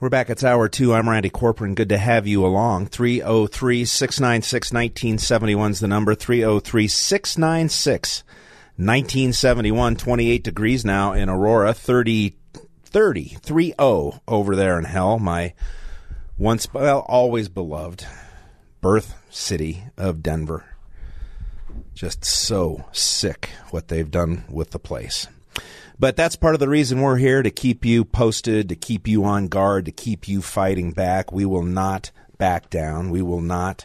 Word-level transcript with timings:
We're 0.00 0.08
back. 0.08 0.30
It's 0.30 0.42
hour 0.42 0.66
two. 0.66 0.94
I'm 0.94 1.10
Randy 1.10 1.28
Corporon. 1.28 1.74
Good 1.74 1.90
to 1.90 1.98
have 1.98 2.26
you 2.26 2.42
along. 2.46 2.86
303 2.86 3.84
696 3.84 4.72
1971 4.72 5.72
is 5.72 5.80
the 5.80 5.88
number. 5.88 6.14
303 6.14 6.88
696 6.88 8.24
1971. 8.76 9.96
28 9.96 10.42
degrees 10.42 10.86
now 10.86 11.12
in 11.12 11.28
Aurora. 11.28 11.74
30, 11.74 12.34
30, 12.82 13.36
30 13.42 13.74
over 14.26 14.56
there 14.56 14.78
in 14.78 14.86
hell. 14.86 15.18
My 15.18 15.52
once, 16.38 16.72
well, 16.72 17.00
always 17.00 17.50
beloved 17.50 18.06
birth 18.80 19.22
city 19.28 19.84
of 19.98 20.22
Denver. 20.22 20.64
Just 21.92 22.24
so 22.24 22.86
sick 22.90 23.50
what 23.68 23.88
they've 23.88 24.10
done 24.10 24.44
with 24.48 24.70
the 24.70 24.78
place. 24.78 25.28
But 26.00 26.16
that's 26.16 26.34
part 26.34 26.54
of 26.54 26.60
the 26.60 26.68
reason 26.68 27.02
we're 27.02 27.18
here 27.18 27.42
to 27.42 27.50
keep 27.50 27.84
you 27.84 28.06
posted, 28.06 28.70
to 28.70 28.74
keep 28.74 29.06
you 29.06 29.22
on 29.24 29.48
guard, 29.48 29.84
to 29.84 29.92
keep 29.92 30.26
you 30.26 30.40
fighting 30.40 30.92
back. 30.92 31.30
We 31.30 31.44
will 31.44 31.62
not 31.62 32.10
back 32.38 32.70
down. 32.70 33.10
We 33.10 33.20
will 33.20 33.42
not 33.42 33.84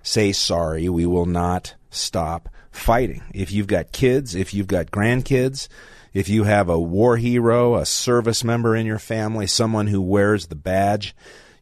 say 0.00 0.30
sorry. 0.30 0.88
We 0.88 1.04
will 1.04 1.26
not 1.26 1.74
stop 1.90 2.48
fighting. 2.70 3.24
If 3.34 3.50
you've 3.50 3.66
got 3.66 3.90
kids, 3.90 4.36
if 4.36 4.54
you've 4.54 4.68
got 4.68 4.92
grandkids, 4.92 5.66
if 6.14 6.28
you 6.28 6.44
have 6.44 6.68
a 6.68 6.78
war 6.78 7.16
hero, 7.16 7.74
a 7.74 7.84
service 7.84 8.44
member 8.44 8.76
in 8.76 8.86
your 8.86 9.00
family, 9.00 9.48
someone 9.48 9.88
who 9.88 10.00
wears 10.00 10.46
the 10.46 10.54
badge, 10.54 11.12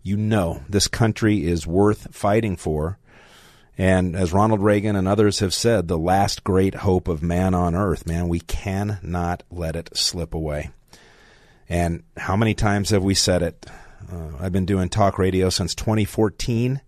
you 0.02 0.18
know 0.18 0.62
this 0.68 0.88
country 0.88 1.46
is 1.46 1.66
worth 1.66 2.14
fighting 2.14 2.58
for. 2.58 2.98
And 3.78 4.16
as 4.16 4.32
Ronald 4.32 4.62
Reagan 4.62 4.96
and 4.96 5.06
others 5.06 5.40
have 5.40 5.52
said, 5.52 5.86
the 5.86 5.98
last 5.98 6.44
great 6.44 6.76
hope 6.76 7.08
of 7.08 7.22
man 7.22 7.54
on 7.54 7.74
earth, 7.74 8.06
man, 8.06 8.28
we 8.28 8.40
cannot 8.40 9.42
let 9.50 9.76
it 9.76 9.96
slip 9.96 10.32
away. 10.32 10.70
And 11.68 12.04
how 12.16 12.36
many 12.36 12.54
times 12.54 12.90
have 12.90 13.02
we 13.02 13.14
said 13.14 13.42
it? 13.42 13.66
Uh, 14.10 14.30
I've 14.40 14.52
been 14.52 14.66
doing 14.66 14.88
talk 14.88 15.18
radio 15.18 15.50
since 15.50 15.74
2014. 15.74 16.80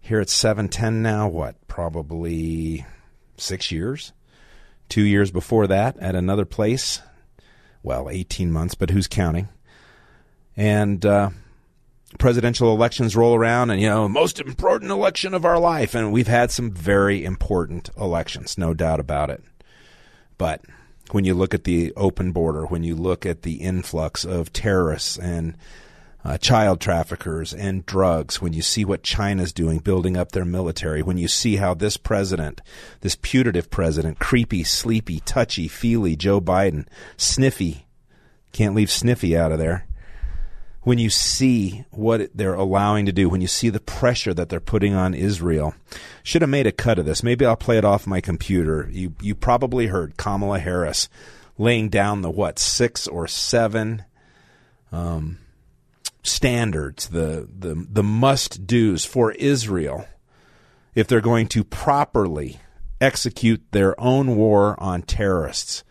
Here 0.00 0.20
at 0.20 0.28
710 0.28 1.00
now, 1.00 1.28
what? 1.28 1.56
Probably 1.68 2.84
six 3.36 3.70
years? 3.70 4.12
Two 4.88 5.02
years 5.02 5.30
before 5.30 5.68
that 5.68 5.96
at 5.98 6.14
another 6.14 6.44
place. 6.44 7.00
Well, 7.82 8.10
18 8.10 8.52
months, 8.52 8.74
but 8.74 8.90
who's 8.90 9.06
counting? 9.06 9.48
And, 10.56 11.06
uh, 11.06 11.30
presidential 12.18 12.72
elections 12.72 13.16
roll 13.16 13.34
around 13.34 13.70
and 13.70 13.80
you 13.80 13.88
know 13.88 14.08
most 14.08 14.40
important 14.40 14.90
election 14.90 15.34
of 15.34 15.44
our 15.44 15.58
life. 15.58 15.94
And 15.94 16.12
we've 16.12 16.26
had 16.26 16.50
some 16.50 16.70
very 16.70 17.24
important 17.24 17.90
elections 17.98 18.58
no 18.58 18.74
doubt 18.74 19.00
about 19.00 19.30
it. 19.30 19.42
But 20.38 20.62
when 21.10 21.24
you 21.24 21.34
look 21.34 21.54
at 21.54 21.64
the 21.64 21.92
open 21.96 22.32
border 22.32 22.66
when 22.66 22.82
you 22.82 22.94
look 22.94 23.26
at 23.26 23.42
the 23.42 23.56
influx 23.56 24.24
of 24.24 24.52
terrorists 24.52 25.18
and 25.18 25.56
uh, 26.24 26.38
child 26.38 26.80
traffickers 26.80 27.52
and 27.52 27.84
drugs, 27.84 28.40
when 28.40 28.52
you 28.52 28.62
see 28.62 28.84
what 28.84 29.02
China's 29.02 29.52
doing, 29.52 29.78
building 29.78 30.16
up 30.16 30.32
their 30.32 30.44
military, 30.44 31.02
when 31.02 31.18
you 31.18 31.26
see 31.26 31.56
how 31.56 31.74
this 31.74 31.96
president, 31.96 32.60
this 33.00 33.16
putative 33.20 33.70
president, 33.70 34.18
creepy, 34.20 34.62
sleepy, 34.62 35.20
touchy, 35.20 35.66
feely 35.66 36.14
Joe 36.14 36.40
Biden, 36.40 36.86
sniffy, 37.16 37.86
can't 38.52 38.74
leave 38.74 38.90
sniffy 38.90 39.36
out 39.36 39.52
of 39.52 39.58
there, 39.58 39.86
when 40.82 40.98
you 40.98 41.10
see 41.10 41.84
what 41.90 42.30
they're 42.34 42.54
allowing 42.54 43.06
to 43.06 43.12
do, 43.12 43.28
when 43.28 43.40
you 43.40 43.46
see 43.46 43.68
the 43.68 43.80
pressure 43.80 44.34
that 44.34 44.48
they're 44.48 44.60
putting 44.60 44.94
on 44.94 45.14
Israel, 45.14 45.74
should 46.22 46.42
have 46.42 46.50
made 46.50 46.66
a 46.66 46.72
cut 46.72 46.98
of 46.98 47.06
this. 47.06 47.22
Maybe 47.22 47.46
I'll 47.46 47.56
play 47.56 47.78
it 47.78 47.84
off 47.84 48.06
my 48.06 48.20
computer. 48.20 48.88
You 48.90 49.14
you 49.20 49.34
probably 49.34 49.86
heard 49.86 50.16
Kamala 50.16 50.58
Harris 50.58 51.08
laying 51.56 51.88
down 51.88 52.22
the 52.22 52.30
what 52.30 52.58
six 52.58 53.06
or 53.06 53.28
seven 53.28 54.04
um, 54.90 55.38
standards, 56.22 57.08
the 57.08 57.48
the 57.56 57.86
the 57.88 58.02
must 58.02 58.66
dos 58.66 59.04
for 59.04 59.32
Israel 59.32 60.06
if 60.94 61.06
they're 61.06 61.20
going 61.20 61.46
to 61.48 61.64
properly 61.64 62.60
execute 63.00 63.62
their 63.70 63.98
own 64.00 64.36
war 64.36 64.74
on 64.78 65.02
terrorists. 65.02 65.84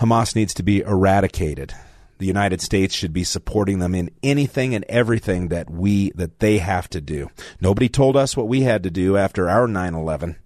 Hamas 0.00 0.34
needs 0.34 0.54
to 0.54 0.62
be 0.62 0.80
eradicated 0.80 1.74
the 2.20 2.26
United 2.26 2.60
States 2.60 2.94
should 2.94 3.12
be 3.12 3.24
supporting 3.24 3.80
them 3.80 3.94
in 3.94 4.10
anything 4.22 4.74
and 4.74 4.84
everything 4.88 5.48
that 5.48 5.68
we 5.68 6.10
that 6.12 6.38
they 6.38 6.58
have 6.58 6.88
to 6.90 7.00
do. 7.00 7.30
Nobody 7.60 7.88
told 7.88 8.16
us 8.16 8.36
what 8.36 8.46
we 8.46 8.60
had 8.60 8.84
to 8.84 8.90
do 8.90 9.16
after 9.16 9.50
our 9.50 9.66
9/11. 9.66 10.36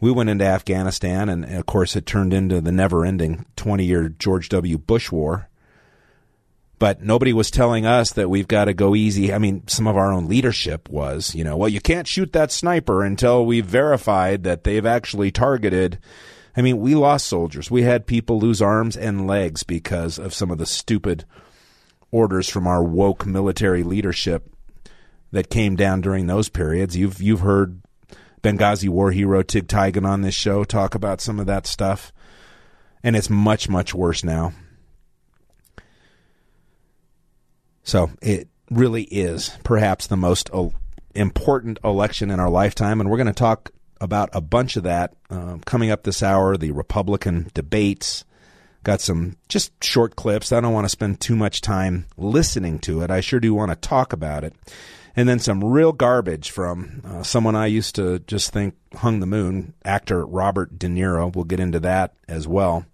We 0.00 0.12
went 0.12 0.30
into 0.30 0.44
Afghanistan 0.44 1.28
and 1.28 1.44
of 1.44 1.66
course 1.66 1.96
it 1.96 2.06
turned 2.06 2.32
into 2.32 2.60
the 2.60 2.70
never-ending 2.70 3.46
20-year 3.56 4.10
George 4.10 4.48
W. 4.50 4.78
Bush 4.78 5.10
war. 5.10 5.48
But 6.78 7.02
nobody 7.02 7.32
was 7.32 7.50
telling 7.50 7.86
us 7.86 8.12
that 8.12 8.30
we've 8.30 8.46
got 8.46 8.66
to 8.66 8.74
go 8.74 8.94
easy. 8.94 9.32
I 9.32 9.38
mean, 9.38 9.66
some 9.66 9.88
of 9.88 9.96
our 9.96 10.12
own 10.12 10.28
leadership 10.28 10.88
was, 10.88 11.34
you 11.34 11.42
know, 11.42 11.56
well, 11.56 11.68
you 11.68 11.80
can't 11.80 12.06
shoot 12.06 12.32
that 12.34 12.52
sniper 12.52 13.02
until 13.02 13.44
we've 13.44 13.66
verified 13.66 14.44
that 14.44 14.62
they've 14.62 14.86
actually 14.86 15.32
targeted 15.32 15.98
I 16.56 16.62
mean, 16.62 16.78
we 16.78 16.94
lost 16.94 17.26
soldiers. 17.26 17.70
We 17.70 17.82
had 17.82 18.06
people 18.06 18.38
lose 18.38 18.60
arms 18.60 18.96
and 18.96 19.26
legs 19.26 19.62
because 19.62 20.18
of 20.18 20.34
some 20.34 20.50
of 20.50 20.58
the 20.58 20.66
stupid 20.66 21.24
orders 22.10 22.48
from 22.48 22.66
our 22.66 22.82
woke 22.82 23.26
military 23.26 23.82
leadership 23.82 24.52
that 25.30 25.50
came 25.50 25.76
down 25.76 26.00
during 26.00 26.26
those 26.26 26.48
periods. 26.48 26.96
You've 26.96 27.20
you've 27.20 27.40
heard 27.40 27.82
Benghazi 28.42 28.88
war 28.88 29.12
hero 29.12 29.42
Tig 29.42 29.68
Tiegen 29.68 30.06
on 30.06 30.22
this 30.22 30.34
show 30.34 30.64
talk 30.64 30.94
about 30.94 31.20
some 31.20 31.38
of 31.38 31.46
that 31.46 31.66
stuff, 31.66 32.12
and 33.02 33.14
it's 33.14 33.30
much 33.30 33.68
much 33.68 33.94
worse 33.94 34.24
now. 34.24 34.52
So 37.82 38.10
it 38.20 38.48
really 38.70 39.04
is 39.04 39.56
perhaps 39.64 40.06
the 40.06 40.16
most 40.16 40.50
uh, 40.52 40.68
important 41.14 41.78
election 41.82 42.30
in 42.30 42.40
our 42.40 42.50
lifetime, 42.50 43.00
and 43.00 43.08
we're 43.10 43.16
going 43.16 43.28
to 43.28 43.32
talk 43.32 43.70
about 44.00 44.30
a 44.32 44.40
bunch 44.40 44.76
of 44.76 44.84
that 44.84 45.14
uh, 45.30 45.58
coming 45.64 45.90
up 45.90 46.02
this 46.02 46.22
hour. 46.22 46.56
The 46.56 46.72
Republican 46.72 47.50
debates 47.54 48.24
got 48.84 49.00
some 49.00 49.36
just 49.48 49.72
short 49.82 50.16
clips. 50.16 50.52
I 50.52 50.60
don't 50.60 50.72
want 50.72 50.84
to 50.84 50.90
spend 50.90 51.20
too 51.20 51.36
much 51.36 51.60
time 51.60 52.06
listening 52.16 52.78
to 52.80 53.02
it. 53.02 53.10
I 53.10 53.20
sure 53.20 53.40
do 53.40 53.54
want 53.54 53.70
to 53.70 53.76
talk 53.76 54.12
about 54.12 54.44
it. 54.44 54.54
And 55.16 55.28
then 55.28 55.40
some 55.40 55.64
real 55.64 55.92
garbage 55.92 56.50
from 56.50 57.02
uh, 57.04 57.22
someone 57.24 57.56
I 57.56 57.66
used 57.66 57.96
to 57.96 58.20
just 58.20 58.52
think 58.52 58.76
hung 58.94 59.18
the 59.18 59.26
moon, 59.26 59.74
actor 59.84 60.24
Robert 60.24 60.78
De 60.78 60.86
Niro. 60.86 61.34
We'll 61.34 61.44
get 61.44 61.60
into 61.60 61.80
that 61.80 62.14
as 62.28 62.46
well. 62.46 62.86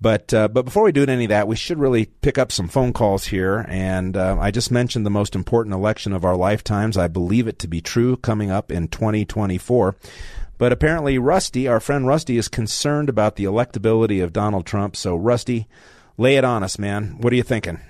But 0.00 0.32
uh, 0.32 0.48
but 0.48 0.64
before 0.64 0.84
we 0.84 0.92
do 0.92 1.04
any 1.04 1.24
of 1.24 1.28
that, 1.28 1.46
we 1.46 1.56
should 1.56 1.78
really 1.78 2.06
pick 2.06 2.38
up 2.38 2.50
some 2.50 2.68
phone 2.68 2.92
calls 2.92 3.26
here. 3.26 3.66
And 3.68 4.16
uh, 4.16 4.38
I 4.40 4.50
just 4.50 4.70
mentioned 4.70 5.04
the 5.04 5.10
most 5.10 5.34
important 5.34 5.74
election 5.74 6.12
of 6.12 6.24
our 6.24 6.36
lifetimes. 6.36 6.96
I 6.96 7.08
believe 7.08 7.46
it 7.46 7.58
to 7.60 7.68
be 7.68 7.82
true 7.82 8.16
coming 8.16 8.50
up 8.50 8.72
in 8.72 8.88
2024. 8.88 9.96
But 10.56 10.72
apparently, 10.72 11.18
Rusty, 11.18 11.68
our 11.68 11.80
friend 11.80 12.06
Rusty, 12.06 12.38
is 12.38 12.48
concerned 12.48 13.08
about 13.08 13.36
the 13.36 13.44
electability 13.44 14.22
of 14.22 14.32
Donald 14.32 14.66
Trump. 14.66 14.96
So, 14.96 15.16
Rusty, 15.16 15.66
lay 16.16 16.36
it 16.36 16.44
on 16.44 16.62
us, 16.62 16.78
man. 16.78 17.16
What 17.20 17.32
are 17.32 17.36
you 17.36 17.42
thinking? 17.42 17.80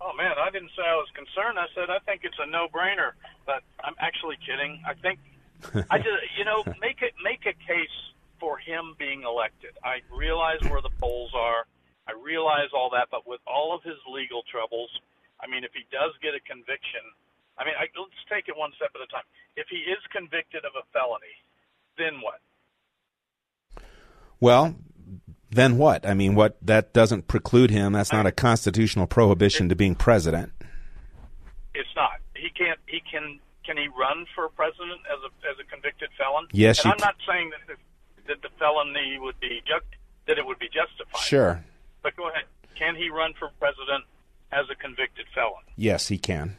Oh 0.00 0.12
man, 0.16 0.32
I 0.38 0.50
didn't 0.50 0.70
say 0.76 0.82
I 0.82 0.94
was 0.94 1.08
concerned. 1.14 1.58
I 1.58 1.66
said 1.74 1.90
I 1.90 1.98
think 2.00 2.22
it's 2.24 2.38
a 2.40 2.46
no-brainer. 2.46 3.12
But 3.46 3.62
I'm 3.84 3.94
actually 4.00 4.36
kidding. 4.44 4.82
I 4.86 4.94
think 4.94 5.20
I 5.90 5.98
just 5.98 6.08
you 6.36 6.44
know 6.44 6.64
make 6.80 7.02
it 7.02 7.14
make 7.22 7.46
a 7.46 7.54
case 7.66 7.98
for 8.40 8.58
him 8.58 8.94
being 8.98 9.22
elected. 9.22 9.70
I 9.84 10.00
realize 10.14 10.60
where 10.70 10.82
the 10.82 10.94
polls 11.00 11.32
are. 11.34 11.66
I 12.08 12.12
realize 12.12 12.72
all 12.72 12.90
that, 12.90 13.08
but 13.10 13.26
with 13.26 13.40
all 13.46 13.74
of 13.74 13.82
his 13.82 13.96
legal 14.08 14.42
troubles, 14.50 14.88
I 15.40 15.46
mean, 15.46 15.62
if 15.62 15.72
he 15.74 15.84
does 15.92 16.16
get 16.22 16.32
a 16.34 16.40
conviction, 16.40 17.04
I 17.58 17.64
mean, 17.64 17.74
I, 17.78 17.86
let's 17.98 18.24
take 18.30 18.48
it 18.48 18.56
one 18.56 18.70
step 18.76 18.90
at 18.94 19.02
a 19.02 19.06
time. 19.12 19.26
If 19.56 19.66
he 19.68 19.76
is 19.76 19.98
convicted 20.10 20.64
of 20.64 20.72
a 20.78 20.84
felony, 20.92 21.36
then 21.98 22.22
what? 22.22 22.40
Well, 24.40 24.76
then 25.50 25.76
what? 25.76 26.06
I 26.06 26.14
mean, 26.14 26.34
what 26.34 26.56
that 26.62 26.92
doesn't 26.92 27.26
preclude 27.26 27.70
him. 27.70 27.92
That's 27.92 28.12
not 28.12 28.26
a 28.26 28.32
constitutional 28.32 29.06
prohibition 29.06 29.66
it, 29.66 29.70
to 29.70 29.76
being 29.76 29.94
president. 29.94 30.52
It's 31.74 31.88
not. 31.96 32.20
He 32.36 32.50
can't. 32.50 32.78
He 32.86 33.00
can. 33.00 33.40
Can 33.66 33.76
he 33.76 33.88
run 33.88 34.24
for 34.34 34.48
president 34.48 35.00
as 35.12 35.20
a 35.20 35.30
as 35.50 35.56
a 35.60 35.64
convicted 35.68 36.08
felon? 36.16 36.46
Yes. 36.52 36.84
And 36.84 36.92
I'm 36.92 37.00
not 37.00 37.16
saying 37.28 37.50
that 37.50 37.76
that 38.28 38.40
the 38.42 38.48
felony 38.58 39.18
would 39.20 39.38
be 39.40 39.60
ju- 39.66 39.80
that 40.26 40.38
it 40.38 40.46
would 40.46 40.58
be 40.58 40.68
justified. 40.68 41.20
Sure. 41.22 41.64
But 42.02 42.14
go 42.16 42.28
ahead. 42.28 42.44
Can 42.78 42.94
he 42.94 43.10
run 43.10 43.32
for 43.38 43.48
president 43.58 44.04
as 44.52 44.66
a 44.70 44.74
convicted 44.76 45.26
felon? 45.34 45.62
Yes, 45.76 46.08
he 46.08 46.16
can. 46.18 46.56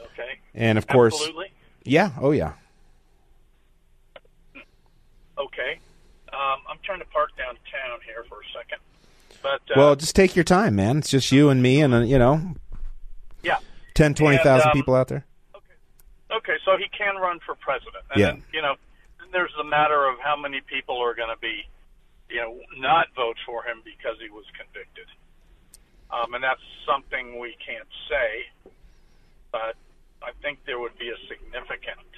Okay. 0.00 0.38
And 0.54 0.76
of 0.78 0.86
course, 0.86 1.14
Absolutely. 1.14 1.52
yeah, 1.84 2.10
oh 2.20 2.32
yeah. 2.32 2.52
Okay. 5.38 5.78
Um, 6.32 6.60
I'm 6.68 6.78
trying 6.84 7.00
to 7.00 7.06
park 7.06 7.30
downtown 7.36 8.00
here 8.04 8.24
for 8.28 8.36
a 8.40 8.58
second. 8.58 8.78
But 9.42 9.60
uh, 9.70 9.74
Well, 9.78 9.96
just 9.96 10.16
take 10.16 10.34
your 10.34 10.44
time, 10.44 10.74
man. 10.76 10.98
It's 10.98 11.10
just 11.10 11.30
you 11.32 11.48
and 11.50 11.62
me, 11.62 11.80
and 11.80 11.94
uh, 11.94 11.98
you 12.00 12.18
know, 12.18 12.54
yeah. 13.42 13.56
ten, 13.94 14.14
twenty 14.14 14.38
thousand 14.38 14.68
And, 14.68 14.70
um, 14.70 14.72
people 14.72 14.94
out 14.94 15.08
there. 15.08 15.24
Okay, 15.54 16.36
Okay, 16.36 16.56
so 16.64 16.76
he 16.76 16.86
can 16.96 17.16
run 17.16 17.38
for 17.44 17.54
president. 17.56 18.04
And 18.10 18.20
Yeah. 18.20 18.26
then, 18.32 18.42
you 18.52 18.62
know, 18.62 18.74
there's 19.36 19.52
the 19.58 19.68
matter 19.68 20.08
of 20.08 20.16
how 20.18 20.34
many 20.34 20.62
people 20.64 20.96
are 20.96 21.14
going 21.14 21.28
to 21.28 21.36
be, 21.36 21.68
you 22.30 22.40
know, 22.40 22.56
not 22.80 23.08
vote 23.14 23.36
for 23.44 23.62
him 23.62 23.84
because 23.84 24.16
he 24.16 24.32
was 24.32 24.48
convicted. 24.56 25.04
Um, 26.08 26.32
and 26.32 26.42
that's 26.42 26.64
something 26.88 27.38
we 27.38 27.54
can't 27.60 27.88
say, 28.08 28.48
but 29.52 29.76
I 30.24 30.32
think 30.40 30.64
there 30.64 30.80
would 30.80 30.96
be 30.96 31.12
a 31.12 31.18
significant 31.28 32.08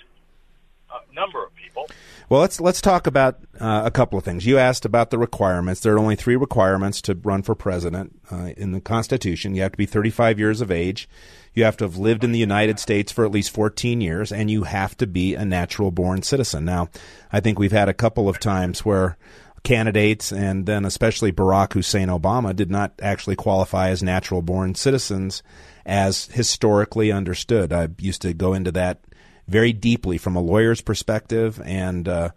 uh, 0.91 0.99
number 1.13 1.45
of 1.45 1.55
people. 1.55 1.89
Well, 2.29 2.41
let's 2.41 2.61
let's 2.61 2.81
talk 2.81 3.07
about 3.07 3.39
uh, 3.59 3.83
a 3.85 3.91
couple 3.91 4.19
of 4.19 4.25
things. 4.25 4.45
You 4.45 4.59
asked 4.59 4.85
about 4.85 5.11
the 5.11 5.19
requirements. 5.19 5.81
There 5.81 5.95
are 5.95 5.99
only 5.99 6.17
three 6.17 6.37
requirements 6.37 7.01
to 7.03 7.15
run 7.15 7.43
for 7.43 7.55
president 7.55 8.19
uh, 8.31 8.51
in 8.57 8.73
the 8.73 8.81
Constitution. 8.81 9.55
You 9.55 9.63
have 9.63 9.73
to 9.73 9.79
be 9.79 9.87
35 9.87 10.39
years 10.39 10.61
of 10.61 10.71
age. 10.71 11.09
You 11.55 11.65
have 11.65 11.77
to 11.79 11.85
have 11.85 11.97
lived 11.97 12.25
in 12.25 12.33
the 12.33 12.39
United 12.39 12.79
States 12.79 13.11
for 13.11 13.25
at 13.25 13.33
least 13.33 13.51
14 13.51 14.01
years, 14.01 14.31
and 14.31 14.51
you 14.51 14.65
have 14.65 14.97
to 14.99 15.07
be 15.07 15.35
a 15.35 15.45
natural 15.45 15.91
born 15.91 16.23
citizen. 16.23 16.65
Now, 16.65 16.89
I 17.33 17.41
think 17.41 17.59
we've 17.59 17.73
had 17.73 17.89
a 17.89 17.95
couple 17.95 18.29
of 18.29 18.39
times 18.39 18.85
where 18.85 19.17
candidates, 19.63 20.33
and 20.33 20.67
then 20.67 20.85
especially 20.85 21.33
Barack 21.33 21.73
Hussein 21.73 22.09
Obama, 22.09 22.55
did 22.55 22.71
not 22.71 22.93
actually 23.03 23.37
qualify 23.37 23.89
as 23.89 24.03
natural 24.03 24.43
born 24.43 24.75
citizens 24.75 25.43
as 25.85 26.27
historically 26.27 27.11
understood. 27.11 27.73
I 27.73 27.89
used 27.99 28.23
to 28.23 28.35
go 28.35 28.53
into 28.53 28.71
that 28.73 29.01
very 29.49 29.73
deeply 29.73 30.19
from 30.19 30.37
a 30.37 30.41
lawyer's 30.41 30.81
perspective 30.81 31.61
and 31.65 32.07
uh, 32.07 32.31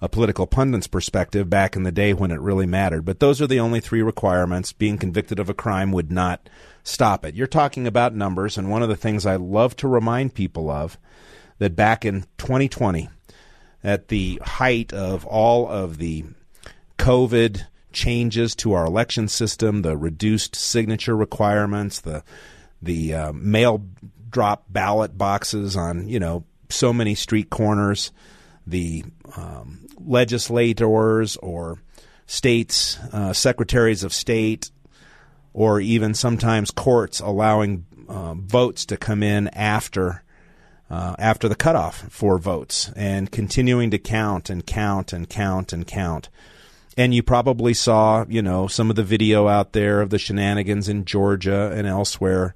a 0.00 0.08
political 0.08 0.46
pundit's 0.46 0.86
perspective 0.86 1.48
back 1.48 1.76
in 1.76 1.84
the 1.84 1.92
day 1.92 2.12
when 2.12 2.30
it 2.30 2.40
really 2.40 2.66
mattered. 2.66 3.04
But 3.04 3.20
those 3.20 3.40
are 3.40 3.46
the 3.46 3.60
only 3.60 3.80
three 3.80 4.02
requirements. 4.02 4.72
Being 4.72 4.98
convicted 4.98 5.38
of 5.38 5.48
a 5.48 5.54
crime 5.54 5.92
would 5.92 6.12
not 6.12 6.48
stop 6.82 7.24
it. 7.24 7.34
You're 7.34 7.46
talking 7.46 7.86
about 7.86 8.14
numbers, 8.14 8.58
and 8.58 8.70
one 8.70 8.82
of 8.82 8.88
the 8.88 8.96
things 8.96 9.24
I 9.24 9.36
love 9.36 9.76
to 9.76 9.88
remind 9.88 10.34
people 10.34 10.68
of 10.68 10.98
that 11.58 11.74
back 11.74 12.04
in 12.04 12.22
2020, 12.38 13.08
at 13.82 14.08
the 14.08 14.40
height 14.44 14.92
of 14.92 15.24
all 15.24 15.68
of 15.68 15.98
the 15.98 16.24
COVID 16.98 17.64
changes 17.92 18.54
to 18.56 18.72
our 18.72 18.84
election 18.84 19.28
system, 19.28 19.82
the 19.82 19.96
reduced 19.96 20.54
signature 20.54 21.16
requirements, 21.16 22.00
the 22.00 22.22
the 22.82 23.14
uh, 23.14 23.32
mail 23.32 23.82
drop 24.28 24.64
ballot 24.68 25.16
boxes 25.16 25.76
on 25.76 26.08
you 26.08 26.20
know 26.20 26.44
so 26.68 26.92
many 26.92 27.14
street 27.14 27.50
corners, 27.50 28.12
the 28.66 29.04
um, 29.36 29.86
legislators 29.98 31.36
or 31.36 31.78
states, 32.26 32.98
uh, 33.12 33.32
secretaries 33.32 34.04
of 34.04 34.12
state, 34.12 34.70
or 35.52 35.80
even 35.80 36.14
sometimes 36.14 36.70
courts 36.70 37.20
allowing 37.20 37.86
uh, 38.08 38.34
votes 38.34 38.84
to 38.86 38.96
come 38.96 39.22
in 39.22 39.48
after 39.48 40.22
uh, 40.88 41.16
after 41.18 41.48
the 41.48 41.56
cutoff 41.56 42.06
for 42.10 42.38
votes 42.38 42.92
and 42.94 43.32
continuing 43.32 43.90
to 43.90 43.98
count 43.98 44.48
and 44.48 44.66
count 44.66 45.12
and 45.12 45.28
count 45.28 45.72
and 45.72 45.86
count. 45.86 46.28
And 46.96 47.12
you 47.12 47.22
probably 47.22 47.74
saw, 47.74 48.24
you 48.28 48.40
know, 48.40 48.68
some 48.68 48.88
of 48.88 48.96
the 48.96 49.02
video 49.02 49.48
out 49.48 49.72
there 49.72 50.00
of 50.00 50.10
the 50.10 50.18
shenanigans 50.18 50.88
in 50.88 51.04
Georgia 51.04 51.72
and 51.74 51.86
elsewhere. 51.86 52.54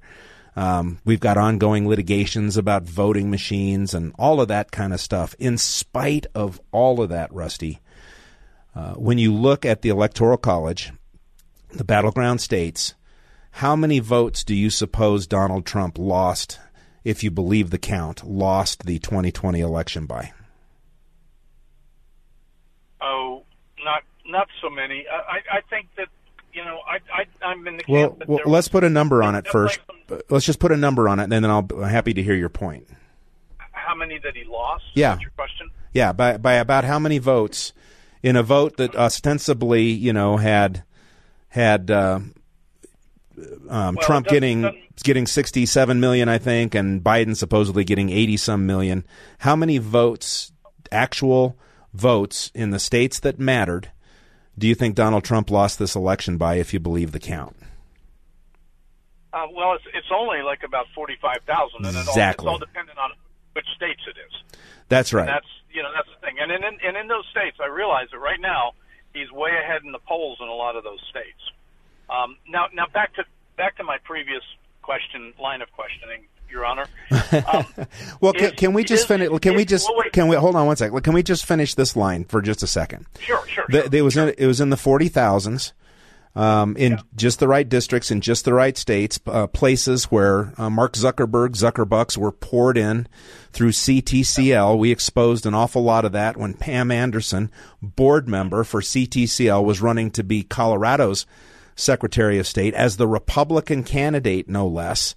Um, 0.55 0.99
we've 1.05 1.19
got 1.19 1.37
ongoing 1.37 1.87
litigations 1.87 2.57
about 2.57 2.83
voting 2.83 3.29
machines 3.29 3.93
and 3.93 4.13
all 4.19 4.41
of 4.41 4.49
that 4.49 4.71
kind 4.71 4.93
of 4.93 4.99
stuff. 4.99 5.33
In 5.39 5.57
spite 5.57 6.25
of 6.35 6.59
all 6.71 7.01
of 7.01 7.09
that, 7.09 7.33
Rusty, 7.33 7.79
uh, 8.75 8.93
when 8.93 9.17
you 9.17 9.33
look 9.33 9.65
at 9.65 9.81
the 9.81 9.89
Electoral 9.89 10.37
College, 10.37 10.91
the 11.71 11.85
battleground 11.85 12.41
states, 12.41 12.95
how 13.51 13.75
many 13.75 13.99
votes 13.99 14.43
do 14.43 14.55
you 14.55 14.69
suppose 14.69 15.27
Donald 15.27 15.65
Trump 15.65 15.97
lost, 15.97 16.59
if 17.03 17.23
you 17.23 17.31
believe 17.31 17.69
the 17.69 17.77
count, 17.77 18.23
lost 18.25 18.85
the 18.85 18.99
2020 18.99 19.59
election 19.59 20.05
by? 20.05 20.31
Oh, 23.01 23.43
not 23.83 24.03
not 24.25 24.47
so 24.61 24.69
many. 24.69 25.05
I, 25.11 25.15
I, 25.15 25.57
I 25.57 25.61
think 25.69 25.87
that 25.97 26.07
you 26.53 26.63
know 26.65 26.79
I, 26.87 26.99
I 27.21 27.25
I'm 27.45 27.67
in 27.67 27.77
the 27.77 27.83
Well, 27.87 28.09
camp 28.09 28.19
that 28.19 28.29
well 28.29 28.39
let's 28.45 28.67
put 28.67 28.83
a 28.83 28.89
number 28.89 29.23
on 29.23 29.35
it 29.35 29.47
first. 29.47 29.79
some- 29.87 30.17
Uh, 30.17 30.21
Let's 30.29 30.45
just 30.45 30.59
put 30.59 30.71
a 30.73 30.77
number 30.77 31.07
on 31.07 31.19
it, 31.19 31.23
and 31.23 31.31
then 31.31 31.45
I'll 31.45 31.61
be 31.61 31.75
happy 31.77 32.13
to 32.13 32.21
hear 32.23 32.35
your 32.35 32.49
point. 32.49 32.85
how 33.71 33.95
many 33.95 34.17
that 34.19 34.35
he 34.35 34.43
lost. 34.43 34.83
Yeah. 34.93 35.11
That's 35.11 35.21
your 35.21 35.31
question. 35.31 35.69
Yeah, 35.93 36.11
by 36.13 36.37
by 36.37 36.53
about 36.55 36.83
how 36.83 36.99
many 36.99 37.17
votes 37.17 37.73
in 38.23 38.35
a 38.35 38.43
vote 38.43 38.77
that 38.77 38.95
ostensibly, 38.95 39.83
you 39.89 40.13
know, 40.13 40.37
had 40.37 40.83
had 41.49 41.89
uh, 41.91 42.19
um, 43.69 43.95
Well, 43.95 43.95
Trump 44.01 44.27
doesn't- 44.27 44.35
getting 44.35 44.61
doesn't- 44.61 45.03
getting 45.03 45.25
sixty 45.27 45.65
seven 45.65 45.99
million, 45.99 46.29
I 46.29 46.37
think, 46.37 46.75
and 46.75 47.01
Biden 47.03 47.35
supposedly 47.35 47.83
getting 47.83 48.09
eighty 48.09 48.37
some 48.37 48.65
million. 48.65 49.03
How 49.39 49.55
many 49.55 49.77
votes, 49.77 50.51
actual 50.91 51.57
votes 51.93 52.51
in 52.53 52.69
the 52.71 52.79
states 52.79 53.19
that 53.21 53.39
mattered, 53.39 53.91
do 54.61 54.67
you 54.67 54.75
think 54.75 54.93
Donald 54.93 55.23
Trump 55.23 55.49
lost 55.49 55.79
this 55.79 55.95
election 55.95 56.37
by, 56.37 56.55
if 56.55 56.71
you 56.71 56.79
believe 56.79 57.11
the 57.11 57.19
count? 57.19 57.57
Uh, 59.33 59.47
well, 59.55 59.73
it's 59.73 59.85
it's 59.93 60.11
only 60.13 60.43
like 60.43 60.61
about 60.63 60.85
forty 60.93 61.17
five 61.19 61.39
thousand, 61.47 61.83
and 61.85 61.95
it 61.97 62.05
all, 62.05 62.13
Exactly. 62.13 62.45
it's 62.45 62.51
all 62.51 62.59
dependent 62.59 62.97
on 62.99 63.09
which 63.53 63.65
states 63.75 64.01
it 64.05 64.15
is. 64.21 64.59
That's 64.87 65.13
right. 65.13 65.25
That's 65.25 65.47
you 65.73 65.81
know 65.81 65.89
that's 65.95 66.07
the 66.13 66.19
thing, 66.25 66.37
and 66.39 66.51
in, 66.51 66.63
in 66.63 66.77
and 66.85 66.95
in 66.95 67.07
those 67.07 67.25
states, 67.31 67.57
I 67.59 67.67
realize 67.67 68.07
that 68.11 68.19
right 68.19 68.39
now 68.39 68.73
he's 69.13 69.31
way 69.31 69.49
ahead 69.57 69.81
in 69.83 69.91
the 69.93 70.03
polls 70.05 70.37
in 70.39 70.47
a 70.47 70.53
lot 70.53 70.75
of 70.75 70.83
those 70.83 71.01
states. 71.09 71.41
Um, 72.09 72.37
now, 72.47 72.67
now 72.73 72.85
back 72.93 73.15
to 73.15 73.23
back 73.57 73.77
to 73.77 73.83
my 73.83 73.97
previous 74.03 74.43
question 74.83 75.33
line 75.41 75.61
of 75.61 75.71
questioning, 75.71 76.27
Your 76.51 76.65
Honor. 76.65 76.85
Um, 77.51 77.65
Well, 78.19 78.33
can, 78.33 78.51
can 78.51 78.73
we 78.73 78.83
just 78.83 79.03
is- 79.03 79.07
finish? 79.07 79.29
Can 79.39 79.55
we 79.55 79.65
just 79.65 79.89
well, 79.89 80.03
can 80.11 80.27
we 80.27 80.35
hold 80.35 80.55
on 80.55 80.65
one 80.67 80.75
second? 80.75 81.01
Can 81.01 81.13
we 81.13 81.23
just 81.23 81.45
finish 81.45 81.75
this 81.75 81.95
line 81.95 82.23
for 82.25 82.41
just 82.41 82.61
a 82.63 82.67
second? 82.67 83.05
sure, 83.19 83.45
sure. 83.47 83.65
The, 83.69 83.81
sure. 83.83 83.89
it 83.93 84.01
was 84.01 84.17
in, 84.17 84.33
it 84.37 84.45
was 84.45 84.61
in 84.61 84.69
the 84.69 84.77
forty 84.77 85.07
thousands, 85.07 85.73
um, 86.35 86.77
in 86.77 86.99
just 87.15 87.39
the 87.39 87.47
right 87.47 87.67
districts 87.67 88.11
in 88.11 88.21
just 88.21 88.45
the 88.45 88.53
right 88.53 88.77
states, 88.77 89.19
uh, 89.27 89.47
places 89.47 90.05
where 90.05 90.53
uh, 90.57 90.69
Mark 90.69 90.93
Zuckerberg 90.93 91.51
Zuckerbucks 91.55 92.17
were 92.17 92.31
poured 92.31 92.77
in 92.77 93.07
through 93.51 93.71
CTCL. 93.71 94.77
We 94.77 94.91
exposed 94.91 95.45
an 95.45 95.53
awful 95.53 95.83
lot 95.83 96.05
of 96.05 96.11
that 96.13 96.37
when 96.37 96.53
Pam 96.53 96.91
Anderson, 96.91 97.51
board 97.81 98.27
member 98.29 98.63
for 98.63 98.81
CTCL, 98.81 99.63
was 99.63 99.81
running 99.81 100.11
to 100.11 100.23
be 100.23 100.43
Colorado's 100.43 101.25
Secretary 101.75 102.37
of 102.39 102.47
State 102.47 102.73
as 102.73 102.97
the 102.97 103.07
Republican 103.07 103.83
candidate, 103.83 104.47
no 104.47 104.67
less 104.67 105.15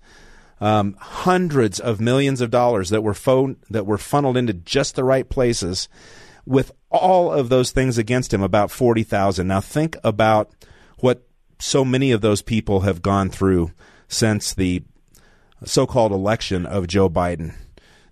um, 0.64 0.97
hundreds 0.99 1.78
of 1.78 2.00
millions 2.00 2.40
of 2.40 2.50
dollars 2.50 2.88
that 2.90 3.02
were 3.02 3.14
phone 3.14 3.56
that 3.68 3.87
were 3.87 3.99
funneled 3.99 4.37
into 4.37 4.54
just 4.54 4.94
the 4.94 5.04
right 5.04 5.28
places, 5.28 5.88
with 6.47 6.73
all 6.90 7.33
of 7.33 7.49
those 7.49 7.71
things 7.73 7.99
against 7.99 8.33
him. 8.33 8.42
About 8.42 8.71
forty 8.71 9.04
thousand. 9.04 9.47
Now 9.49 9.61
think 9.61 9.97
about 10.02 10.50
what 10.99 11.28
so 11.59 11.85
many 11.85 12.12
of 12.12 12.21
those 12.21 12.42
people 12.42 12.80
have 12.80 13.02
gone 13.02 13.30
through 13.30 13.73
since 14.09 14.54
the 14.54 14.83
so-called 15.64 16.12
election 16.12 16.66
of 16.66 16.87
Joe 16.87 17.09
Biden. 17.09 17.54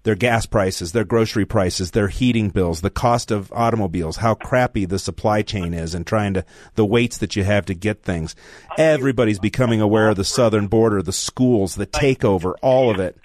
Their 0.04 0.14
gas 0.16 0.46
prices, 0.46 0.92
their 0.92 1.04
grocery 1.04 1.44
prices, 1.44 1.92
their 1.92 2.08
heating 2.08 2.50
bills, 2.50 2.80
the 2.80 2.90
cost 2.90 3.30
of 3.30 3.52
automobiles, 3.52 4.16
how 4.16 4.34
crappy 4.34 4.84
the 4.84 4.98
supply 4.98 5.42
chain 5.42 5.74
is, 5.74 5.94
and 5.94 6.06
trying 6.06 6.34
to 6.34 6.44
the 6.74 6.84
weights 6.84 7.18
that 7.18 7.36
you 7.36 7.44
have 7.44 7.66
to 7.66 7.74
get 7.74 8.02
things. 8.02 8.34
Everybody's 8.76 9.38
becoming 9.38 9.80
aware 9.80 10.08
of 10.08 10.16
the 10.16 10.24
southern 10.24 10.66
border, 10.66 11.02
the 11.02 11.12
schools, 11.12 11.76
the 11.76 11.86
takeover, 11.86 12.54
all 12.62 12.90
of 12.90 12.98
it. 12.98 13.16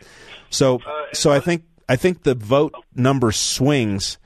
So, 0.49 0.79
so 1.13 1.31
I 1.31 1.39
think 1.39 1.63
I 1.89 1.95
think 1.95 2.23
the 2.23 2.35
vote 2.35 2.73
number 2.95 3.31
swings, 3.31 4.17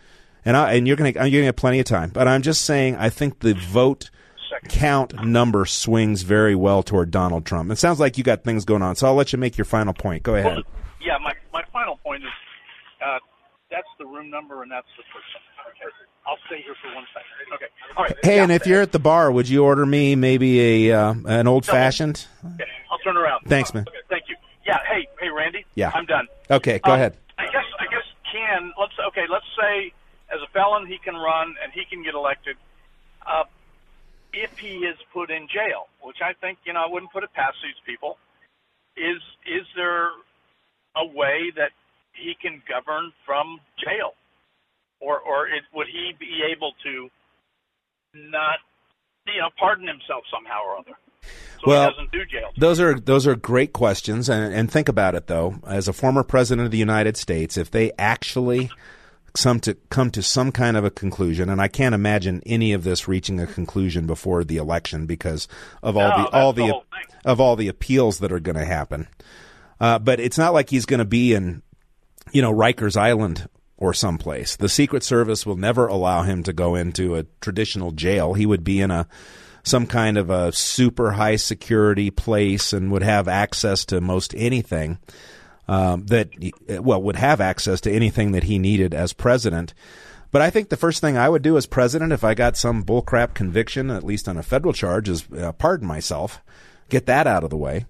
and 0.43 0.57
I 0.57 0.73
and 0.73 0.87
you're 0.87 0.97
gonna 0.97 1.11
you're 1.11 1.29
gonna 1.29 1.45
have 1.45 1.55
plenty 1.55 1.79
of 1.79 1.85
time, 1.85 2.09
but 2.09 2.27
I'm 2.27 2.41
just 2.41 2.63
saying 2.63 2.95
I 2.95 3.09
think 3.09 3.39
the 3.39 3.53
vote 3.53 4.09
count 4.69 5.23
number 5.23 5.65
swings 5.65 6.23
very 6.23 6.55
well 6.55 6.83
toward 6.83 7.11
Donald 7.11 7.45
Trump. 7.45 7.71
It 7.71 7.77
sounds 7.77 7.99
like 7.99 8.17
you 8.17 8.23
got 8.23 8.43
things 8.43 8.65
going 8.65 8.81
on, 8.81 8.95
so 8.95 9.07
I'll 9.07 9.15
let 9.15 9.31
you 9.31 9.39
make 9.39 9.57
your 9.57 9.65
final 9.65 9.93
point. 9.93 10.23
Go 10.23 10.35
ahead. 10.35 10.59
yeah, 11.01 11.17
my 11.23 11.33
point 12.11 12.23
is 12.23 12.29
uh, 13.05 13.19
that's 13.71 13.87
the 13.97 14.05
room 14.05 14.29
number 14.29 14.63
and 14.63 14.71
that's 14.71 14.87
the 14.97 15.03
person. 15.15 15.39
Okay. 15.71 15.89
I'll 16.27 16.37
stay 16.47 16.61
here 16.61 16.75
for 16.81 16.93
one 16.93 17.05
second. 17.13 17.55
Okay. 17.55 17.65
All 17.95 18.03
right. 18.03 18.15
Hey, 18.23 18.35
Yeah, 18.37 18.43
and 18.43 18.51
if 18.51 18.67
you're 18.67 18.81
at 18.81 18.91
the 18.91 18.99
bar, 18.99 19.31
would 19.31 19.47
you 19.47 19.63
order 19.63 19.85
me 19.85 20.15
maybe 20.15 20.89
a 20.89 20.99
uh, 20.99 21.13
an 21.25 21.47
old 21.47 21.65
fashioned? 21.65 22.27
okay, 22.55 22.65
I'll 22.91 22.99
turn 22.99 23.15
around. 23.15 23.45
Thanks, 23.47 23.73
man. 23.73 23.85
Okay, 23.87 23.97
thank 24.09 24.23
you. 24.27 24.35
Yeah. 24.67 24.79
Hey, 24.89 25.07
hey, 25.21 25.29
Randy. 25.29 25.65
Yeah. 25.75 25.91
I'm 25.95 26.05
done. 26.05 26.27
Okay, 26.49 26.79
go 26.79 26.91
Um, 26.91 26.99
ahead. 26.99 27.17
I 27.39 27.45
guess 27.45 27.65
I 27.79 27.85
guess 27.85 28.03
can 28.31 28.73
let's 28.79 28.93
okay 29.07 29.25
let's 29.31 29.45
say 29.59 29.93
as 30.33 30.39
a 30.43 30.51
felon 30.51 30.85
he 30.85 30.97
can 30.97 31.15
run 31.15 31.55
and 31.63 31.71
he 31.73 31.85
can 31.85 32.03
get 32.03 32.13
elected. 32.13 32.57
Uh, 33.25 33.43
if 34.33 34.57
he 34.59 34.77
is 34.85 34.97
put 35.13 35.29
in 35.31 35.47
jail, 35.47 35.87
which 36.01 36.17
I 36.21 36.33
think 36.33 36.59
you 36.65 36.73
know 36.73 36.83
I 36.83 36.91
wouldn't 36.91 37.11
put 37.13 37.23
it 37.23 37.33
past 37.33 37.57
these 37.63 37.79
people, 37.85 38.17
is 38.97 39.21
is 39.47 39.65
there 39.77 40.09
a 40.95 41.05
way 41.05 41.51
that 41.55 41.71
he 42.13 42.35
can 42.41 42.61
govern 42.67 43.11
from 43.25 43.59
jail, 43.83 44.13
or 44.99 45.19
or 45.19 45.47
it, 45.47 45.63
would 45.73 45.87
he 45.87 46.13
be 46.19 46.43
able 46.51 46.73
to 46.83 47.09
not 48.13 48.59
you 49.27 49.39
know 49.39 49.49
pardon 49.57 49.87
himself 49.87 50.23
somehow 50.31 50.59
or 50.65 50.77
other? 50.77 50.97
So 51.63 51.67
well, 51.67 51.91
jail. 52.11 52.49
Those 52.57 52.79
are 52.79 52.99
those 52.99 53.27
are 53.27 53.35
great 53.35 53.73
questions, 53.73 54.29
and, 54.29 54.53
and 54.53 54.71
think 54.71 54.89
about 54.89 55.15
it 55.15 55.27
though. 55.27 55.59
As 55.67 55.87
a 55.87 55.93
former 55.93 56.23
president 56.23 56.65
of 56.65 56.71
the 56.71 56.77
United 56.77 57.17
States, 57.17 57.57
if 57.57 57.69
they 57.69 57.91
actually 57.99 58.71
some 59.35 59.59
to 59.61 59.75
come 59.89 60.11
to 60.11 60.21
some 60.21 60.51
kind 60.51 60.75
of 60.75 60.83
a 60.83 60.91
conclusion, 60.91 61.49
and 61.49 61.61
I 61.61 61.67
can't 61.67 61.95
imagine 61.95 62.41
any 62.45 62.73
of 62.73 62.83
this 62.83 63.07
reaching 63.07 63.39
a 63.39 63.47
conclusion 63.47 64.07
before 64.07 64.43
the 64.43 64.57
election 64.57 65.05
because 65.05 65.47
of 65.83 65.95
all 65.95 66.17
no, 66.17 66.23
the 66.23 66.29
all 66.31 66.53
the, 66.53 66.67
the 66.67 67.29
of 67.29 67.39
all 67.39 67.55
the 67.55 67.67
appeals 67.67 68.19
that 68.19 68.31
are 68.31 68.39
going 68.39 68.57
to 68.57 68.65
happen. 68.65 69.07
Uh, 69.79 69.99
but 69.99 70.19
it's 70.19 70.37
not 70.37 70.53
like 70.53 70.69
he's 70.69 70.85
going 70.85 70.99
to 70.99 71.05
be 71.05 71.33
in, 71.33 71.63
you 72.31 72.41
know, 72.41 72.53
Rikers 72.53 72.97
Island 72.97 73.47
or 73.77 73.93
someplace. 73.93 74.55
The 74.55 74.69
Secret 74.69 75.03
Service 75.03 75.45
will 75.45 75.57
never 75.57 75.87
allow 75.87 76.21
him 76.21 76.43
to 76.43 76.53
go 76.53 76.75
into 76.75 77.15
a 77.15 77.25
traditional 77.41 77.91
jail. 77.91 78.33
He 78.33 78.45
would 78.45 78.63
be 78.63 78.79
in 78.79 78.91
a 78.91 79.07
some 79.63 79.85
kind 79.85 80.17
of 80.17 80.29
a 80.29 80.51
super 80.51 81.11
high 81.11 81.35
security 81.35 82.09
place 82.09 82.73
and 82.73 82.91
would 82.91 83.03
have 83.03 83.27
access 83.27 83.85
to 83.85 84.01
most 84.01 84.33
anything 84.35 84.97
um, 85.67 86.05
that 86.07 86.29
well 86.81 87.01
would 87.01 87.15
have 87.15 87.39
access 87.39 87.81
to 87.81 87.91
anything 87.91 88.31
that 88.31 88.43
he 88.43 88.59
needed 88.59 88.93
as 88.93 89.13
president. 89.13 89.73
But 90.31 90.41
I 90.41 90.49
think 90.49 90.69
the 90.69 90.77
first 90.77 91.01
thing 91.01 91.17
I 91.17 91.29
would 91.29 91.41
do 91.41 91.57
as 91.57 91.65
president, 91.65 92.13
if 92.13 92.23
I 92.23 92.33
got 92.33 92.57
some 92.57 92.83
bullcrap 92.83 93.33
conviction, 93.33 93.91
at 93.91 94.03
least 94.03 94.29
on 94.29 94.37
a 94.37 94.43
federal 94.43 94.73
charge, 94.73 95.09
is 95.09 95.25
uh, 95.31 95.51
pardon 95.51 95.87
myself, 95.87 96.41
get 96.89 97.05
that 97.05 97.27
out 97.27 97.43
of 97.43 97.49
the 97.49 97.57
way. 97.57 97.85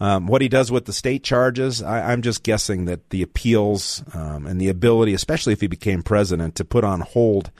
Um, 0.00 0.26
what 0.28 0.42
he 0.42 0.48
does 0.48 0.70
with 0.70 0.84
the 0.84 0.92
state 0.92 1.24
charges, 1.24 1.82
I, 1.82 2.12
am 2.12 2.22
just 2.22 2.44
guessing 2.44 2.84
that 2.84 3.10
the 3.10 3.22
appeals 3.22 4.02
um, 4.14 4.46
and 4.46 4.60
the 4.60 4.68
ability, 4.68 5.12
especially 5.12 5.52
if 5.52 5.60
he 5.60 5.66
became 5.66 6.02
president, 6.02 6.54
to 6.56 6.64
put 6.64 6.84
on 6.84 7.00
hold 7.00 7.50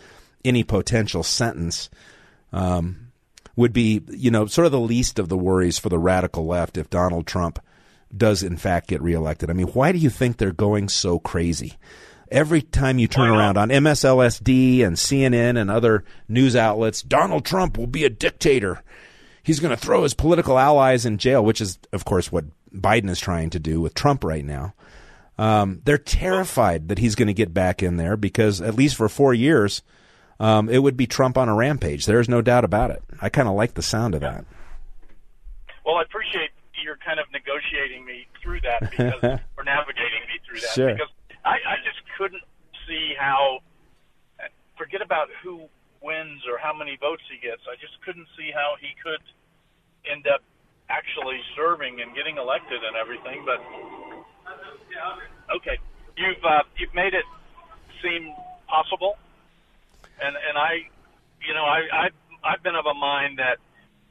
any 0.44 0.62
potential 0.62 1.24
sentence 1.24 1.90
um, 2.52 3.10
would 3.56 3.72
be, 3.72 4.02
you 4.08 4.30
know, 4.30 4.46
sort 4.46 4.66
of 4.66 4.72
the 4.72 4.78
least 4.78 5.18
of 5.18 5.28
the 5.28 5.36
worries 5.36 5.78
for 5.78 5.88
the 5.88 5.98
radical 5.98 6.46
left 6.46 6.78
if 6.78 6.88
Donald 6.88 7.26
Trump 7.26 7.58
does 8.16 8.42
in 8.42 8.56
fact 8.56 8.88
get 8.88 9.02
reelected. 9.02 9.50
I 9.50 9.52
mean, 9.52 9.66
why 9.68 9.92
do 9.92 9.98
you 9.98 10.10
think 10.10 10.36
they're 10.36 10.52
going 10.52 10.88
so 10.88 11.18
crazy? 11.18 11.76
Every 12.30 12.62
time 12.62 12.98
you 12.98 13.08
turn 13.08 13.30
around 13.30 13.56
on 13.56 13.70
MSLSD 13.70 14.84
and 14.84 14.96
CNN 14.96 15.58
and 15.58 15.70
other 15.70 16.04
news 16.28 16.54
outlets, 16.54 17.00
Donald 17.00 17.44
Trump 17.44 17.78
will 17.78 17.86
be 17.86 18.04
a 18.04 18.10
dictator. 18.10 18.82
He's 19.48 19.60
going 19.60 19.74
to 19.74 19.80
throw 19.82 20.02
his 20.02 20.12
political 20.12 20.58
allies 20.58 21.06
in 21.06 21.16
jail, 21.16 21.42
which 21.42 21.62
is, 21.62 21.78
of 21.90 22.04
course, 22.04 22.30
what 22.30 22.44
Biden 22.70 23.08
is 23.08 23.18
trying 23.18 23.48
to 23.48 23.58
do 23.58 23.80
with 23.80 23.94
Trump 23.94 24.22
right 24.22 24.44
now. 24.44 24.74
Um, 25.38 25.80
they're 25.86 25.96
terrified 25.96 26.88
that 26.88 26.98
he's 26.98 27.14
going 27.14 27.28
to 27.28 27.32
get 27.32 27.54
back 27.54 27.82
in 27.82 27.96
there 27.96 28.18
because, 28.18 28.60
at 28.60 28.74
least 28.74 28.96
for 28.96 29.08
four 29.08 29.32
years, 29.32 29.80
um, 30.38 30.68
it 30.68 30.80
would 30.80 30.98
be 30.98 31.06
Trump 31.06 31.38
on 31.38 31.48
a 31.48 31.54
rampage. 31.54 32.04
There's 32.04 32.28
no 32.28 32.42
doubt 32.42 32.62
about 32.62 32.90
it. 32.90 33.02
I 33.22 33.30
kind 33.30 33.48
of 33.48 33.54
like 33.54 33.72
the 33.72 33.80
sound 33.80 34.14
of 34.14 34.20
that. 34.20 34.44
Well, 35.86 35.96
I 35.96 36.02
appreciate 36.02 36.50
you're 36.84 36.98
kind 36.98 37.18
of 37.18 37.24
negotiating 37.32 38.04
me 38.04 38.26
through 38.42 38.60
that 38.60 38.90
because 38.90 39.14
or 39.56 39.64
navigating 39.64 40.28
me 40.28 40.44
through 40.46 40.60
that 40.60 40.74
sure. 40.74 40.92
because 40.92 41.08
I, 41.46 41.56
I 41.56 41.76
just 41.86 42.04
couldn't 42.18 42.42
see 42.86 43.14
how. 43.18 43.60
Forget 44.76 45.00
about 45.00 45.28
who 45.42 45.62
wins 46.02 46.42
or 46.46 46.58
how 46.58 46.76
many 46.76 46.98
votes 47.00 47.22
he 47.32 47.40
gets. 47.40 47.62
I 47.64 47.80
just 47.80 47.96
couldn't 48.04 48.28
see 48.36 48.52
how 48.52 48.76
he 48.78 48.92
could 49.02 49.24
end 50.10 50.26
up 50.26 50.40
actually 50.88 51.38
serving 51.56 52.00
and 52.00 52.14
getting 52.14 52.36
elected 52.38 52.80
and 52.82 52.96
everything. 52.96 53.44
But 53.44 53.60
okay, 55.56 55.78
you've 56.16 56.42
uh, 56.44 56.64
you've 56.76 56.94
made 56.94 57.14
it 57.14 57.24
seem 58.02 58.32
possible 58.68 59.16
and 60.20 60.34
and 60.36 60.56
I, 60.58 60.86
you 61.46 61.54
know, 61.54 61.64
I 61.64 61.80
I 61.92 62.06
I've 62.44 62.62
been 62.62 62.74
of 62.74 62.86
a 62.86 62.94
mind 62.94 63.38
that 63.38 63.58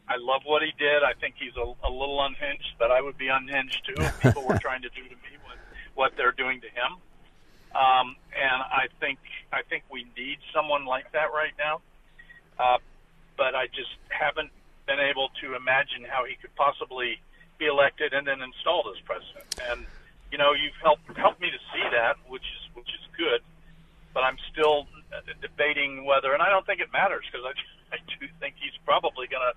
I 0.07 0.15
love 0.19 0.41
what 0.45 0.63
he 0.63 0.71
did. 0.79 1.03
I 1.03 1.13
think 1.19 1.35
he's 1.37 1.55
a, 1.55 1.67
a 1.83 1.91
little 1.91 2.23
unhinged, 2.23 2.79
but 2.79 2.91
I 2.91 3.01
would 3.01 3.17
be 3.17 3.27
unhinged 3.27 3.83
too 3.87 4.07
if 4.07 4.17
people 4.19 4.43
were 4.43 4.55
trying 4.65 4.81
to 4.83 4.89
do 4.89 5.03
to 5.03 5.17
me 5.23 5.33
what 5.43 5.57
what 5.95 6.11
they're 6.15 6.35
doing 6.35 6.61
to 6.61 6.67
him. 6.71 6.99
Um, 7.75 8.15
and 8.31 8.63
I 8.63 8.87
think 8.99 9.19
I 9.51 9.61
think 9.67 9.83
we 9.91 10.07
need 10.15 10.39
someone 10.55 10.85
like 10.85 11.11
that 11.11 11.35
right 11.35 11.55
now. 11.59 11.81
Uh, 12.57 12.79
but 13.37 13.53
I 13.53 13.67
just 13.67 13.93
haven't 14.09 14.49
been 14.87 14.99
able 14.99 15.29
to 15.43 15.55
imagine 15.55 16.07
how 16.07 16.23
he 16.23 16.35
could 16.39 16.55
possibly 16.55 17.19
be 17.59 17.65
elected 17.65 18.13
and 18.13 18.25
then 18.25 18.41
installed 18.41 18.87
as 18.95 18.99
president. 19.03 19.45
And 19.69 19.85
you 20.31 20.37
know, 20.37 20.53
you've 20.53 20.75
helped 20.81 21.05
helped 21.15 21.39
me 21.39 21.51
to 21.51 21.61
see 21.75 21.83
that, 21.91 22.17
which 22.27 22.43
is 22.43 22.63
which 22.73 22.89
is 22.89 23.03
good. 23.15 23.41
But 24.13 24.23
I'm 24.23 24.37
still 24.51 24.87
debating 25.41 26.05
whether, 26.05 26.33
and 26.33 26.41
I 26.41 26.49
don't 26.49 26.65
think 26.65 26.81
it 26.81 26.91
matters 26.91 27.23
because 27.29 27.45
I, 27.45 27.53
I 27.95 27.99
do 28.19 28.27
think 28.39 28.55
he's 28.57 28.75
probably 28.85 29.27
going 29.27 29.43
to 29.43 29.53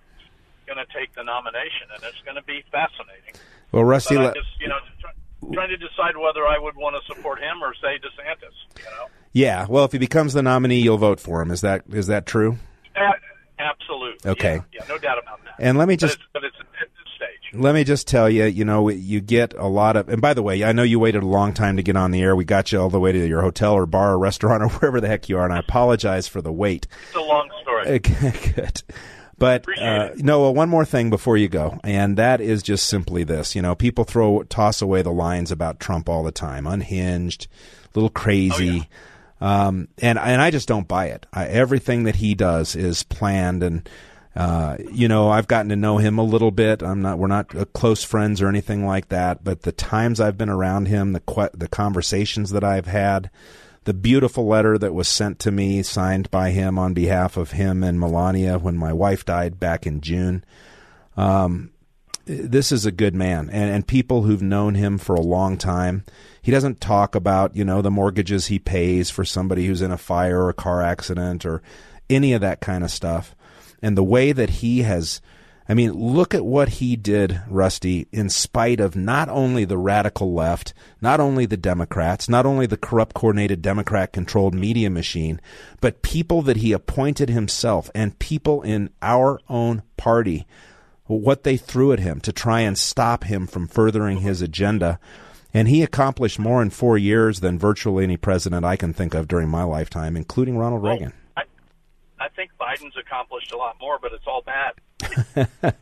going 0.66 0.84
to 0.84 0.92
take 0.92 1.14
the 1.14 1.24
nomination, 1.24 1.88
and 1.94 2.02
it's 2.04 2.20
going 2.22 2.36
to 2.36 2.44
be 2.44 2.62
fascinating. 2.70 3.34
Well, 3.72 3.84
Rusty, 3.84 4.16
but 4.16 4.36
I 4.36 4.40
just 4.40 4.60
you 4.60 4.68
know 4.68 4.78
try, 5.00 5.10
trying 5.52 5.70
to 5.70 5.76
decide 5.76 6.16
whether 6.16 6.46
I 6.46 6.58
would 6.58 6.76
want 6.76 6.96
to 6.98 7.02
support 7.14 7.38
him 7.38 7.62
or 7.62 7.74
say 7.74 7.98
DeSantis. 7.98 8.54
You 8.78 8.84
know. 8.84 9.06
Yeah. 9.32 9.66
Well, 9.68 9.84
if 9.84 9.92
he 9.92 9.98
becomes 9.98 10.32
the 10.32 10.42
nominee, 10.42 10.80
you'll 10.80 10.98
vote 10.98 11.20
for 11.20 11.42
him. 11.42 11.50
Is 11.50 11.60
that 11.60 11.82
is 11.90 12.06
that 12.08 12.26
true? 12.26 12.58
Uh, 12.96 13.12
absolutely. 13.60 14.30
Okay. 14.30 14.54
Yeah, 14.72 14.80
yeah, 14.80 14.84
no 14.88 14.98
doubt 14.98 15.18
about 15.22 15.44
that. 15.44 15.54
And 15.58 15.78
let 15.78 15.86
me 15.88 15.96
just. 15.96 16.18
But 16.32 16.44
it's, 16.44 16.56
but 16.56 16.64
it's, 16.64 17.00
stage. 17.20 17.60
Let 17.60 17.74
me 17.74 17.84
just 17.84 18.08
tell 18.08 18.28
you, 18.28 18.44
you 18.44 18.64
know, 18.64 18.88
you 18.88 19.20
get 19.20 19.54
a 19.54 19.66
lot 19.66 19.96
of, 19.96 20.08
and 20.08 20.20
by 20.20 20.34
the 20.34 20.42
way, 20.42 20.64
I 20.64 20.72
know 20.72 20.82
you 20.82 20.98
waited 20.98 21.22
a 21.22 21.26
long 21.26 21.52
time 21.52 21.76
to 21.76 21.82
get 21.82 21.96
on 21.96 22.10
the 22.10 22.22
air. 22.22 22.34
We 22.34 22.44
got 22.44 22.72
you 22.72 22.80
all 22.80 22.90
the 22.90 23.00
way 23.00 23.12
to 23.12 23.26
your 23.26 23.42
hotel 23.42 23.74
or 23.74 23.86
bar 23.86 24.12
or 24.12 24.18
restaurant 24.18 24.62
or 24.62 24.68
wherever 24.68 25.00
the 25.00 25.08
heck 25.08 25.28
you 25.28 25.38
are, 25.38 25.44
and 25.44 25.52
I 25.52 25.58
apologize 25.58 26.26
for 26.28 26.40
the 26.40 26.52
wait. 26.52 26.86
It's 27.08 27.16
a 27.16 27.20
long 27.20 27.50
story. 27.62 27.98
Good. 27.98 28.82
But 29.38 29.64
uh, 29.78 30.10
Noah, 30.16 30.52
one 30.52 30.68
more 30.68 30.84
thing 30.84 31.08
before 31.08 31.38
you 31.38 31.48
go, 31.48 31.80
and 31.82 32.18
that 32.18 32.42
is 32.42 32.62
just 32.62 32.86
simply 32.86 33.24
this: 33.24 33.56
you 33.56 33.62
know, 33.62 33.74
people 33.74 34.04
throw 34.04 34.42
toss 34.42 34.82
away 34.82 35.00
the 35.00 35.12
lines 35.12 35.50
about 35.50 35.80
Trump 35.80 36.10
all 36.10 36.22
the 36.22 36.30
time, 36.30 36.66
unhinged, 36.66 37.46
a 37.84 37.98
little 37.98 38.10
crazy. 38.10 38.70
Oh, 38.70 38.74
yeah. 38.74 38.82
Um, 39.40 39.88
and 39.98 40.18
and 40.18 40.40
I 40.40 40.50
just 40.50 40.68
don't 40.68 40.88
buy 40.88 41.06
it. 41.06 41.26
I, 41.32 41.46
everything 41.46 42.04
that 42.04 42.16
he 42.16 42.34
does 42.34 42.76
is 42.76 43.02
planned, 43.02 43.62
and 43.62 43.88
uh, 44.36 44.76
you 44.92 45.08
know 45.08 45.30
I've 45.30 45.48
gotten 45.48 45.70
to 45.70 45.76
know 45.76 45.98
him 45.98 46.18
a 46.18 46.24
little 46.24 46.50
bit. 46.50 46.82
I'm 46.82 47.00
not 47.00 47.18
we're 47.18 47.26
not 47.26 47.54
uh, 47.54 47.64
close 47.66 48.04
friends 48.04 48.42
or 48.42 48.48
anything 48.48 48.84
like 48.84 49.08
that, 49.08 49.42
but 49.42 49.62
the 49.62 49.72
times 49.72 50.20
I've 50.20 50.36
been 50.36 50.50
around 50.50 50.86
him, 50.86 51.12
the 51.12 51.50
the 51.54 51.68
conversations 51.68 52.50
that 52.50 52.64
I've 52.64 52.86
had, 52.86 53.30
the 53.84 53.94
beautiful 53.94 54.46
letter 54.46 54.76
that 54.76 54.94
was 54.94 55.08
sent 55.08 55.38
to 55.40 55.50
me, 55.50 55.82
signed 55.82 56.30
by 56.30 56.50
him 56.50 56.78
on 56.78 56.92
behalf 56.92 57.38
of 57.38 57.52
him 57.52 57.82
and 57.82 57.98
Melania 57.98 58.58
when 58.58 58.76
my 58.76 58.92
wife 58.92 59.24
died 59.24 59.58
back 59.58 59.86
in 59.86 60.02
June. 60.02 60.44
Um, 61.16 61.70
this 62.26 62.70
is 62.72 62.86
a 62.86 62.92
good 62.92 63.14
man, 63.14 63.50
and, 63.50 63.70
and 63.70 63.86
people 63.86 64.22
who've 64.22 64.42
known 64.42 64.74
him 64.74 64.98
for 64.98 65.14
a 65.14 65.20
long 65.20 65.56
time 65.56 66.04
he 66.42 66.50
doesn't 66.50 66.80
talk 66.80 67.14
about, 67.14 67.54
you 67.54 67.64
know, 67.64 67.82
the 67.82 67.90
mortgages 67.90 68.46
he 68.46 68.58
pays 68.58 69.10
for 69.10 69.24
somebody 69.24 69.66
who's 69.66 69.82
in 69.82 69.90
a 69.90 69.98
fire 69.98 70.42
or 70.42 70.48
a 70.48 70.54
car 70.54 70.82
accident 70.82 71.44
or 71.44 71.62
any 72.08 72.32
of 72.32 72.40
that 72.40 72.60
kind 72.60 72.82
of 72.82 72.90
stuff. 72.90 73.34
And 73.82 73.96
the 73.96 74.04
way 74.04 74.32
that 74.32 74.50
he 74.50 74.82
has 74.82 75.20
I 75.68 75.74
mean, 75.74 75.92
look 75.92 76.34
at 76.34 76.44
what 76.44 76.68
he 76.68 76.96
did, 76.96 77.42
Rusty, 77.48 78.08
in 78.10 78.28
spite 78.28 78.80
of 78.80 78.96
not 78.96 79.28
only 79.28 79.64
the 79.64 79.78
radical 79.78 80.34
left, 80.34 80.74
not 81.00 81.20
only 81.20 81.46
the 81.46 81.56
Democrats, 81.56 82.28
not 82.28 82.44
only 82.44 82.66
the 82.66 82.76
corrupt, 82.76 83.14
coordinated 83.14 83.62
Democrat 83.62 84.12
controlled 84.12 84.52
media 84.52 84.90
machine, 84.90 85.40
but 85.80 86.02
people 86.02 86.42
that 86.42 86.56
he 86.56 86.72
appointed 86.72 87.28
himself 87.28 87.88
and 87.94 88.18
people 88.18 88.62
in 88.62 88.90
our 89.00 89.38
own 89.48 89.84
party, 89.96 90.44
what 91.18 91.44
they 91.44 91.56
threw 91.56 91.92
at 91.92 91.98
him 92.00 92.20
to 92.20 92.32
try 92.32 92.60
and 92.60 92.78
stop 92.78 93.24
him 93.24 93.46
from 93.46 93.66
furthering 93.66 94.18
his 94.18 94.42
agenda. 94.42 94.98
And 95.52 95.68
he 95.68 95.82
accomplished 95.82 96.38
more 96.38 96.62
in 96.62 96.70
four 96.70 96.96
years 96.96 97.40
than 97.40 97.58
virtually 97.58 98.04
any 98.04 98.16
president 98.16 98.64
I 98.64 98.76
can 98.76 98.92
think 98.92 99.14
of 99.14 99.26
during 99.26 99.48
my 99.48 99.64
lifetime, 99.64 100.16
including 100.16 100.56
Ronald 100.56 100.82
Reagan. 100.82 101.12
I, 101.36 101.42
I 102.20 102.28
think 102.28 102.52
Biden's 102.60 102.96
accomplished 102.96 103.52
a 103.52 103.56
lot 103.56 103.76
more, 103.80 103.98
but 104.00 104.12
it's 104.12 104.26
all 104.26 104.42
bad. 104.42 104.74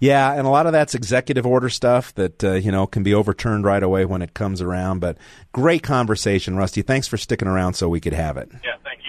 yeah, 0.00 0.32
and 0.32 0.46
a 0.46 0.50
lot 0.50 0.66
of 0.66 0.72
that's 0.72 0.94
executive 0.94 1.46
order 1.46 1.68
stuff 1.68 2.14
that 2.14 2.42
uh, 2.42 2.52
you 2.52 2.72
know 2.72 2.86
can 2.86 3.02
be 3.02 3.14
overturned 3.14 3.64
right 3.64 3.82
away 3.82 4.04
when 4.04 4.22
it 4.22 4.34
comes 4.34 4.60
around. 4.60 5.00
But 5.00 5.18
great 5.52 5.82
conversation, 5.82 6.56
Rusty. 6.56 6.82
Thanks 6.82 7.06
for 7.06 7.16
sticking 7.16 7.48
around 7.48 7.74
so 7.74 7.88
we 7.88 8.00
could 8.00 8.14
have 8.14 8.36
it. 8.36 8.48
Yeah, 8.52 8.58
thank 8.58 8.62
you. 8.64 8.72
Yeah, 8.72 8.78
thanks. 8.82 9.03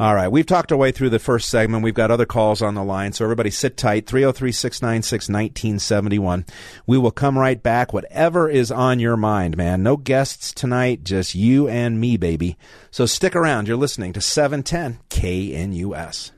All 0.00 0.14
right. 0.14 0.32
We've 0.32 0.46
talked 0.46 0.72
our 0.72 0.78
way 0.78 0.92
through 0.92 1.10
the 1.10 1.18
first 1.18 1.50
segment. 1.50 1.84
We've 1.84 1.92
got 1.92 2.10
other 2.10 2.24
calls 2.24 2.62
on 2.62 2.74
the 2.74 2.82
line. 2.82 3.12
So 3.12 3.22
everybody 3.22 3.50
sit 3.50 3.76
tight. 3.76 4.06
303 4.06 4.50
696 4.50 5.28
1971. 5.28 6.46
We 6.86 6.96
will 6.96 7.10
come 7.10 7.36
right 7.36 7.62
back. 7.62 7.92
Whatever 7.92 8.48
is 8.48 8.72
on 8.72 8.98
your 8.98 9.18
mind, 9.18 9.58
man. 9.58 9.82
No 9.82 9.98
guests 9.98 10.54
tonight. 10.54 11.04
Just 11.04 11.34
you 11.34 11.68
and 11.68 12.00
me, 12.00 12.16
baby. 12.16 12.56
So 12.90 13.04
stick 13.04 13.36
around. 13.36 13.68
You're 13.68 13.76
listening 13.76 14.14
to 14.14 14.22
710 14.22 15.00
KNUS. 15.10 16.30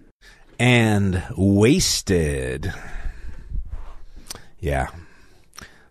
and 0.59 1.23
Wasted. 1.37 2.75
Yeah. 4.59 4.89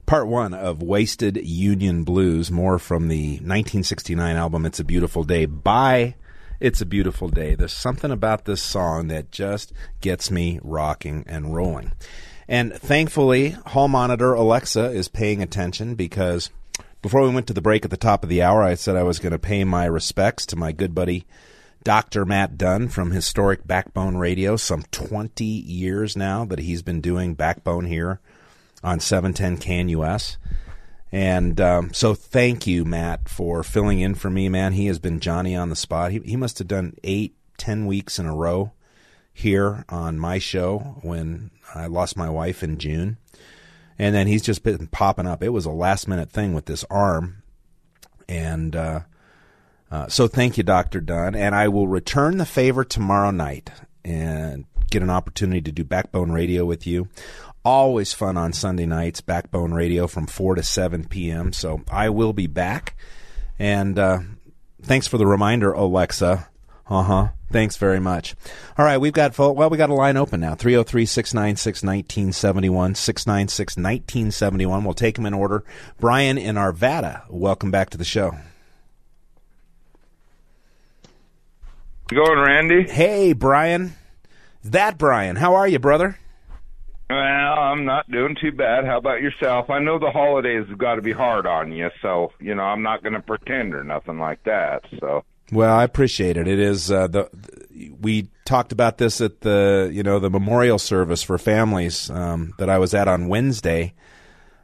Part 0.06 0.28
one 0.28 0.54
of 0.54 0.84
Wasted 0.84 1.38
Union 1.38 2.04
Blues, 2.04 2.52
more 2.52 2.80
from 2.80 3.08
the 3.08 3.36
1969 3.36 4.36
album 4.36 4.66
It's 4.66 4.82
a 4.82 4.84
Beautiful 4.84 5.24
Day 5.24 5.46
by 5.46 6.16
It's 6.62 6.80
a 6.80 6.86
Beautiful 6.86 7.28
Day. 7.28 7.56
There's 7.56 7.74
something 7.74 8.12
about 8.12 8.46
this 8.46 8.62
song 8.62 9.08
that 9.08 9.32
just 9.32 9.74
gets 10.00 10.30
me 10.30 10.60
rocking 10.62 11.24
and 11.26 11.56
rolling. 11.56 11.92
And 12.48 12.72
thankfully, 12.72 13.50
Hall 13.66 13.88
Monitor 13.88 14.36
Alexa 14.36 14.92
is 14.92 15.08
paying 15.08 15.42
attention 15.42 15.96
because 15.96 16.52
before 17.02 17.24
we 17.24 17.34
went 17.34 17.48
to 17.48 17.54
the 17.54 17.62
break 17.62 17.84
at 17.84 17.90
the 17.90 17.98
top 17.98 18.22
of 18.22 18.30
the 18.30 18.44
hour, 18.44 18.62
I 18.62 18.76
said 18.76 18.96
I 18.96 19.02
was 19.02 19.18
going 19.18 19.32
to 19.32 19.40
pay 19.40 19.64
my 19.64 19.86
respects 19.86 20.46
to 20.46 20.56
my 20.56 20.72
good 20.72 20.94
buddy 20.94 21.26
Dr. 21.84 22.26
Matt 22.26 22.60
Dunn 22.60 22.90
from 22.90 23.10
Historic 23.10 23.66
Backbone 23.66 24.18
Radio, 24.18 24.56
some 24.56 24.84
20 24.92 25.44
years 25.44 26.16
now 26.16 26.46
that 26.46 26.60
he's 26.60 26.84
been 26.84 27.02
doing 27.02 27.34
Backbone 27.34 27.86
here 27.86 28.20
on 28.84 29.00
710 29.00 29.58
KNUS. 29.58 30.38
And 31.12 31.60
um, 31.60 31.94
so 31.94 32.14
thank 32.14 32.66
you, 32.66 32.86
Matt, 32.86 33.28
for 33.28 33.64
filling 33.64 34.00
in 34.00 34.16
for 34.16 34.30
me, 34.30 34.48
man. 34.48 34.74
He 34.74 34.86
has 34.86 35.00
been 35.00 35.20
Johnny 35.20 35.56
on 35.56 35.70
the 35.70 35.76
spot. 35.76 36.12
He, 36.12 36.20
he 36.20 36.38
must 36.38 36.58
have 36.60 36.68
done 36.68 36.96
eight, 37.04 37.36
ten 37.58 37.86
weeks 37.86 38.18
in 38.18 38.26
a 38.26 38.36
row 38.36 38.72
here 39.34 39.84
on 39.90 40.20
my 40.20 40.40
show 40.40 41.00
when 41.02 41.52
I 41.76 41.88
lost 41.88 42.16
my 42.16 42.30
wife 42.30 42.64
in 42.64 42.78
June. 42.78 43.18
And 44.00 44.16
then 44.16 44.28
he's 44.28 44.42
just 44.42 44.64
been 44.64 44.88
popping 44.88 45.28
up. 45.28 45.44
It 45.44 45.50
was 45.50 45.66
a 45.66 45.72
last 45.72 46.08
minute 46.08 46.32
thing 46.32 46.54
with 46.54 46.66
this 46.66 46.86
arm. 46.90 47.44
And 48.28 48.76
uh, 48.76 49.02
uh, 49.92 50.08
so 50.08 50.28
thank 50.28 50.58
you, 50.58 50.64
Dr. 50.64 51.02
Dunn. 51.02 51.36
And 51.36 51.54
I 51.54 51.68
will 51.68 51.88
return 51.88 52.38
the 52.38 52.46
favor 52.46 52.84
tomorrow 52.84 53.32
night 53.32 53.70
and 54.04 54.66
get 54.90 55.04
an 55.04 55.10
opportunity 55.10 55.62
to 55.62 55.72
do 55.72 55.84
Backbone 55.84 56.32
Radio 56.32 56.66
with 56.66 56.88
you. 56.88 57.10
Always 57.64 58.14
fun 58.14 58.38
on 58.38 58.54
Sunday 58.54 58.88
nights, 58.88 59.22
Backbone 59.22 59.74
Radio 59.74 60.08
from 60.08 60.26
4 60.26 60.56
to 60.56 60.64
7 60.64 61.06
p.m. 61.06 61.54
So 61.54 61.84
I 61.92 62.10
will 62.10 62.34
be 62.34 62.48
back. 62.48 62.98
And 63.60 64.00
uh, 64.00 64.20
thanks 64.82 65.08
for 65.08 65.20
the 65.20 65.28
reminder, 65.28 65.72
Alexa. 65.72 66.48
Uh 66.90 67.04
huh. 67.04 67.28
Thanks 67.52 67.78
very 67.78 68.00
much. 68.00 68.36
All 68.78 68.86
right, 68.86 68.98
we've 68.98 69.14
got 69.14 69.38
well, 69.38 69.70
we 69.70 69.78
got 69.78 69.90
a 69.90 69.94
line 69.94 70.18
open 70.18 70.40
now. 70.40 70.56
303-696-1971, 70.56 72.96
696-1971. 72.96 74.84
We'll 74.84 74.94
take 74.94 75.16
them 75.16 75.26
in 75.26 75.34
order. 75.34 75.66
Brian 76.00 76.38
in 76.38 76.56
Arvada, 76.56 77.24
welcome 77.30 77.70
back 77.70 77.90
to 77.92 77.98
the 77.98 78.06
show. 78.06 78.36
going, 82.08 82.40
Randy? 82.40 82.92
Hey, 82.92 83.34
Brian. 83.34 83.96
That 84.64 84.98
Brian. 84.98 85.36
How 85.38 85.56
are 85.56 85.68
you, 85.68 85.80
brother? 85.80 86.18
Well, 87.12 87.60
I'm 87.60 87.84
not 87.84 88.10
doing 88.10 88.38
too 88.40 88.54
bad. 88.54 88.86
How 88.86 88.98
about 88.98 89.22
yourself? 89.22 89.70
I 89.70 89.80
know 89.80 90.00
the 90.00 90.12
holidays 90.12 90.66
have 90.70 90.78
got 90.78 90.96
to 90.96 91.02
be 91.02 91.12
hard 91.12 91.46
on 91.46 91.74
you, 91.74 91.90
so 92.02 92.32
you 92.40 92.56
know 92.56 92.64
I'm 92.64 92.84
not 92.84 93.04
going 93.04 93.14
to 93.14 93.22
pretend 93.22 93.74
or 93.74 93.84
nothing 93.84 94.18
like 94.18 94.44
that. 94.44 94.86
So. 95.00 95.26
Well, 95.52 95.76
I 95.76 95.84
appreciate 95.84 96.38
it. 96.38 96.48
It 96.48 96.60
is 96.60 96.90
uh, 96.90 97.08
the 97.08 97.30
we 98.00 98.30
talked 98.46 98.72
about 98.72 98.98
this 98.98 99.20
at 99.20 99.42
the 99.42 99.90
you 99.92 100.04
know 100.04 100.20
the 100.20 100.30
memorial 100.30 100.80
service 100.80 101.22
for 101.22 101.38
families 101.38 102.10
um, 102.10 102.54
that 102.60 102.70
I 102.70 102.78
was 102.78 102.94
at 102.94 103.08
on 103.10 103.28
Wednesday. 103.28 103.94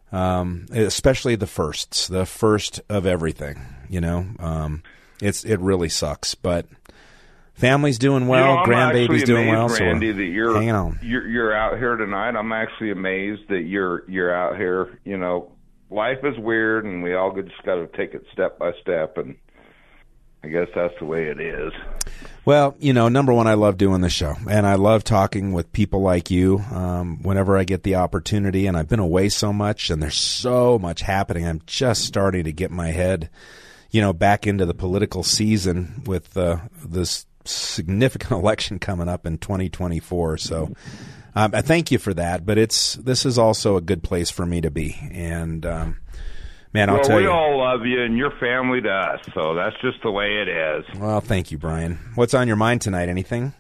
Um, 0.09 0.67
especially 0.71 1.35
the 1.35 1.47
firsts, 1.47 2.07
the 2.07 2.25
first 2.25 2.79
of 2.87 3.05
everything. 3.05 3.59
You 3.89 3.99
know, 3.99 4.25
um, 4.39 4.83
it's 5.21 5.43
it 5.43 5.59
really 5.59 5.89
sucks, 5.89 6.33
but 6.33 6.65
Family's 7.57 7.97
doing 7.97 8.27
well. 8.27 8.49
You 8.49 8.55
know, 8.57 8.63
grandbaby's 8.65 9.23
doing 9.23 9.47
well. 9.47 9.67
Randy, 9.67 10.11
so 10.11 10.17
that 10.17 10.25
you're 10.25 10.53
hanging 10.53 10.75
on. 10.75 10.99
You're, 11.01 11.27
you're 11.27 11.55
out 11.55 11.77
here 11.79 11.95
tonight. 11.95 12.35
I'm 12.35 12.51
actually 12.51 12.91
amazed 12.91 13.49
that 13.49 13.61
you're 13.61 14.07
you're 14.09 14.33
out 14.33 14.57
here. 14.57 14.99
You 15.03 15.17
know, 15.17 15.51
life 15.89 16.19
is 16.23 16.37
weird, 16.37 16.86
and 16.86 17.01
we 17.01 17.15
all 17.15 17.34
just 17.34 17.63
got 17.63 17.75
to 17.75 17.88
take 17.97 18.13
it 18.13 18.23
step 18.32 18.60
by 18.60 18.73
step. 18.82 19.17
And 19.17 19.38
I 20.43 20.49
guess 20.49 20.67
that's 20.75 20.93
the 20.99 21.05
way 21.05 21.25
it 21.25 21.39
is. 21.41 21.73
Well, 22.45 22.75
you 22.77 22.93
know, 22.93 23.10
number 23.10 23.34
one, 23.34 23.47
I 23.47 23.55
love 23.55 23.77
doing 23.77 24.01
the 24.01 24.10
show, 24.10 24.36
and 24.47 24.67
I 24.67 24.75
love 24.75 25.03
talking 25.03 25.51
with 25.51 25.73
people 25.73 26.01
like 26.01 26.29
you. 26.29 26.60
Um, 26.71 27.23
whenever 27.23 27.58
I 27.58 27.63
get 27.63 27.82
the 27.82 27.95
opportunity, 27.95 28.67
and 28.67 28.77
I've 28.77 28.88
been 28.88 28.99
away 28.99 29.29
so 29.29 29.51
much, 29.51 29.89
and 29.89 30.01
there's 30.01 30.15
so 30.15 30.77
much 30.77 31.01
happening. 31.01 31.47
I'm 31.47 31.62
just 31.65 32.05
starting 32.05 32.43
to 32.43 32.53
get 32.53 32.69
my 32.69 32.89
head, 32.91 33.32
you 33.89 33.99
know, 33.99 34.13
back 34.13 34.45
into 34.45 34.65
the 34.67 34.75
political 34.75 35.23
season 35.23 36.03
with 36.05 36.38
uh, 36.38 36.58
this 36.86 37.25
significant 37.47 38.31
election 38.39 38.79
coming 38.79 39.10
up 39.10 39.25
in 39.25 39.38
2024. 39.38 40.38
So 40.38 40.73
um, 41.36 41.51
I 41.53 41.62
thank 41.62 41.91
you 41.91 41.97
for 41.97 42.13
that. 42.13 42.45
But 42.45 42.57
it's 42.57 42.95
this 42.95 43.25
is 43.25 43.38
also 43.38 43.77
a 43.77 43.81
good 43.81 44.03
place 44.03 44.29
for 44.29 44.45
me 44.45 44.62
to 44.62 44.71
be. 44.71 44.97
And 45.12 45.65
um, 45.65 45.97
man, 46.73 46.89
I'll 46.89 46.95
well, 46.95 47.03
tell 47.03 47.17
we 47.17 47.23
you, 47.23 47.29
we 47.29 47.33
all 47.33 47.60
love 47.60 47.86
you, 47.86 48.01
and 48.01 48.17
you're 48.17 48.38
family 48.39 48.81
to 48.81 48.89
us. 48.89 49.19
So 49.33 49.53
that's 49.53 49.75
just 49.81 50.01
the 50.03 50.12
way 50.12 50.41
it 50.41 50.47
is. 50.47 50.99
Well, 50.99 51.21
thank 51.21 51.51
you, 51.51 51.57
Brian. 51.57 51.99
What's 52.15 52.33
on 52.33 52.47
your 52.47 52.57
mind 52.57 52.81
tonight? 52.81 53.10
Anything? 53.10 53.53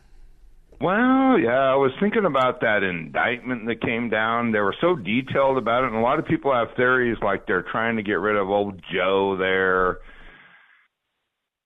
Well, 0.79 1.39
yeah, 1.39 1.71
I 1.71 1.75
was 1.75 1.91
thinking 1.99 2.25
about 2.25 2.61
that 2.61 2.83
indictment 2.83 3.65
that 3.65 3.81
came 3.81 4.09
down. 4.09 4.51
They 4.51 4.59
were 4.59 4.75
so 4.79 4.95
detailed 4.95 5.57
about 5.57 5.83
it, 5.83 5.87
and 5.87 5.95
a 5.95 6.01
lot 6.01 6.19
of 6.19 6.25
people 6.25 6.53
have 6.53 6.75
theories 6.75 7.17
like 7.21 7.47
they're 7.47 7.63
trying 7.63 7.95
to 7.95 8.03
get 8.03 8.19
rid 8.19 8.35
of 8.35 8.47
old 8.47 8.79
Joe 8.91 9.35
there 9.37 9.97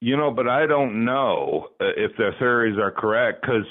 you 0.02 0.18
know, 0.18 0.32
but 0.32 0.48
I 0.50 0.66
don't 0.66 1.06
know 1.06 1.68
uh, 1.80 1.86
if 1.96 2.18
their 2.18 2.34
theories 2.34 2.78
are 2.78 2.92
correct 2.92 3.42
because 3.42 3.66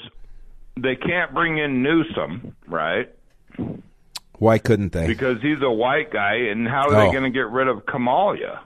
they 0.79 0.95
can't 0.95 1.33
bring 1.33 1.57
in 1.57 1.83
Newsom, 1.83 2.55
right? 2.67 3.09
Why 4.39 4.57
couldn't 4.57 4.93
they? 4.93 5.05
Because 5.05 5.41
he's 5.41 5.61
a 5.61 5.69
white 5.69 6.11
guy, 6.11 6.35
and 6.49 6.67
how 6.67 6.87
are 6.89 6.95
Oh. 6.95 7.05
they 7.05 7.11
going 7.11 7.25
to 7.25 7.29
get 7.29 7.49
rid 7.49 7.67
of 7.67 7.85
Kamala? 7.85 8.61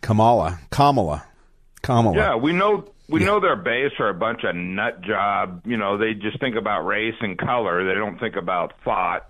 Kamala, 0.00 0.58
Kamala, 0.70 1.24
Kamala. 1.82 2.16
Yeah, 2.16 2.36
we 2.36 2.52
know 2.52 2.88
we 3.08 3.24
know 3.24 3.40
their 3.40 3.56
base 3.56 3.92
are 3.98 4.08
a 4.08 4.14
bunch 4.14 4.42
of 4.44 4.54
nut 4.56 5.02
job. 5.02 5.62
You 5.66 5.76
know, 5.76 5.98
they 5.98 6.14
just 6.14 6.40
think 6.40 6.56
about 6.56 6.86
race 6.86 7.14
and 7.20 7.36
color. 7.36 7.84
They 7.86 7.94
don't 7.94 8.18
think 8.18 8.36
about 8.36 8.72
thought 8.84 9.28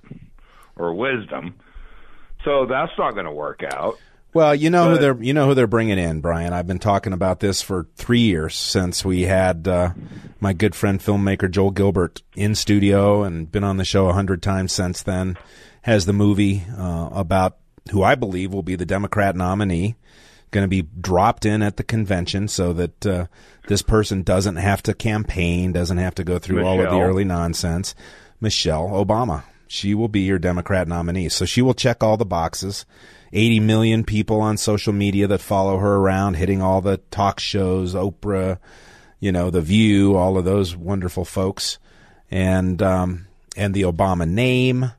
or 0.77 0.95
wisdom. 0.95 1.57
So 2.45 2.67
that's 2.67 2.93
not 2.99 3.13
going 3.13 3.27
to 3.27 3.33
work 3.33 3.63
out. 3.65 3.97
Well, 4.35 4.55
you 4.55 4.71
know 4.71 4.91
who 4.91 4.99
they're 4.99 5.23
you 5.23 5.35
know 5.35 5.47
who 5.47 5.55
they're 5.55 5.67
bringing 5.67 5.99
in, 5.99 6.21
Brian. 6.21 6.55
I've 6.55 6.67
been 6.67 6.79
talking 6.79 7.13
about 7.13 7.41
this 7.41 7.61
for 7.61 7.87
three 7.97 8.21
years 8.21 8.57
since 8.57 9.05
we 9.05 9.23
had 9.23 9.69
uh, 9.69 9.93
my 10.41 10.55
good 10.55 10.75
friend 10.75 11.01
filmmaker 11.01 11.51
Joel 11.51 11.71
Gilbert 11.71 12.23
in 12.35 12.55
studio 12.55 13.25
and 13.25 13.51
been 13.51 13.65
on 13.65 13.77
the 13.77 13.85
show 13.85 14.09
a 14.09 14.15
hundred 14.15 14.43
times 14.43 14.73
since 14.73 15.03
then. 15.03 15.37
Has 15.83 16.07
the 16.07 16.13
movie 16.13 16.65
uh, 16.79 17.11
about 17.13 17.59
who 17.91 18.03
I 18.03 18.15
believe 18.15 18.55
will 18.55 18.63
be 18.63 18.77
the 18.77 18.87
Democrat 18.87 19.37
nominee 19.37 19.97
going 20.53 20.65
to 20.65 20.69
be 20.69 20.83
dropped 21.01 21.45
in 21.45 21.63
at 21.63 21.77
the 21.79 21.83
convention 21.83 22.47
so 22.47 22.73
that 22.75 23.07
uh, 23.07 23.27
this 23.67 23.83
person 23.83 24.23
doesn't 24.23 24.57
have 24.57 24.83
to 24.83 24.95
campaign, 24.95 25.73
doesn't 25.73 25.99
have 25.99 26.15
to 26.15 26.25
go 26.25 26.39
through 26.39 26.65
all 26.65 26.81
of 26.81 26.91
the 26.91 27.01
early 27.01 27.25
nonsense. 27.25 27.95
Michelle 28.41 28.89
Obama. 28.89 29.43
She 29.67 29.95
will 29.95 30.09
be 30.09 30.21
your 30.21 30.39
Democrat 30.39 30.87
nominee. 30.87 31.31
So 31.31 31.47
she 31.47 31.63
will 31.63 31.73
check 31.73 32.03
all 32.03 32.19
the 32.19 32.27
boxes. 32.27 32.85
80 33.33 33.61
million 33.61 34.05
people 34.05 34.41
on 34.41 34.57
social 34.57 34.93
media 34.93 35.27
that 35.27 35.41
follow 35.41 35.79
her 35.79 35.97
around, 35.97 36.35
hitting 36.35 36.61
all 36.61 36.81
the 36.81 36.99
talk 37.11 37.41
shows, 37.41 37.95
Oprah, 37.95 38.59
you 39.21 39.33
know, 39.33 39.51
The 39.51 39.63
View, 39.63 40.17
all 40.17 40.37
of 40.37 40.45
those 40.45 40.77
wonderful 40.77 41.25
folks. 41.25 41.79
And, 42.31 42.81
um, 42.83 43.27
and 43.57 43.75
the 43.75 43.83
Obama 43.83 44.29
name. 44.29 44.93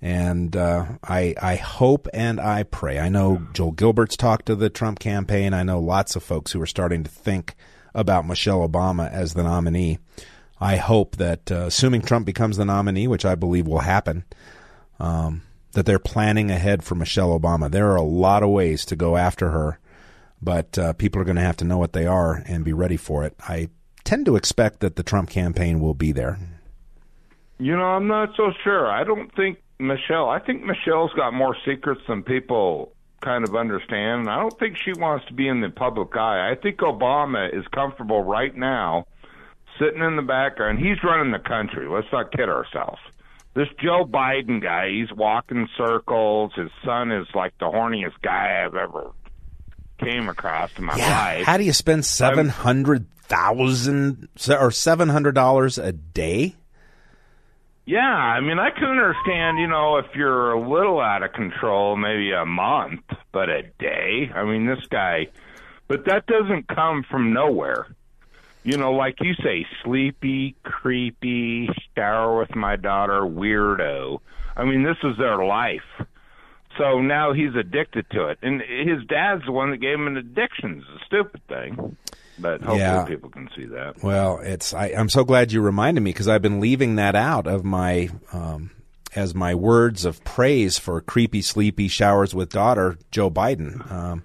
And 0.00 0.56
uh, 0.56 0.86
I 1.04 1.34
I 1.40 1.54
hope 1.56 2.08
and 2.12 2.40
I 2.40 2.64
pray. 2.64 2.98
I 2.98 3.08
know 3.08 3.46
Joel 3.52 3.72
Gilbert's 3.72 4.16
talked 4.16 4.46
to 4.46 4.56
the 4.56 4.68
Trump 4.68 4.98
campaign. 4.98 5.54
I 5.54 5.62
know 5.62 5.78
lots 5.78 6.16
of 6.16 6.24
folks 6.24 6.50
who 6.50 6.60
are 6.60 6.66
starting 6.66 7.04
to 7.04 7.10
think 7.10 7.54
about 7.94 8.26
Michelle 8.26 8.68
Obama 8.68 9.10
as 9.10 9.34
the 9.34 9.44
nominee. 9.44 9.98
I 10.60 10.76
hope 10.76 11.16
that, 11.16 11.50
uh, 11.52 11.66
assuming 11.66 12.02
Trump 12.02 12.26
becomes 12.26 12.56
the 12.56 12.64
nominee, 12.64 13.06
which 13.06 13.24
I 13.24 13.34
believe 13.34 13.66
will 13.66 13.80
happen, 13.80 14.24
um, 14.98 15.42
that 15.72 15.86
they're 15.86 15.98
planning 15.98 16.50
ahead 16.50 16.82
for 16.82 16.94
Michelle 16.94 17.38
Obama. 17.38 17.70
There 17.70 17.90
are 17.90 17.96
a 17.96 18.02
lot 18.02 18.42
of 18.42 18.50
ways 18.50 18.84
to 18.86 18.96
go 18.96 19.16
after 19.16 19.50
her, 19.50 19.78
but 20.40 20.78
uh, 20.78 20.92
people 20.94 21.20
are 21.20 21.24
going 21.24 21.36
to 21.36 21.42
have 21.42 21.56
to 21.58 21.64
know 21.64 21.78
what 21.78 21.92
they 21.92 22.06
are 22.06 22.42
and 22.46 22.64
be 22.64 22.72
ready 22.72 22.96
for 22.96 23.24
it. 23.24 23.34
I 23.40 23.68
tend 24.04 24.26
to 24.26 24.36
expect 24.36 24.80
that 24.80 24.96
the 24.96 25.02
Trump 25.02 25.30
campaign 25.30 25.80
will 25.80 25.94
be 25.94 26.12
there. 26.12 26.38
You 27.58 27.76
know, 27.76 27.84
I'm 27.84 28.08
not 28.08 28.30
so 28.36 28.52
sure. 28.64 28.90
I 28.90 29.04
don't 29.04 29.34
think 29.34 29.58
Michelle. 29.78 30.28
I 30.28 30.40
think 30.40 30.64
Michelle's 30.64 31.12
got 31.14 31.32
more 31.32 31.56
secrets 31.64 32.00
than 32.08 32.22
people 32.22 32.92
kind 33.20 33.44
of 33.46 33.54
understand. 33.54 34.28
I 34.28 34.40
don't 34.40 34.58
think 34.58 34.76
she 34.76 34.92
wants 34.92 35.26
to 35.26 35.32
be 35.32 35.46
in 35.48 35.60
the 35.60 35.70
public 35.70 36.16
eye. 36.16 36.50
I 36.50 36.56
think 36.56 36.78
Obama 36.78 37.56
is 37.56 37.64
comfortable 37.68 38.22
right 38.22 38.54
now 38.54 39.06
sitting 39.78 40.02
in 40.02 40.16
the 40.16 40.22
background. 40.22 40.78
He's 40.78 41.02
running 41.02 41.32
the 41.32 41.38
country. 41.38 41.88
Let's 41.88 42.08
not 42.12 42.32
kid 42.32 42.48
ourselves. 42.48 43.00
This 43.54 43.68
Joe 43.82 44.04
Biden 44.06 44.62
guy, 44.62 44.88
he's 44.90 45.12
walking 45.12 45.68
circles. 45.76 46.52
His 46.56 46.70
son 46.84 47.12
is 47.12 47.26
like 47.34 47.52
the 47.58 47.66
horniest 47.66 48.20
guy 48.22 48.64
I've 48.64 48.74
ever 48.74 49.10
came 49.98 50.28
across 50.28 50.70
in 50.78 50.84
my 50.84 50.96
life. 50.96 51.44
How 51.44 51.58
do 51.58 51.64
you 51.64 51.72
spend 51.74 52.04
seven 52.06 52.48
hundred 52.48 53.06
thousand 53.18 54.28
or 54.48 54.70
seven 54.70 55.08
hundred 55.10 55.34
dollars 55.34 55.76
a 55.76 55.92
day? 55.92 56.56
Yeah, 57.84 57.98
I 57.98 58.40
mean, 58.40 58.58
I 58.58 58.70
can 58.70 58.84
understand, 58.84 59.58
you 59.58 59.66
know, 59.66 59.98
if 59.98 60.06
you're 60.14 60.52
a 60.52 60.68
little 60.70 61.00
out 61.00 61.22
of 61.22 61.32
control, 61.32 61.96
maybe 61.96 62.30
a 62.30 62.46
month, 62.46 63.02
but 63.32 63.48
a 63.48 63.62
day. 63.78 64.30
I 64.34 64.44
mean, 64.44 64.66
this 64.66 64.86
guy, 64.88 65.26
but 65.88 66.04
that 66.06 66.26
doesn't 66.26 66.68
come 66.68 67.04
from 67.10 67.32
nowhere. 67.32 67.88
You 68.64 68.76
know, 68.76 68.92
like 68.92 69.16
you 69.20 69.34
say, 69.42 69.66
sleepy, 69.84 70.54
creepy, 70.62 71.68
shower 71.96 72.38
with 72.38 72.54
my 72.54 72.76
daughter, 72.76 73.22
weirdo. 73.22 74.20
I 74.56 74.64
mean, 74.64 74.82
this 74.84 74.98
is 75.02 75.16
their 75.18 75.44
life. 75.44 75.80
So 76.78 77.00
now 77.00 77.32
he's 77.32 77.54
addicted 77.54 78.06
to 78.10 78.28
it. 78.28 78.38
And 78.42 78.60
his 78.62 79.04
dad's 79.06 79.44
the 79.44 79.52
one 79.52 79.72
that 79.72 79.78
gave 79.78 79.94
him 79.94 80.06
an 80.06 80.16
addiction. 80.16 80.78
It's 80.82 81.02
a 81.02 81.04
stupid 81.06 81.40
thing. 81.48 81.96
But 82.38 82.60
hopefully 82.60 82.78
Yeah. 82.78 83.04
people 83.04 83.28
can 83.30 83.48
see 83.54 83.66
that. 83.66 84.02
Well, 84.02 84.38
it's 84.42 84.72
I, 84.72 84.86
I'm 84.96 85.08
so 85.10 85.22
glad 85.24 85.52
you 85.52 85.60
reminded 85.60 86.00
me 86.02 86.10
because 86.10 86.28
I've 86.28 86.40
been 86.40 86.60
leaving 86.60 86.96
that 86.96 87.14
out 87.14 87.46
of 87.46 87.62
my 87.64 88.08
um, 88.32 88.70
as 89.14 89.34
my 89.34 89.54
words 89.54 90.06
of 90.06 90.24
praise 90.24 90.78
for 90.78 91.00
creepy, 91.02 91.42
sleepy 91.42 91.88
showers 91.88 92.34
with 92.34 92.48
daughter 92.50 92.96
Joe 93.10 93.30
Biden. 93.30 93.90
Um, 93.92 94.24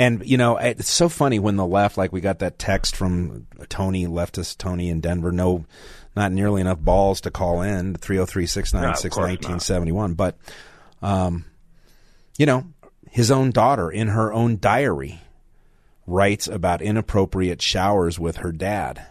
and 0.00 0.24
you 0.24 0.38
know, 0.38 0.56
it's 0.56 0.88
so 0.88 1.10
funny 1.10 1.38
when 1.38 1.56
the 1.56 1.66
left, 1.66 1.98
like 1.98 2.10
we 2.10 2.22
got 2.22 2.38
that 2.38 2.58
text 2.58 2.96
from 2.96 3.46
Tony, 3.68 4.06
leftist 4.06 4.56
Tony 4.56 4.88
in 4.88 5.02
Denver. 5.02 5.30
No, 5.30 5.66
not 6.16 6.32
nearly 6.32 6.62
enough 6.62 6.80
balls 6.80 7.20
to 7.20 7.30
call 7.30 7.60
in 7.60 7.94
three 7.96 8.16
zero 8.16 8.24
three 8.24 8.46
six 8.46 8.72
nine 8.72 8.96
six 8.96 9.18
nineteen 9.18 9.60
seventy 9.60 9.92
one. 9.92 10.14
But, 10.14 10.38
um, 11.02 11.44
you 12.38 12.46
know, 12.46 12.64
his 13.10 13.30
own 13.30 13.50
daughter 13.50 13.90
in 13.90 14.08
her 14.08 14.32
own 14.32 14.58
diary 14.58 15.20
writes 16.06 16.48
about 16.48 16.80
inappropriate 16.80 17.60
showers 17.60 18.18
with 18.18 18.38
her 18.38 18.52
dad. 18.52 19.06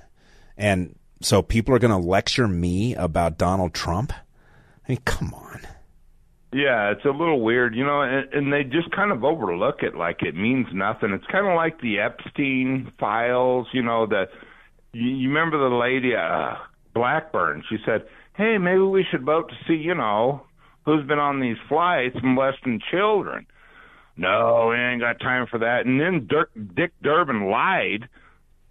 And 0.57 0.97
so 1.21 1.43
people 1.43 1.75
are 1.75 1.79
going 1.79 2.01
to 2.01 2.07
lecture 2.07 2.47
me 2.47 2.95
about 2.95 3.37
Donald 3.37 3.75
Trump? 3.75 4.11
I 4.11 4.93
mean, 4.93 5.01
come 5.05 5.35
on. 5.35 5.61
Yeah, 6.51 6.91
it's 6.91 7.05
a 7.05 7.09
little 7.09 7.41
weird, 7.41 7.75
you 7.75 7.85
know, 7.85 8.01
and, 8.01 8.33
and 8.33 8.51
they 8.51 8.63
just 8.63 8.89
kind 8.91 9.11
of 9.11 9.23
overlook 9.23 9.83
it 9.83 9.95
like 9.95 10.23
it 10.23 10.35
means 10.35 10.65
nothing. 10.73 11.11
It's 11.11 11.25
kind 11.31 11.45
of 11.45 11.55
like 11.55 11.79
the 11.79 11.99
Epstein 11.99 12.91
files, 12.99 13.67
you 13.71 13.83
know, 13.83 14.07
that 14.07 14.29
you, 14.91 15.09
you 15.09 15.27
remember 15.29 15.57
the 15.69 15.75
lady 15.75 16.15
uh, 16.15 16.55
Blackburn. 16.95 17.63
She 17.69 17.77
said, 17.85 18.05
"Hey, 18.35 18.57
maybe 18.57 18.79
we 18.79 19.05
should 19.11 19.23
vote 19.23 19.49
to 19.49 19.55
see, 19.67 19.75
you 19.75 19.93
know, 19.93 20.41
who's 20.85 21.05
been 21.05 21.19
on 21.19 21.39
these 21.39 21.57
flights 21.67 22.17
molesting 22.23 22.81
children." 22.89 23.45
No, 24.17 24.69
we 24.71 24.75
ain't 24.75 25.01
got 25.01 25.19
time 25.19 25.45
for 25.49 25.59
that. 25.59 25.85
And 25.85 26.01
then 26.01 26.27
Dirk, 26.27 26.51
Dick 26.75 26.91
Durbin 27.01 27.49
lied. 27.49 28.09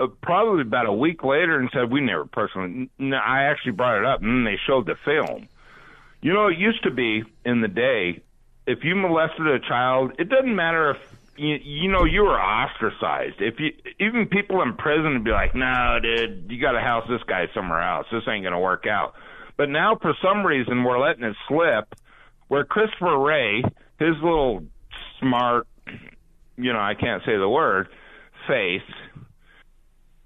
Uh, 0.01 0.07
probably 0.23 0.63
about 0.63 0.87
a 0.87 0.93
week 0.93 1.25
later, 1.25 1.59
and 1.59 1.71
said 1.73 1.91
we 1.91 2.01
never 2.01 2.25
personally. 2.25 2.91
No, 2.99 3.17
I 3.17 3.45
actually 3.45 3.73
brought 3.73 3.99
it 3.99 4.05
up, 4.05 4.21
and 4.21 4.47
they 4.47 4.57
showed 4.67 4.87
the 4.87 4.95
film. 5.05 5.49
You 6.21 6.33
know, 6.33 6.49
it 6.49 6.59
used 6.59 6.83
to 6.83 6.91
be 6.91 7.23
in 7.45 7.61
the 7.61 7.69
day, 7.69 8.23
if 8.67 8.85
you 8.85 8.95
molested 8.97 9.47
a 9.47 9.61
child, 9.61 10.13
it 10.19 10.29
doesn't 10.29 10.55
matter 10.55 10.91
if 10.91 10.97
you, 11.37 11.57
you 11.63 11.91
know 11.91 12.05
you 12.05 12.23
were 12.23 12.39
ostracized. 12.39 13.41
If 13.41 13.61
you 13.61 13.73
even 14.01 14.27
people 14.27 14.61
in 14.63 14.75
prison 14.75 15.15
would 15.15 15.25
be 15.25 15.31
like, 15.31 15.55
"No, 15.55 15.99
dude, 16.03 16.51
you 16.51 16.61
got 16.61 16.73
to 16.73 16.81
house 16.81 17.07
this 17.09 17.23
guy 17.23 17.47
somewhere 17.55 17.81
else. 17.81 18.07
This 18.11 18.25
ain't 18.29 18.45
gonna 18.45 18.61
work 18.61 18.87
out." 18.87 19.15
But 19.57 19.71
now, 19.71 19.97
for 19.97 20.15
some 20.23 20.45
reason, 20.45 20.85
we're 20.85 20.99
letting 20.99 21.25
it 21.25 21.37
slip. 21.47 21.95
Where 22.49 22.65
Christopher 22.65 23.19
Wray, 23.19 23.63
his 23.99 24.17
little 24.23 24.65
smart, 25.21 25.67
you 26.57 26.73
know, 26.73 26.81
I 26.81 26.95
can't 26.95 27.23
say 27.25 27.37
the 27.37 27.49
word, 27.49 27.89
face, 28.47 28.83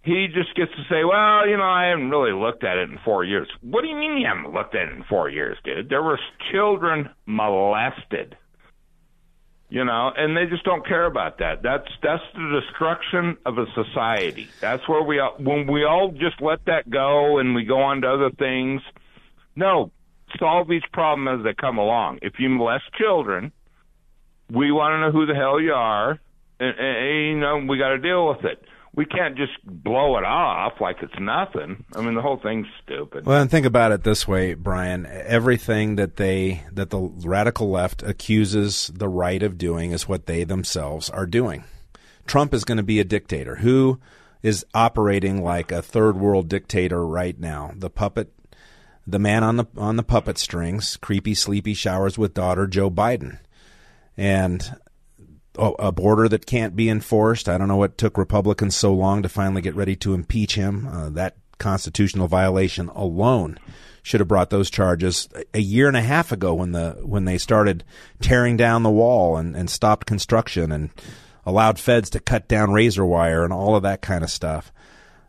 he 0.03 0.27
just 0.35 0.55
gets 0.57 0.73
to 0.73 0.83
say, 0.91 1.05
well, 1.05 1.49
you 1.49 1.57
know, 1.57 1.63
I 1.63 1.87
haven't 1.87 2.11
really 2.11 2.33
looked 2.33 2.65
at 2.65 2.77
it 2.77 2.91
in 2.91 2.99
four 3.05 3.25
years. 3.25 3.49
What 3.61 3.83
do 3.83 3.89
you 3.89 3.97
mean 3.97 4.19
you 4.19 4.27
haven't 4.27 4.53
looked 4.53 4.75
at 4.75 4.89
it 4.89 4.93
in 4.95 5.05
four 5.05 5.31
years, 5.31 5.57
dude? 5.65 5.89
There 5.89 6.03
were 6.03 6.19
children 6.51 7.09
molested, 7.25 8.37
you 9.69 9.85
know, 9.85 10.11
and 10.17 10.37
they 10.37 10.47
just 10.47 10.65
don't 10.65 10.85
care 10.87 11.07
about 11.07 11.39
that. 11.39 11.63
That's 11.63 11.89
that's 12.03 12.23
the 12.35 12.61
destruction 12.61 13.37
of 13.47 13.59
a 13.59 13.67
society. 13.75 14.49
That's 14.61 14.87
where 14.89 15.03
we 15.03 15.21
all, 15.21 15.37
when 15.39 15.71
we 15.71 15.85
all 15.85 16.11
just 16.11 16.41
let 16.41 16.65
that 16.67 16.91
go 16.91 17.39
and 17.39 17.55
we 17.55 17.65
go 17.65 17.81
on 17.83 18.01
to 18.03 18.09
other 18.09 18.31
things. 18.31 18.83
No, 19.55 19.93
solve 20.41 20.73
each 20.73 20.85
problem 20.93 21.29
as 21.29 21.45
they 21.45 21.55
come 21.55 21.79
along. 21.79 22.19
If 22.23 22.41
you 22.41 22.49
molest 22.49 22.93
children, 22.99 23.53
we 24.51 24.73
want 24.73 24.95
to 24.95 25.01
know 25.01 25.13
who 25.13 25.27
the 25.27 25.35
hell 25.35 25.61
you 25.61 25.75
are, 25.75 26.19
and, 26.59 26.75
and, 26.77 26.97
and 26.97 27.27
you 27.29 27.39
know 27.39 27.65
we 27.69 27.79
got 27.79 27.91
to 27.91 27.99
deal 27.99 28.29
with 28.29 28.45
it. 28.45 28.65
We 28.95 29.07
can't 29.07 29.37
just 29.37 29.53
blow 29.65 30.19
it 30.19 30.25
off 30.25 30.75
like 30.81 30.97
it's 31.03 31.19
nothing. 31.19 31.85
I 31.97 32.03
mean, 32.03 32.15
the 32.15 32.21
whole 32.21 32.37
thing's 32.37 32.67
stupid. 32.83 33.25
Well, 33.25 33.41
and 33.41 33.51
think 33.51 33.65
about 33.65 33.91
it 33.91 34.05
this 34.05 34.29
way, 34.29 34.53
Brian. 34.53 35.07
Everything 35.07 35.97
that 35.97 36.17
they 36.17 36.65
that 36.73 36.91
the 36.91 37.01
radical 37.01 37.71
left 37.71 38.03
accuses 38.03 38.91
the 38.95 39.09
right 39.09 39.43
of 39.43 39.57
doing 39.57 39.93
is 39.93 40.09
what 40.09 40.27
they 40.27 40.45
themselves 40.45 41.09
are 41.09 41.27
doing. 41.27 41.65
Trump 42.27 42.53
is 42.53 42.65
going 42.65 42.77
to 42.77 42.83
be 42.83 43.01
a 43.01 43.05
dictator. 43.05 43.57
Who 43.57 43.99
is 44.43 44.67
operating 44.75 45.43
like 45.43 45.73
a 45.73 45.83
third 45.83 46.17
world 46.17 46.49
dictator 46.49 47.07
right 47.07 47.39
now? 47.39 47.73
The 47.75 47.91
puppet 47.91 48.31
the 49.07 49.19
man 49.19 49.43
on 49.43 49.57
the 49.57 49.67
on 49.77 49.97
the 49.97 50.03
puppet 50.03 50.39
strings, 50.39 50.97
creepy 50.97 51.35
sleepy 51.35 51.75
showers 51.75 52.19
with 52.19 52.35
daughter 52.35 52.67
Joe 52.67 52.91
Biden. 52.91 53.39
And 54.17 54.77
a 55.59 55.93
border 55.93 56.29
that 56.29 56.47
can't 56.47 56.75
be 56.75 56.89
enforced. 56.89 57.49
I 57.49 57.59
don't 57.59 57.69
know 57.69 57.77
what 57.77 57.99
took 57.99 58.17
Republicans 58.17 58.75
so 58.75 58.93
long 58.93 59.23
to 59.23 59.29
finally 59.29 59.61
get 59.61 59.75
ready 59.75 59.97
to 59.97 60.15
impeach 60.15 60.55
him. 60.55 60.87
Uh, 60.87 61.11
that 61.11 61.37
constitutional 61.59 62.29
violation 62.29 62.89
alone 62.91 63.59
should 64.03 64.21
have 64.21 64.29
brought 64.29 64.51
those 64.51 64.71
charges 64.71 65.29
a 65.55 65.61
year 65.61 65.87
and 65.87 65.97
a 65.97 66.03
half 66.03 66.33
ago 66.33 66.55
when 66.55 66.73
the 66.73 66.99
when 67.03 67.25
they 67.25 67.39
started 67.39 67.85
tearing 68.21 68.57
down 68.57 68.83
the 68.83 68.91
wall 68.91 69.37
and, 69.37 69.55
and 69.55 69.71
stopped 69.71 70.07
construction 70.07 70.73
and 70.73 70.91
allowed 71.47 71.79
feds 71.79 72.11
to 72.11 72.21
cut 72.21 72.49
down 72.49 72.73
razor 72.73 73.05
wire 73.05 73.45
and 73.45 73.53
all 73.53 73.77
of 73.77 73.83
that 73.83 74.03
kind 74.03 74.25
of 74.25 74.31
stuff. 74.31 74.73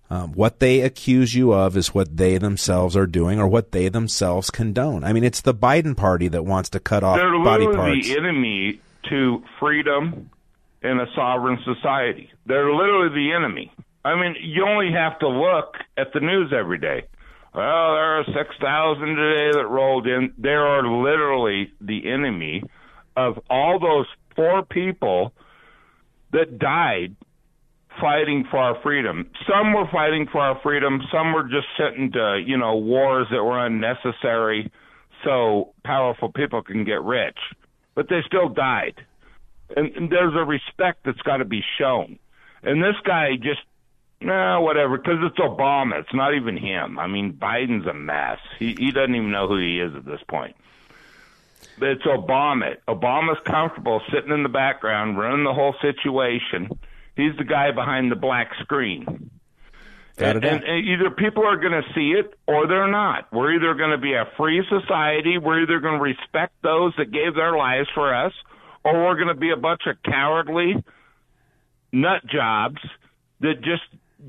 Um, 0.09 0.33
what 0.33 0.59
they 0.59 0.81
accuse 0.81 1.33
you 1.33 1.53
of 1.53 1.75
is 1.75 1.93
what 1.93 2.17
they 2.17 2.37
themselves 2.37 2.95
are 2.95 3.07
doing 3.07 3.39
or 3.39 3.47
what 3.47 3.71
they 3.71 3.89
themselves 3.89 4.51
condone. 4.51 5.03
I 5.03 5.13
mean, 5.13 5.23
it's 5.23 5.41
the 5.41 5.55
Biden 5.55 5.97
party 5.97 6.27
that 6.27 6.45
wants 6.45 6.69
to 6.71 6.79
cut 6.79 7.03
off 7.03 7.17
They're 7.17 7.43
body 7.43 7.65
parts. 7.65 8.07
the 8.07 8.17
enemy 8.17 8.79
to 9.09 9.43
freedom 9.59 10.29
in 10.81 10.99
a 10.99 11.05
sovereign 11.15 11.59
society. 11.63 12.29
They're 12.45 12.73
literally 12.73 13.09
the 13.09 13.33
enemy. 13.33 13.71
I 14.05 14.15
mean, 14.15 14.35
you 14.41 14.65
only 14.67 14.91
have 14.91 15.19
to 15.19 15.27
look 15.27 15.75
at 15.97 16.07
the 16.13 16.19
news 16.19 16.51
every 16.57 16.77
day. 16.77 17.03
Well, 17.55 17.93
there 17.93 18.19
are 18.19 18.23
6,000 18.25 19.15
today 19.15 19.57
that 19.57 19.67
rolled 19.69 20.07
in. 20.07 20.33
They 20.37 20.49
are 20.49 20.85
literally 20.85 21.71
the 21.79 22.11
enemy 22.11 22.63
of 23.15 23.39
all 23.49 23.79
those 23.79 24.07
poor 24.35 24.63
people 24.63 25.33
that 26.31 26.57
died 26.57 27.15
fighting 28.01 28.45
for 28.49 28.57
our 28.57 28.81
freedom. 28.81 29.29
Some 29.47 29.73
were 29.73 29.87
fighting 29.91 30.27
for 30.31 30.41
our 30.41 30.59
freedom. 30.63 30.99
Some 31.11 31.31
were 31.31 31.43
just 31.43 31.67
sent 31.77 31.95
into, 31.95 32.43
you 32.45 32.57
know, 32.57 32.75
wars 32.75 33.27
that 33.31 33.43
were 33.43 33.63
unnecessary 33.65 34.71
so 35.23 35.73
powerful 35.85 36.31
people 36.31 36.63
can 36.63 36.83
get 36.83 37.01
rich. 37.03 37.37
But 37.95 38.09
they 38.09 38.21
still 38.25 38.49
died. 38.49 39.05
And, 39.75 39.95
and 39.95 40.09
there's 40.09 40.33
a 40.35 40.45
respect 40.45 40.99
that's 41.05 41.21
got 41.21 41.37
to 41.37 41.45
be 41.45 41.63
shown. 41.77 42.19
And 42.63 42.81
this 42.81 42.95
guy 43.03 43.35
just, 43.35 43.61
nah, 44.21 44.61
whatever, 44.61 44.97
because 44.97 45.19
it's 45.23 45.37
Obama. 45.39 45.99
It's 45.99 46.13
not 46.13 46.33
even 46.33 46.57
him. 46.57 46.99
I 46.99 47.07
mean, 47.07 47.33
Biden's 47.33 47.87
a 47.87 47.93
mess. 47.93 48.39
He, 48.59 48.75
he 48.77 48.91
doesn't 48.91 49.15
even 49.15 49.31
know 49.31 49.47
who 49.47 49.57
he 49.57 49.79
is 49.79 49.95
at 49.95 50.05
this 50.05 50.21
point. 50.27 50.55
But 51.79 51.89
it's 51.89 52.03
Obama. 52.03 52.75
Obama's 52.87 53.39
comfortable 53.45 54.01
sitting 54.11 54.31
in 54.31 54.43
the 54.43 54.49
background, 54.49 55.17
running 55.17 55.43
the 55.43 55.53
whole 55.53 55.75
situation. 55.81 56.69
He's 57.15 57.35
the 57.37 57.43
guy 57.43 57.71
behind 57.71 58.11
the 58.11 58.15
black 58.15 58.51
screen. 58.61 59.29
And, 60.17 60.43
and, 60.43 60.63
and 60.63 60.87
either 60.87 61.09
people 61.09 61.43
are 61.45 61.57
going 61.57 61.71
to 61.71 61.83
see 61.95 62.11
it 62.11 62.37
or 62.47 62.67
they're 62.67 62.91
not. 62.91 63.31
We're 63.33 63.53
either 63.53 63.73
going 63.73 63.91
to 63.91 63.97
be 63.97 64.13
a 64.13 64.25
free 64.37 64.63
society, 64.69 65.37
we're 65.39 65.63
either 65.63 65.79
going 65.79 65.97
to 65.97 66.03
respect 66.03 66.53
those 66.61 66.93
that 66.97 67.11
gave 67.11 67.35
their 67.35 67.57
lives 67.57 67.89
for 67.95 68.13
us, 68.13 68.33
or 68.83 68.93
we're 69.05 69.15
going 69.15 69.29
to 69.29 69.33
be 69.33 69.49
a 69.49 69.57
bunch 69.57 69.81
of 69.87 69.95
cowardly 70.03 70.83
nut 71.91 72.21
jobs 72.27 72.81
that 73.39 73.61
just 73.61 73.83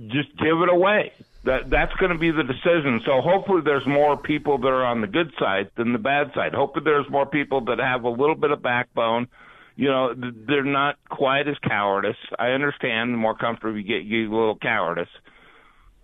just 0.09 0.37
give 0.38 0.61
it 0.62 0.68
away. 0.68 1.12
That 1.44 1.68
that's 1.68 1.92
going 1.94 2.12
to 2.12 2.18
be 2.18 2.31
the 2.31 2.42
decision. 2.42 3.03
So 3.05 3.20
hopefully 3.20 3.61
there's 3.62 3.87
more 3.87 4.16
people 4.16 4.59
that 4.59 4.68
are 4.68 4.85
on 4.85 5.03
the 5.03 5.07
good 5.07 5.33
side 5.38 5.70
than 5.77 5.92
the 5.92 5.99
bad 5.99 6.33
side. 6.35 6.55
Hopefully 6.55 6.85
there's 6.85 7.09
more 7.11 7.27
people 7.27 7.62
that 7.66 7.79
have 7.79 8.05
a 8.05 8.09
little 8.09 8.35
bit 8.35 8.51
of 8.51 8.62
backbone. 8.62 9.29
You 9.77 9.88
know, 9.88 10.14
they're 10.14 10.64
not 10.64 10.97
quite 11.11 11.49
as 11.49 11.57
cowardice. 11.59 12.16
I 12.38 12.49
understand 12.51 13.12
the 13.12 13.18
more 13.18 13.35
comfortable 13.37 13.77
you 13.77 13.83
get, 13.83 14.05
you 14.05 14.25
get 14.25 14.33
a 14.33 14.37
little 14.37 14.57
cowardice. 14.57 15.09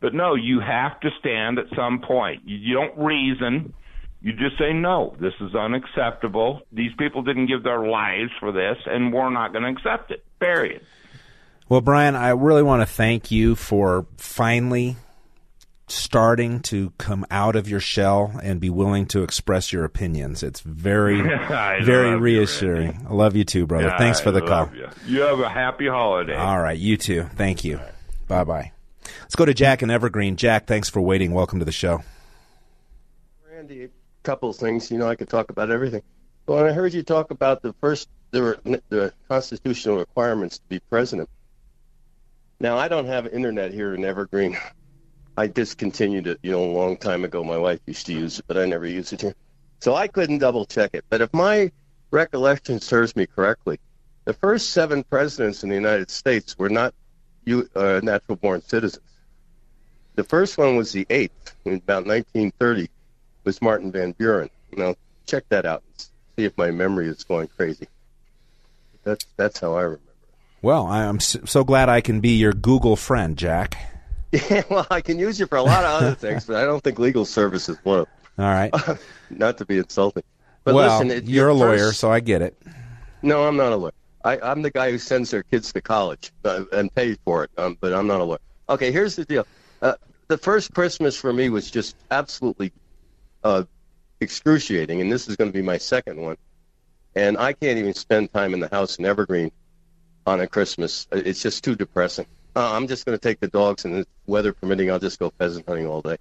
But 0.00 0.14
no, 0.14 0.34
you 0.34 0.60
have 0.60 0.98
to 1.00 1.10
stand 1.18 1.58
at 1.58 1.66
some 1.76 2.00
point. 2.00 2.42
You, 2.44 2.56
you 2.56 2.74
don't 2.74 2.96
reason. 2.98 3.74
You 4.22 4.32
just 4.32 4.58
say, 4.58 4.72
no, 4.72 5.14
this 5.20 5.34
is 5.40 5.54
unacceptable. 5.54 6.62
These 6.72 6.92
people 6.98 7.22
didn't 7.22 7.46
give 7.46 7.62
their 7.62 7.86
lives 7.86 8.30
for 8.38 8.52
this, 8.52 8.76
and 8.86 9.12
we're 9.12 9.30
not 9.30 9.52
going 9.52 9.64
to 9.64 9.70
accept 9.70 10.10
it. 10.10 10.24
Period. 10.38 10.82
Well, 11.68 11.80
Brian, 11.80 12.16
I 12.16 12.30
really 12.30 12.62
want 12.62 12.82
to 12.82 12.86
thank 12.86 13.30
you 13.30 13.54
for 13.54 14.06
finally 14.16 14.96
starting 15.86 16.60
to 16.60 16.90
come 16.98 17.26
out 17.30 17.56
of 17.56 17.68
your 17.68 17.80
shell 17.80 18.38
and 18.42 18.60
be 18.60 18.70
willing 18.70 19.06
to 19.06 19.22
express 19.22 19.72
your 19.72 19.84
opinions. 19.84 20.42
It's 20.42 20.60
very, 20.60 21.20
very 21.22 22.10
love 22.10 22.12
you, 22.12 22.18
reassuring. 22.18 23.06
I 23.08 23.12
love 23.12 23.36
you 23.36 23.44
too, 23.44 23.66
brother. 23.66 23.94
Thanks 23.98 24.20
for 24.20 24.30
the 24.30 24.40
call. 24.40 24.70
You. 24.74 24.88
you 25.06 25.20
have 25.22 25.40
a 25.40 25.48
happy 25.48 25.88
holiday. 25.88 26.36
All 26.36 26.60
right, 26.60 26.78
you 26.78 26.96
too. 26.96 27.24
Thank 27.34 27.64
you. 27.64 27.80
Bye 28.28 28.44
bye. 28.44 28.72
Let's 29.22 29.36
go 29.36 29.44
to 29.44 29.54
Jack 29.54 29.82
and 29.82 29.90
Evergreen. 29.90 30.36
Jack, 30.36 30.66
thanks 30.66 30.88
for 30.88 31.00
waiting. 31.00 31.32
Welcome 31.32 31.58
to 31.58 31.64
the 31.64 31.72
show. 31.72 32.02
Randy, 33.50 33.84
a 33.84 33.88
couple 34.22 34.50
of 34.50 34.56
things. 34.56 34.90
You 34.90 34.98
know, 34.98 35.08
I 35.08 35.16
could 35.16 35.28
talk 35.28 35.50
about 35.50 35.70
everything. 35.70 36.02
But 36.46 36.56
when 36.56 36.66
I 36.66 36.72
heard 36.72 36.94
you 36.94 37.02
talk 37.02 37.30
about 37.30 37.62
the 37.62 37.72
first, 37.80 38.08
the, 38.30 38.58
the 38.88 39.12
constitutional 39.28 39.98
requirements 39.98 40.58
to 40.58 40.64
be 40.68 40.80
president. 40.80 41.28
Now, 42.58 42.76
I 42.76 42.88
don't 42.88 43.06
have 43.06 43.26
internet 43.26 43.72
here 43.72 43.94
in 43.94 44.04
Evergreen. 44.04 44.56
I 45.36 45.46
discontinued 45.46 46.26
it, 46.26 46.38
you 46.42 46.50
know, 46.50 46.62
a 46.62 46.72
long 46.72 46.96
time 46.96 47.24
ago. 47.24 47.42
My 47.42 47.56
wife 47.56 47.80
used 47.86 48.06
to 48.06 48.12
use 48.12 48.38
it, 48.38 48.44
but 48.46 48.58
I 48.58 48.66
never 48.66 48.86
use 48.86 49.12
it 49.12 49.22
here. 49.22 49.34
So 49.78 49.94
I 49.94 50.08
couldn't 50.08 50.38
double 50.38 50.66
check 50.66 50.90
it. 50.92 51.04
But 51.08 51.22
if 51.22 51.32
my 51.32 51.72
recollection 52.10 52.80
serves 52.80 53.16
me 53.16 53.26
correctly, 53.26 53.78
the 54.24 54.34
first 54.34 54.70
seven 54.70 55.02
presidents 55.02 55.62
in 55.62 55.70
the 55.70 55.74
United 55.74 56.10
States 56.10 56.58
were 56.58 56.68
not 56.68 56.94
you, 57.44 57.68
uh, 57.74 58.00
natural 58.02 58.36
born 58.36 58.62
citizens. 58.62 59.04
The 60.16 60.24
first 60.24 60.58
one 60.58 60.76
was 60.76 60.92
the 60.92 61.06
eighth 61.10 61.54
in 61.64 61.74
about 61.74 62.06
1930 62.06 62.88
was 63.44 63.62
Martin 63.62 63.90
Van 63.92 64.12
Buren. 64.12 64.50
Now 64.76 64.94
check 65.26 65.44
that 65.48 65.64
out 65.64 65.82
and 65.86 66.06
see 66.36 66.44
if 66.44 66.56
my 66.58 66.70
memory 66.70 67.08
is 67.08 67.24
going 67.24 67.48
crazy. 67.48 67.88
That's 69.04 69.24
that's 69.36 69.60
how 69.60 69.74
I 69.74 69.82
remember. 69.82 70.02
It. 70.04 70.38
Well, 70.62 70.86
I'm 70.86 71.20
so 71.20 71.64
glad 71.64 71.88
I 71.88 72.00
can 72.00 72.20
be 72.20 72.36
your 72.36 72.52
Google 72.52 72.96
friend, 72.96 73.36
Jack. 73.36 73.76
Yeah, 74.32 74.62
well, 74.70 74.86
I 74.92 75.00
can 75.00 75.18
use 75.18 75.40
you 75.40 75.46
for 75.46 75.58
a 75.58 75.62
lot 75.62 75.82
of 75.82 75.90
other 75.90 76.14
things, 76.14 76.44
but 76.44 76.54
I 76.54 76.64
don't 76.64 76.80
think 76.84 77.00
legal 77.00 77.24
service 77.24 77.68
is 77.68 77.76
one 77.82 77.98
of 77.98 78.08
All 78.38 78.44
right. 78.44 78.72
Not 79.30 79.58
to 79.58 79.64
be 79.64 79.78
insulting. 79.78 80.22
But 80.62 80.76
well, 80.76 81.00
listen, 81.00 81.10
it, 81.10 81.24
you're 81.24 81.46
your 81.46 81.48
a 81.48 81.54
lawyer, 81.54 81.92
so 81.92 82.12
I 82.12 82.20
get 82.20 82.40
it. 82.40 82.56
No, 83.22 83.44
I'm 83.44 83.56
not 83.56 83.72
a 83.72 83.76
lawyer. 83.76 83.92
I, 84.24 84.38
I'm 84.40 84.62
the 84.62 84.70
guy 84.70 84.90
who 84.90 84.98
sends 84.98 85.30
their 85.30 85.42
kids 85.42 85.72
to 85.72 85.80
college 85.80 86.32
uh, 86.44 86.64
and 86.72 86.94
pays 86.94 87.16
for 87.24 87.44
it, 87.44 87.50
um, 87.56 87.76
but 87.80 87.92
I'm 87.92 88.06
not 88.06 88.20
a 88.20 88.24
lawyer. 88.24 88.38
Okay, 88.68 88.92
here's 88.92 89.16
the 89.16 89.24
deal. 89.24 89.46
Uh, 89.80 89.94
the 90.28 90.38
first 90.38 90.74
Christmas 90.74 91.16
for 91.16 91.32
me 91.32 91.48
was 91.48 91.70
just 91.70 91.96
absolutely 92.10 92.72
uh, 93.42 93.64
excruciating, 94.20 95.00
and 95.00 95.10
this 95.10 95.28
is 95.28 95.36
going 95.36 95.50
to 95.50 95.56
be 95.56 95.62
my 95.62 95.78
second 95.78 96.20
one. 96.20 96.36
And 97.16 97.36
I 97.38 97.52
can't 97.52 97.78
even 97.78 97.94
spend 97.94 98.32
time 98.32 98.54
in 98.54 98.60
the 98.60 98.68
house 98.68 98.96
in 98.96 99.04
Evergreen 99.04 99.50
on 100.26 100.40
a 100.40 100.46
Christmas. 100.46 101.08
Uh, 101.12 101.16
It's 101.24 101.42
just 101.42 101.64
too 101.64 101.74
depressing. 101.74 102.26
Uh, 102.54 102.72
I'm 102.72 102.86
just 102.88 103.06
going 103.06 103.18
to 103.18 103.22
take 103.22 103.40
the 103.40 103.48
dogs, 103.48 103.84
and 103.84 104.04
weather 104.26 104.52
permitting, 104.52 104.90
I'll 104.90 104.98
just 104.98 105.18
go 105.18 105.30
pheasant 105.38 105.66
hunting 105.66 105.86
all 105.86 106.02
day. 106.02 106.18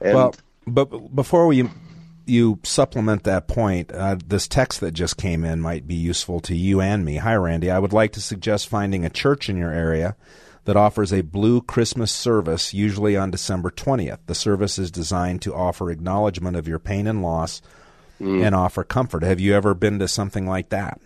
And 0.00 0.14
well, 0.14 0.34
but 0.66 1.14
before 1.14 1.46
we 1.46 1.68
you 2.26 2.60
supplement 2.62 3.24
that 3.24 3.48
point, 3.48 3.92
uh, 3.92 4.16
this 4.26 4.48
text 4.48 4.80
that 4.80 4.92
just 4.92 5.16
came 5.16 5.44
in 5.44 5.60
might 5.60 5.86
be 5.86 5.94
useful 5.94 6.40
to 6.40 6.54
you 6.54 6.80
and 6.80 7.04
me. 7.04 7.16
Hi, 7.16 7.34
Randy. 7.34 7.70
I 7.70 7.78
would 7.78 7.92
like 7.92 8.12
to 8.12 8.20
suggest 8.20 8.68
finding 8.68 9.04
a 9.04 9.10
church 9.10 9.48
in 9.48 9.56
your 9.56 9.72
area 9.72 10.16
that 10.64 10.76
offers 10.76 11.12
a 11.12 11.22
blue 11.22 11.60
Christmas 11.60 12.12
service, 12.12 12.72
usually 12.72 13.16
on 13.16 13.30
December 13.30 13.70
20th. 13.70 14.18
The 14.26 14.34
service 14.34 14.78
is 14.78 14.90
designed 14.90 15.42
to 15.42 15.54
offer 15.54 15.90
acknowledgement 15.90 16.56
of 16.56 16.68
your 16.68 16.78
pain 16.78 17.06
and 17.06 17.22
loss 17.22 17.60
and 18.44 18.54
offer 18.54 18.84
comfort. 18.84 19.24
Have 19.24 19.40
you 19.40 19.54
ever 19.54 19.74
been 19.74 19.98
to 19.98 20.06
something 20.06 20.46
like 20.46 20.68
that? 20.68 21.00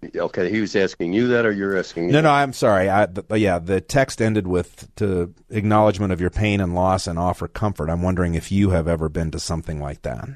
The- 0.00 0.20
okay, 0.20 0.50
he 0.50 0.60
was 0.60 0.74
asking 0.76 1.12
you 1.12 1.28
that, 1.28 1.46
or 1.46 1.52
you're 1.52 1.76
asking? 1.78 2.08
No, 2.08 2.20
no, 2.20 2.30
I'm 2.30 2.52
sorry. 2.52 2.90
I, 2.90 3.06
th- 3.06 3.26
uh, 3.30 3.34
yeah, 3.34 3.58
the 3.58 3.80
text 3.80 4.20
ended 4.20 4.46
with 4.46 4.94
to 4.96 5.34
acknowledgement 5.50 6.12
of 6.12 6.20
your 6.20 6.30
pain 6.30 6.60
and 6.60 6.74
loss 6.74 7.06
and 7.06 7.18
offer 7.18 7.48
comfort. 7.48 7.90
I'm 7.90 8.02
wondering 8.02 8.34
if 8.34 8.50
you 8.52 8.70
have 8.70 8.88
ever 8.88 9.08
been 9.08 9.30
to 9.32 9.38
something 9.38 9.80
like 9.80 10.02
that. 10.02 10.28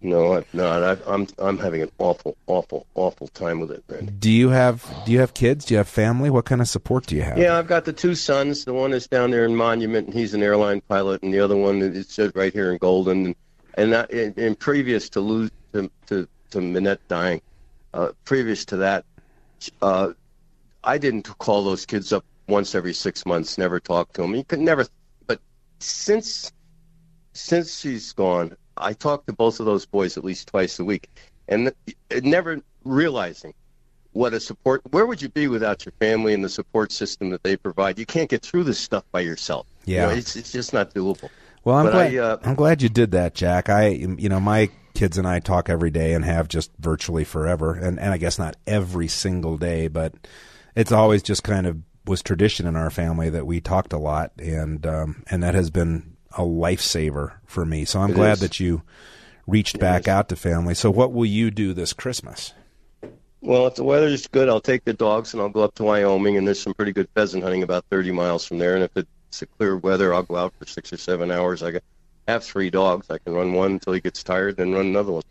No, 0.00 0.34
I've 0.34 0.52
not. 0.52 0.82
I've, 0.82 1.08
I'm 1.08 1.26
I'm 1.38 1.56
having 1.56 1.80
an 1.80 1.90
awful, 1.98 2.36
awful, 2.46 2.86
awful 2.94 3.26
time 3.28 3.58
with 3.58 3.70
it, 3.70 3.82
Randy. 3.88 4.12
Do 4.12 4.30
you 4.30 4.50
have 4.50 4.84
Do 5.06 5.12
you 5.12 5.20
have 5.20 5.32
kids? 5.32 5.64
Do 5.64 5.72
you 5.72 5.78
have 5.78 5.88
family? 5.88 6.28
What 6.28 6.44
kind 6.44 6.60
of 6.60 6.68
support 6.68 7.06
do 7.06 7.16
you 7.16 7.22
have? 7.22 7.38
Yeah, 7.38 7.56
I've 7.56 7.66
got 7.66 7.86
the 7.86 7.92
two 7.94 8.14
sons. 8.14 8.66
The 8.66 8.74
one 8.74 8.92
is 8.92 9.06
down 9.06 9.30
there 9.30 9.46
in 9.46 9.56
Monument, 9.56 10.08
and 10.08 10.14
he's 10.14 10.34
an 10.34 10.42
airline 10.42 10.82
pilot, 10.82 11.22
and 11.22 11.32
the 11.32 11.40
other 11.40 11.56
one 11.56 11.80
is 11.80 12.14
just 12.14 12.36
right 12.36 12.52
here 12.52 12.70
in 12.70 12.76
Golden. 12.76 13.26
And 13.26 13.36
and, 13.76 13.92
that, 13.92 14.12
and, 14.12 14.36
and 14.36 14.58
previous 14.58 15.08
to 15.10 15.20
lose 15.20 15.50
to 15.72 15.90
to, 16.08 16.28
to 16.50 16.58
Mynette 16.58 16.98
dying, 17.08 17.40
uh, 17.94 18.12
previous 18.24 18.64
to 18.66 18.76
that, 18.78 19.04
uh, 19.80 20.12
I 20.82 20.98
didn't 20.98 21.26
call 21.38 21.64
those 21.64 21.86
kids 21.86 22.12
up 22.12 22.24
once 22.48 22.74
every 22.74 22.92
six 22.92 23.24
months. 23.24 23.56
Never 23.56 23.80
talk 23.80 24.12
to 24.14 24.22
them. 24.22 24.34
You 24.34 24.44
could 24.44 24.60
never. 24.60 24.86
But 25.26 25.40
since 25.80 26.52
since 27.32 27.78
she's 27.80 28.12
gone, 28.12 28.56
I 28.76 28.92
talk 28.92 29.26
to 29.26 29.32
both 29.32 29.60
of 29.60 29.66
those 29.66 29.86
boys 29.86 30.18
at 30.18 30.24
least 30.24 30.48
twice 30.48 30.78
a 30.78 30.84
week, 30.84 31.08
and 31.48 31.72
never 32.22 32.60
realizing 32.84 33.54
what 34.12 34.34
a 34.34 34.40
support. 34.40 34.82
Where 34.90 35.06
would 35.06 35.22
you 35.22 35.28
be 35.30 35.48
without 35.48 35.84
your 35.86 35.92
family 36.00 36.34
and 36.34 36.44
the 36.44 36.48
support 36.48 36.92
system 36.92 37.30
that 37.30 37.42
they 37.42 37.56
provide? 37.56 37.98
You 37.98 38.06
can't 38.06 38.28
get 38.28 38.42
through 38.42 38.64
this 38.64 38.78
stuff 38.78 39.04
by 39.12 39.20
yourself. 39.20 39.66
You 39.86 39.94
Yeah. 39.94 40.06
know, 40.06 40.10
it's 40.10 40.36
it's 40.36 40.52
just 40.52 40.72
not 40.72 40.92
doable. 40.94 41.30
Well, 41.64 41.76
I'm 41.76 41.86
But 41.86 41.92
glad. 41.92 42.14
I, 42.14 42.18
uh, 42.18 42.36
I'm 42.44 42.54
glad 42.54 42.82
you 42.82 42.88
did 42.88 43.12
that, 43.12 43.34
Jack. 43.34 43.68
I, 43.70 43.88
you 43.88 44.28
know, 44.28 44.40
my 44.40 44.68
kids 44.94 45.18
and 45.18 45.26
I 45.26 45.40
talk 45.40 45.68
every 45.68 45.90
day 45.90 46.14
and 46.14 46.24
have 46.24 46.48
just 46.48 46.70
virtually 46.78 47.24
forever, 47.24 47.74
and 47.74 47.98
and 47.98 48.12
I 48.12 48.16
guess 48.16 48.38
not 48.38 48.56
every 48.66 49.08
single 49.08 49.58
day, 49.58 49.88
but 49.88 50.14
it's 50.74 50.92
always 50.92 51.22
just 51.22 51.42
kind 51.44 51.66
of 51.66 51.78
was 52.06 52.22
tradition 52.22 52.66
in 52.66 52.76
our 52.76 52.90
family 52.90 53.30
that 53.30 53.46
we 53.46 53.60
talked 53.60 53.92
a 53.92 53.98
lot, 53.98 54.32
and 54.38 54.86
um, 54.86 55.24
and 55.30 55.42
that 55.42 55.54
has 55.54 55.70
been 55.70 56.16
a 56.36 56.42
lifesaver 56.42 57.32
for 57.46 57.64
me. 57.64 57.84
So 57.84 58.00
I'm 58.00 58.10
It 58.10 58.14
glad 58.14 58.32
is. 58.34 58.40
that 58.40 58.60
you 58.60 58.82
reached 59.46 59.78
back 59.78 60.08
out 60.08 60.28
to 60.30 60.36
family. 60.36 60.74
So 60.74 60.90
what 60.90 61.12
will 61.12 61.26
you 61.26 61.50
do 61.50 61.72
this 61.74 61.92
Christmas? 61.92 62.52
Well, 63.40 63.66
if 63.66 63.74
the 63.74 63.84
weather's 63.84 64.26
good, 64.26 64.48
I'll 64.48 64.60
take 64.60 64.84
the 64.84 64.94
dogs 64.94 65.34
and 65.34 65.42
I'll 65.42 65.50
go 65.50 65.60
up 65.62 65.74
to 65.74 65.84
Wyoming, 65.84 66.36
and 66.38 66.46
there's 66.46 66.60
some 66.60 66.72
pretty 66.74 66.92
good 66.92 67.08
pheasant 67.14 67.42
hunting 67.42 67.62
about 67.62 67.84
30 67.90 68.10
miles 68.10 68.46
from 68.46 68.58
there. 68.58 68.74
And 68.74 68.82
if 68.84 68.96
it's 68.96 69.42
a 69.42 69.46
clear 69.46 69.76
weather, 69.76 70.14
I'll 70.14 70.22
go 70.22 70.36
out 70.36 70.54
for 70.58 70.66
six 70.66 70.92
or 70.92 70.96
seven 70.96 71.30
hours. 71.30 71.62
I 71.62 71.72
got, 71.72 71.82
have 72.28 72.44
three 72.44 72.70
dogs. 72.70 73.10
I 73.10 73.18
can 73.18 73.34
run 73.34 73.52
one 73.52 73.72
until 73.72 73.92
he 73.92 74.00
gets 74.00 74.22
tired, 74.22 74.56
then 74.56 74.72
run 74.72 74.86
another 74.86 75.12
one. 75.12 75.22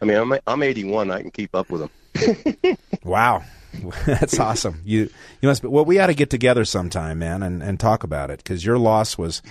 I 0.00 0.04
mean, 0.04 0.16
I'm 0.16 0.38
I'm 0.46 0.62
81. 0.62 1.10
I 1.10 1.22
can 1.22 1.30
keep 1.30 1.54
up 1.54 1.70
with 1.70 1.82
him. 1.82 2.76
Wow. 3.04 3.44
That's 4.06 4.40
awesome. 4.40 4.80
You 4.84 5.10
you 5.42 5.48
must 5.48 5.60
be, 5.60 5.68
well 5.68 5.84
we 5.84 5.98
ought 5.98 6.06
to 6.06 6.14
get 6.14 6.30
together 6.30 6.64
sometime, 6.64 7.18
man, 7.18 7.42
and, 7.42 7.62
and 7.62 7.78
talk 7.78 8.02
about 8.02 8.30
it 8.30 8.44
cuz 8.44 8.64
your 8.64 8.78
loss 8.78 9.18
was 9.18 9.42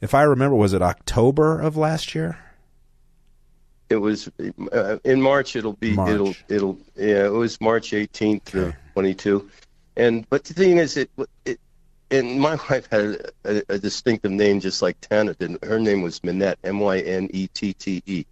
if 0.00 0.14
I 0.14 0.22
remember 0.22 0.56
was 0.56 0.72
it 0.72 0.82
October 0.82 1.60
of 1.60 1.76
last 1.76 2.14
year? 2.14 2.38
It 3.88 3.96
was 3.96 4.28
uh, 4.72 4.98
in 5.04 5.22
March. 5.22 5.54
It'll 5.54 5.74
be 5.74 5.92
March. 5.92 6.10
it'll 6.10 6.34
it'll 6.48 6.78
yeah. 6.96 7.26
It 7.26 7.32
was 7.32 7.60
March 7.60 7.92
18th 7.92 8.54
of 8.54 8.74
22, 8.94 9.48
and 9.96 10.28
but 10.28 10.42
the 10.44 10.54
thing 10.54 10.78
is, 10.78 10.96
it 10.96 11.10
it 11.44 11.60
and 12.10 12.40
my 12.40 12.54
wife 12.70 12.88
had 12.90 13.32
a, 13.44 13.62
a 13.68 13.78
distinctive 13.78 14.30
name 14.30 14.60
just 14.60 14.82
like 14.82 15.00
Tana 15.00 15.34
did. 15.34 15.58
Her 15.62 15.78
name 15.78 16.02
was 16.02 16.20
Mynette, 16.20 16.56
M 16.64 16.80
Y 16.80 16.98
N 17.00 17.28
E 17.32 17.48
T 17.48 17.72
T 17.72 18.02
E, 18.06 18.24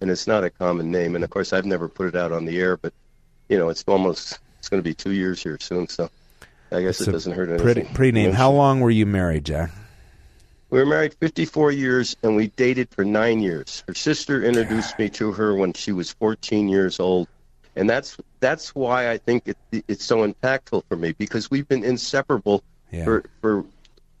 and 0.00 0.10
it's 0.10 0.26
not 0.26 0.44
a 0.44 0.50
common 0.50 0.90
name. 0.90 1.14
And 1.14 1.24
of 1.24 1.30
course, 1.30 1.52
I've 1.52 1.66
never 1.66 1.88
put 1.88 2.08
it 2.08 2.16
out 2.16 2.32
on 2.32 2.44
the 2.44 2.58
air, 2.58 2.76
but 2.76 2.92
you 3.48 3.58
know, 3.58 3.68
it's 3.68 3.84
almost 3.86 4.38
it's 4.58 4.68
going 4.68 4.82
to 4.82 4.88
be 4.88 4.94
two 4.94 5.12
years 5.12 5.42
here 5.42 5.58
soon, 5.60 5.88
so 5.88 6.10
I 6.70 6.82
guess 6.82 7.00
It's 7.00 7.08
it 7.08 7.12
doesn't 7.12 7.32
hurt 7.32 7.48
anything. 7.48 7.64
Pretty 7.64 7.82
pretty 7.94 8.12
name. 8.12 8.32
How 8.32 8.50
long 8.50 8.80
were 8.80 8.90
you 8.90 9.06
married, 9.06 9.44
Jack? 9.44 9.70
We 10.70 10.78
were 10.78 10.86
married 10.86 11.14
54 11.14 11.72
years 11.72 12.16
and 12.22 12.36
we 12.36 12.46
dated 12.46 12.90
for 12.90 13.04
nine 13.04 13.40
years. 13.40 13.82
Her 13.88 13.94
sister 13.94 14.44
introduced 14.44 14.96
me 15.00 15.08
to 15.10 15.32
her 15.32 15.56
when 15.56 15.72
she 15.72 15.90
was 15.90 16.12
14 16.12 16.68
years 16.68 17.00
old, 17.00 17.26
and 17.74 17.90
that's 17.90 18.16
that's 18.38 18.72
why 18.74 19.10
I 19.10 19.18
think 19.18 19.48
it, 19.48 19.56
it's 19.88 20.04
so 20.04 20.26
impactful 20.26 20.84
for 20.88 20.96
me 20.96 21.12
because 21.12 21.50
we've 21.50 21.66
been 21.66 21.82
inseparable 21.82 22.62
Yeah. 22.92 23.04
for 23.04 23.24
for 23.40 23.64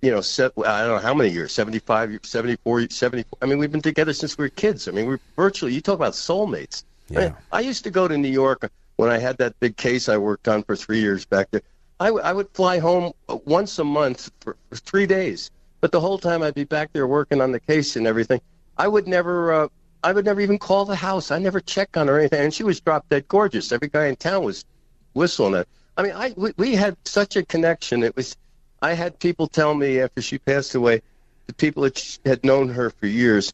you 0.02 0.10
know 0.10 0.20
set, 0.20 0.52
I 0.58 0.80
don't 0.84 0.96
know 0.96 0.98
how 0.98 1.14
many 1.14 1.30
years 1.30 1.52
75 1.52 2.20
74 2.22 2.88
74 2.90 3.38
I 3.42 3.46
mean 3.46 3.58
we've 3.58 3.72
been 3.72 3.82
together 3.82 4.12
since 4.12 4.36
we 4.38 4.44
were 4.44 4.48
kids. 4.50 4.88
I 4.88 4.92
mean 4.92 5.06
we're 5.06 5.20
virtually 5.36 5.72
you 5.74 5.80
talk 5.80 5.94
about 5.96 6.12
soulmates. 6.14 6.84
I, 7.10 7.12
Yeah. 7.12 7.20
mean, 7.20 7.34
I 7.52 7.60
used 7.60 7.84
to 7.84 7.90
go 7.90 8.06
to 8.08 8.16
New 8.16 8.28
York 8.30 8.70
when 8.96 9.10
I 9.10 9.18
had 9.18 9.38
that 9.38 9.58
big 9.60 9.76
case 9.76 10.08
I 10.08 10.16
worked 10.16 10.46
on 10.48 10.62
for 10.62 10.76
three 10.76 11.00
years 11.00 11.24
back 11.24 11.50
there. 11.50 11.62
I, 11.98 12.06
w- 12.06 12.24
I 12.24 12.32
would 12.32 12.48
fly 12.54 12.78
home 12.78 13.12
once 13.44 13.78
a 13.78 13.84
month 13.84 14.30
for, 14.40 14.56
for 14.70 14.76
three 14.76 15.06
days, 15.06 15.50
but 15.80 15.90
the 15.92 16.00
whole 16.00 16.18
time 16.18 16.42
I'd 16.42 16.54
be 16.54 16.64
back 16.64 16.92
there 16.92 17.06
working 17.06 17.40
on 17.42 17.52
the 17.52 17.60
case 17.60 17.96
and 17.96 18.06
everything. 18.06 18.40
I 18.78 18.88
would 18.88 19.06
never, 19.06 19.52
uh, 19.52 19.68
I 20.02 20.12
would 20.12 20.24
never 20.24 20.40
even 20.40 20.58
call 20.58 20.84
the 20.86 20.96
house. 20.96 21.30
I 21.30 21.38
never 21.38 21.60
check 21.60 21.96
on 21.98 22.08
her 22.08 22.16
or 22.16 22.18
anything. 22.20 22.40
And 22.44 22.54
she 22.54 22.62
was 22.62 22.80
drop 22.80 23.06
dead 23.10 23.26
gorgeous. 23.28 23.70
Every 23.72 23.88
guy 23.88 24.06
in 24.06 24.16
town 24.16 24.44
was 24.44 24.64
whistling 25.12 25.54
at. 25.56 25.66
I 25.98 26.02
mean, 26.02 26.12
I 26.12 26.32
we, 26.36 26.52
we 26.56 26.74
had 26.74 26.96
such 27.04 27.36
a 27.36 27.42
connection. 27.44 28.02
It 28.02 28.16
was, 28.16 28.34
I 28.82 28.94
had 28.94 29.18
people 29.18 29.46
tell 29.46 29.74
me 29.74 30.00
after 30.00 30.22
she 30.22 30.38
passed 30.38 30.74
away, 30.74 31.02
the 31.46 31.54
people 31.54 31.82
that 31.82 32.18
had 32.24 32.44
known 32.44 32.68
her 32.68 32.90
for 32.90 33.06
years, 33.06 33.52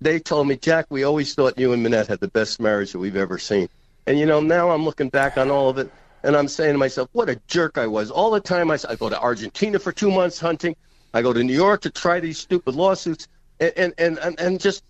they 0.00 0.18
told 0.18 0.46
me, 0.46 0.56
Jack, 0.56 0.86
we 0.90 1.04
always 1.04 1.34
thought 1.34 1.58
you 1.58 1.72
and 1.72 1.84
Mynette 1.84 2.06
had 2.06 2.20
the 2.20 2.28
best 2.28 2.60
marriage 2.60 2.92
that 2.92 2.98
we've 2.98 3.16
ever 3.16 3.38
seen. 3.38 3.68
And 4.06 4.18
you 4.18 4.26
know, 4.26 4.40
now 4.40 4.70
I'm 4.70 4.84
looking 4.84 5.08
back 5.08 5.38
on 5.38 5.50
all 5.50 5.70
of 5.70 5.78
it. 5.78 5.90
and 6.22 6.36
I'm 6.36 6.48
saying 6.48 6.74
to 6.74 6.78
myself, 6.78 7.08
what 7.12 7.28
a 7.28 7.40
jerk 7.46 7.78
I 7.78 7.86
was. 7.86 8.10
All 8.10 8.30
the 8.30 8.40
time 8.40 8.70
I, 8.70 8.78
I 8.88 8.94
go 8.96 9.08
to 9.08 9.18
Argentina 9.18 9.78
for 9.78 9.92
two 9.92 10.10
months 10.10 10.38
hunting. 10.38 10.76
I 11.12 11.22
go 11.22 11.32
to 11.32 11.42
New 11.42 11.54
York 11.54 11.82
to 11.82 11.90
try 11.90 12.20
these 12.20 12.38
stupid 12.38 12.74
lawsuits, 12.74 13.28
and 13.60 13.94
and 13.98 14.18
and, 14.18 14.40
and, 14.40 14.60
just 14.60 14.82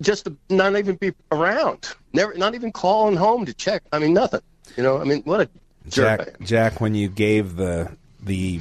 just 0.00 0.24
to 0.24 0.36
not 0.48 0.76
even 0.76 0.96
be 0.96 1.12
around, 1.30 1.92
never, 2.14 2.34
not 2.34 2.54
even 2.54 2.72
calling 2.72 3.16
home 3.16 3.44
to 3.44 3.52
check. 3.52 3.82
I 3.92 3.98
mean, 3.98 4.14
nothing. 4.14 4.40
You 4.76 4.82
know, 4.82 4.98
I 4.98 5.04
mean, 5.04 5.22
what 5.24 5.42
a 5.42 5.48
Jack. 5.88 6.40
Jack, 6.40 6.80
when 6.80 6.94
you 6.94 7.08
gave 7.08 7.56
the 7.56 7.94
the 8.26 8.60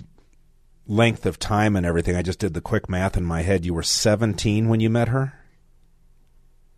length 0.88 1.26
of 1.26 1.38
time 1.40 1.76
and 1.76 1.86
everything, 1.86 2.16
I 2.16 2.22
just 2.22 2.40
did 2.40 2.54
the 2.54 2.62
quick 2.62 2.88
math 2.90 3.18
in 3.18 3.26
my 3.26 3.42
head. 3.42 3.66
You 3.66 3.74
were 3.74 3.84
17 3.84 4.70
when 4.70 4.80
you 4.80 4.90
met 4.90 5.10
her. 5.10 5.34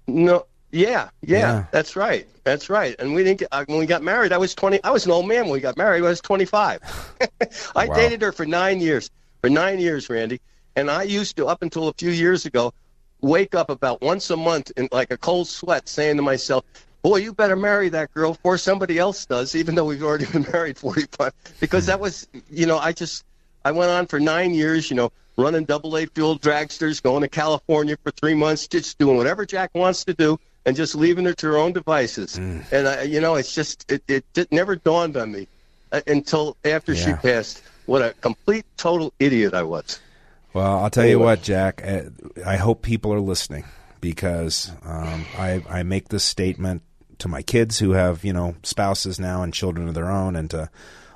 No, 0.08 0.46
yeah, 0.72 1.10
yeah, 1.22 1.38
Yeah. 1.40 1.66
that's 1.72 1.96
right, 1.96 2.28
that's 2.44 2.70
right. 2.70 2.96
And 3.00 3.14
we 3.14 3.24
didn't 3.24 3.40
get, 3.40 3.50
uh, 3.52 3.66
when 3.68 3.78
we 3.80 3.86
got 3.86 4.04
married. 4.04 4.32
I 4.32 4.38
was 4.38 4.56
twenty. 4.56 4.82
I 4.84 4.92
was 4.92 5.06
an 5.06 5.12
old 5.12 5.28
man 5.28 5.44
when 5.44 5.52
we 5.52 5.60
got 5.60 5.78
married. 5.78 6.04
I 6.04 6.08
was 6.08 6.22
twenty-five. 6.22 6.80
I 7.76 7.88
Wow. 7.88 7.96
dated 7.96 8.22
her 8.22 8.32
for 8.32 8.46
nine 8.46 8.80
years. 8.80 9.10
For 9.42 9.50
nine 9.50 9.80
years, 9.80 10.10
Randy. 10.10 10.40
And 10.76 10.90
I 10.90 11.04
used 11.04 11.36
to, 11.38 11.48
up 11.48 11.62
until 11.62 11.88
a 11.90 11.94
few 11.94 12.12
years 12.12 12.46
ago, 12.46 12.74
wake 13.22 13.54
up 13.56 13.70
about 13.70 14.02
once 14.02 14.30
a 14.30 14.38
month 14.38 14.72
in 14.78 14.88
like 14.92 15.12
a 15.12 15.18
cold 15.18 15.48
sweat, 15.48 15.90
saying 15.90 16.16
to 16.18 16.22
myself, 16.24 16.64
"Boy, 17.02 17.18
you 17.18 17.34
better 17.34 17.56
marry 17.56 17.90
that 17.90 18.14
girl 18.14 18.34
before 18.34 18.58
somebody 18.58 18.98
else 18.98 19.26
does." 19.26 19.56
Even 19.56 19.76
though 19.76 19.86
we've 19.86 20.04
already 20.04 20.26
been 20.32 20.46
married 20.52 20.78
forty-five, 20.78 21.34
because 21.60 21.86
that 21.88 22.00
was, 22.00 22.28
you 22.50 22.66
know, 22.66 22.78
I 22.78 22.92
just, 22.92 23.26
I 23.66 23.72
went 23.72 23.92
on 23.92 24.08
for 24.08 24.20
nine 24.20 24.54
years, 24.54 24.90
you 24.90 24.96
know, 24.96 25.12
running 25.38 25.66
double 25.66 25.96
A 25.98 26.06
fuel 26.08 26.38
dragsters, 26.38 27.02
going 27.02 27.22
to 27.22 27.28
California 27.28 27.98
for 28.04 28.12
three 28.12 28.34
months, 28.34 28.68
just 28.68 28.98
doing 28.98 29.18
whatever 29.18 29.46
Jack 29.46 29.72
wants 29.76 30.04
to 30.06 30.14
do, 30.14 30.40
and 30.66 30.76
just 30.76 30.96
leaving 30.96 31.26
her 31.26 31.34
to 31.34 31.48
her 31.48 31.58
own 31.58 31.74
devices. 31.74 32.38
And 32.38 32.88
I, 32.88 33.04
you 33.04 33.22
know, 33.22 33.36
it's 33.36 33.54
just, 33.54 33.90
it, 33.92 34.04
it, 34.08 34.26
it 34.36 34.52
never 34.52 34.76
dawned 34.76 35.16
on 35.16 35.32
me 35.32 35.48
uh, 35.92 36.02
until 36.08 36.58
after 36.66 36.96
she 36.96 37.14
passed 37.14 37.64
what 37.86 38.02
a 38.02 38.14
complete 38.22 38.66
total 38.76 39.14
idiot 39.20 39.54
I 39.54 39.64
was. 39.64 40.00
Well, 40.54 40.80
I'll 40.80 40.90
tell 40.90 41.06
you 41.06 41.20
what, 41.20 41.42
Jack. 41.44 41.82
uh, 41.86 42.04
I 42.46 42.58
hope 42.58 42.82
people 42.82 43.14
are 43.14 43.20
listening 43.20 43.66
because 44.02 44.72
um, 44.86 45.26
I, 45.38 45.64
I 45.70 45.84
make 45.84 46.10
this 46.10 46.24
statement 46.24 46.82
to 47.20 47.28
my 47.28 47.42
kids 47.42 47.80
who 47.80 47.92
have 47.92 48.24
you 48.24 48.34
know 48.34 48.56
spouses 48.64 49.20
now 49.20 49.42
and 49.44 49.54
children 49.54 49.88
of 49.88 49.94
their 49.94 50.10
own, 50.12 50.36
and 50.36 50.50
to 50.52 50.70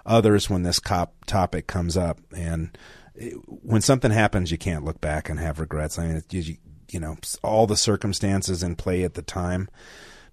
others 0.05 0.49
when 0.49 0.63
this 0.63 0.79
cop 0.79 1.13
topic 1.25 1.67
comes 1.67 1.95
up. 1.95 2.19
And 2.35 2.75
it, 3.15 3.33
when 3.47 3.81
something 3.81 4.11
happens, 4.11 4.51
you 4.51 4.57
can't 4.57 4.83
look 4.83 4.99
back 5.01 5.29
and 5.29 5.39
have 5.39 5.59
regrets. 5.59 5.99
I 5.99 6.07
mean, 6.07 6.15
it, 6.17 6.33
you, 6.33 6.57
you 6.89 6.99
know, 6.99 7.17
all 7.43 7.67
the 7.67 7.77
circumstances 7.77 8.63
in 8.63 8.75
play 8.75 9.03
at 9.03 9.13
the 9.13 9.21
time. 9.21 9.69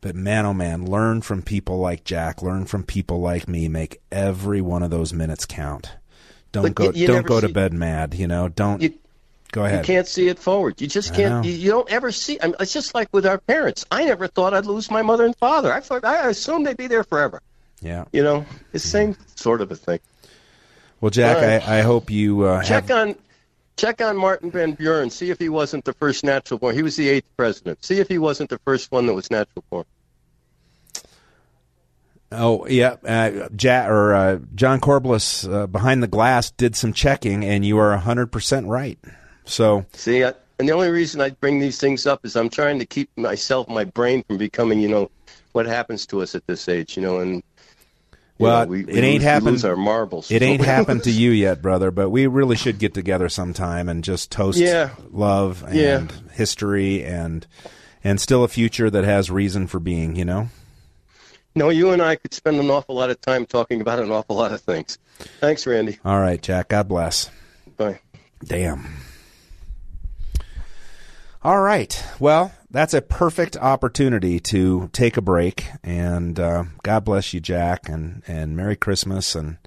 But 0.00 0.14
man, 0.14 0.46
oh 0.46 0.54
man, 0.54 0.86
learn 0.86 1.22
from 1.22 1.42
people 1.42 1.78
like 1.78 2.04
Jack. 2.04 2.40
Learn 2.40 2.66
from 2.66 2.84
people 2.84 3.20
like 3.20 3.48
me. 3.48 3.68
Make 3.68 4.00
every 4.12 4.60
one 4.60 4.82
of 4.84 4.90
those 4.90 5.12
minutes 5.12 5.44
count. 5.44 5.96
Don't 6.52 6.62
But 6.62 6.74
go. 6.74 6.84
you- 6.84 6.92
you 7.02 7.06
don't 7.08 7.26
go 7.26 7.40
to 7.40 7.48
bed 7.48 7.72
mad. 7.72 8.14
You 8.14 8.26
know. 8.28 8.48
Don't. 8.48 8.80
You- 8.80 8.94
go 9.52 9.66
You 9.66 9.82
can't 9.82 10.06
see 10.06 10.28
it 10.28 10.38
forward. 10.38 10.80
You 10.80 10.86
just 10.86 11.14
can't. 11.14 11.44
You, 11.44 11.52
you 11.52 11.70
don't 11.70 11.90
ever 11.90 12.12
see. 12.12 12.38
I 12.40 12.46
mean, 12.46 12.56
it's 12.60 12.72
just 12.72 12.94
like 12.94 13.08
with 13.12 13.26
our 13.26 13.38
parents. 13.38 13.84
I 13.90 14.04
never 14.04 14.26
thought 14.26 14.54
I'd 14.54 14.66
lose 14.66 14.90
my 14.90 15.02
mother 15.02 15.24
and 15.24 15.36
father. 15.36 15.72
I 15.72 15.80
thought 15.80 16.04
I 16.04 16.28
assumed 16.28 16.66
they'd 16.66 16.76
be 16.76 16.86
there 16.86 17.04
forever. 17.04 17.42
Yeah. 17.80 18.04
You 18.12 18.22
know, 18.22 18.44
it's 18.72 18.84
the 18.84 18.90
same 18.90 19.16
sort 19.36 19.60
of 19.60 19.70
a 19.70 19.76
thing. 19.76 20.00
Well, 21.00 21.10
Jack. 21.10 21.62
I, 21.66 21.78
I 21.78 21.80
hope 21.82 22.10
you 22.10 22.42
uh, 22.42 22.62
Check 22.62 22.88
have. 22.88 23.08
on 23.08 23.14
check 23.76 24.02
on 24.02 24.16
Martin 24.16 24.50
Van 24.50 24.72
Buren. 24.72 25.10
See 25.10 25.30
if 25.30 25.38
he 25.38 25.48
wasn't 25.48 25.84
the 25.84 25.92
first 25.92 26.24
natural 26.24 26.58
born. 26.58 26.74
He 26.74 26.82
was 26.82 26.96
the 26.96 27.08
eighth 27.08 27.28
president. 27.36 27.84
See 27.84 28.00
if 28.00 28.08
he 28.08 28.18
wasn't 28.18 28.50
the 28.50 28.58
first 28.58 28.90
one 28.90 29.06
that 29.06 29.14
was 29.14 29.30
natural 29.30 29.64
born. 29.70 29.84
Oh, 32.30 32.66
yeah. 32.66 32.96
Uh, 33.04 33.48
Jack 33.56 33.88
or 33.88 34.14
uh, 34.14 34.38
John 34.54 34.80
Corbliss 34.80 35.50
uh, 35.50 35.66
behind 35.66 36.02
the 36.02 36.08
glass 36.08 36.50
did 36.50 36.76
some 36.76 36.92
checking, 36.92 37.42
and 37.42 37.64
you 37.64 37.78
are 37.78 37.96
hundred 37.96 38.30
percent 38.30 38.66
right. 38.66 38.98
So 39.48 39.84
See, 39.92 40.24
I, 40.24 40.34
and 40.58 40.68
the 40.68 40.72
only 40.72 40.90
reason 40.90 41.20
I 41.20 41.30
bring 41.30 41.58
these 41.58 41.78
things 41.78 42.06
up 42.06 42.24
is 42.24 42.36
I'm 42.36 42.48
trying 42.50 42.78
to 42.78 42.86
keep 42.86 43.10
myself, 43.16 43.68
my 43.68 43.84
brain, 43.84 44.22
from 44.24 44.36
becoming, 44.38 44.80
you 44.80 44.88
know, 44.88 45.10
what 45.52 45.66
happens 45.66 46.06
to 46.08 46.20
us 46.22 46.34
at 46.34 46.46
this 46.46 46.68
age, 46.68 46.96
you 46.96 47.02
know, 47.02 47.18
and 47.20 47.36
you 47.36 47.42
Well, 48.38 48.60
know, 48.64 48.66
we, 48.70 48.80
it 48.82 49.02
ain't 49.02 49.14
lose, 49.14 49.22
happened- 49.22 49.50
lose 49.52 49.64
our 49.64 49.76
marbles. 49.76 50.30
it 50.30 50.42
ain't 50.42 50.60
happened 50.76 51.04
to 51.04 51.10
you 51.10 51.30
yet, 51.30 51.62
brother. 51.62 51.90
But 51.90 52.10
we 52.10 52.26
really 52.26 52.56
should 52.56 52.78
get 52.78 52.92
together 52.94 53.28
sometime 53.28 53.88
and 53.88 54.04
just 54.04 54.30
toast 54.30 54.58
Yeah. 54.58 54.90
love 55.10 55.64
and 55.66 55.74
Yeah. 55.76 56.06
history 56.34 57.02
and 57.04 57.46
and 58.04 58.20
still 58.20 58.44
a 58.44 58.48
future 58.48 58.90
that 58.90 59.02
has 59.04 59.30
reason 59.30 59.66
for 59.66 59.80
being. 59.80 60.14
You 60.14 60.24
know. 60.24 60.48
No, 61.56 61.70
you 61.70 61.90
and 61.90 62.00
I 62.00 62.14
could 62.16 62.32
spend 62.34 62.60
an 62.60 62.70
awful 62.70 62.94
lot 62.94 63.10
of 63.10 63.20
time 63.20 63.44
talking 63.46 63.80
about 63.80 63.98
an 63.98 64.12
awful 64.12 64.36
lot 64.36 64.52
of 64.52 64.60
things. 64.60 64.98
Thanks, 65.40 65.66
Randy. 65.66 65.98
All 66.04 66.20
right, 66.20 66.40
Jack. 66.40 66.68
God 66.68 66.86
bless. 66.86 67.30
Bye. 67.76 67.98
Damn. 68.44 68.86
All 71.42 71.60
right. 71.60 72.04
Well, 72.18 72.52
that's 72.68 72.94
a 72.94 73.00
perfect 73.00 73.56
opportunity 73.56 74.40
to 74.40 74.90
take 74.92 75.16
a 75.16 75.22
break. 75.22 75.66
And 75.84 76.38
uh, 76.38 76.64
God 76.82 77.04
bless 77.04 77.32
you, 77.32 77.38
Jack, 77.38 77.88
and, 77.88 78.24
and 78.26 78.56
Merry 78.56 78.74
Christmas. 78.74 79.36
And 79.36 79.58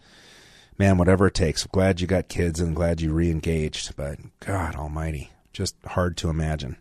man, 0.78 0.98
whatever 0.98 1.28
it 1.28 1.34
takes. 1.34 1.66
Glad 1.68 2.02
you 2.02 2.08
got 2.08 2.28
kids 2.28 2.60
and 2.60 2.76
glad 2.76 3.00
you 3.00 3.14
re 3.14 3.32
engaged. 3.32 3.96
But 3.96 4.20
God 4.42 4.76
Almighty, 4.76 5.32
just 5.54 5.76
hard 5.86 6.18
to 6.18 6.30
imagine. 6.30 6.76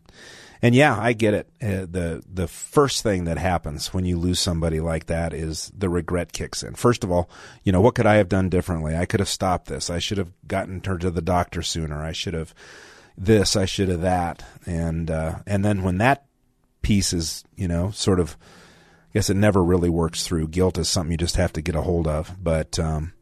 And 0.62 0.74
yeah, 0.74 0.98
I 0.98 1.12
get 1.12 1.34
it. 1.34 1.48
Uh, 1.62 1.86
the 1.88 2.22
the 2.30 2.48
first 2.48 3.02
thing 3.02 3.24
that 3.24 3.38
happens 3.38 3.94
when 3.94 4.04
you 4.04 4.18
lose 4.18 4.40
somebody 4.40 4.80
like 4.80 5.06
that 5.06 5.32
is 5.32 5.72
the 5.76 5.88
regret 5.88 6.32
kicks 6.32 6.62
in. 6.62 6.74
First 6.74 7.04
of 7.04 7.10
all, 7.10 7.30
you 7.62 7.72
know 7.72 7.80
what 7.80 7.94
could 7.94 8.06
I 8.06 8.16
have 8.16 8.28
done 8.28 8.50
differently? 8.50 8.96
I 8.96 9.06
could 9.06 9.20
have 9.20 9.28
stopped 9.28 9.68
this. 9.68 9.88
I 9.88 10.00
should 10.00 10.18
have 10.18 10.32
gotten 10.46 10.82
her 10.84 10.98
to 10.98 11.10
the 11.10 11.22
doctor 11.22 11.62
sooner. 11.62 12.02
I 12.02 12.12
should 12.12 12.34
have 12.34 12.54
this. 13.20 13.54
I 13.54 13.66
should 13.66 13.88
have 13.88 14.00
that. 14.00 14.42
And 14.66 15.10
uh, 15.10 15.40
and 15.46 15.64
then 15.64 15.82
when 15.82 15.98
that 15.98 16.26
piece 16.82 17.12
is 17.12 17.44
you 17.54 17.68
know 17.68 17.90
sort 17.90 18.18
of, 18.18 18.36
I 19.10 19.14
guess 19.14 19.30
it 19.30 19.36
never 19.36 19.62
really 19.62 19.90
works 19.90 20.26
through. 20.26 20.48
Guilt 20.48 20.78
is 20.78 20.88
something 20.88 21.12
you 21.12 21.18
just 21.18 21.36
have 21.36 21.52
to 21.52 21.62
get 21.62 21.76
a 21.76 21.82
hold 21.82 22.08
of. 22.08 22.36
But 22.42 22.78
um, 22.78 23.12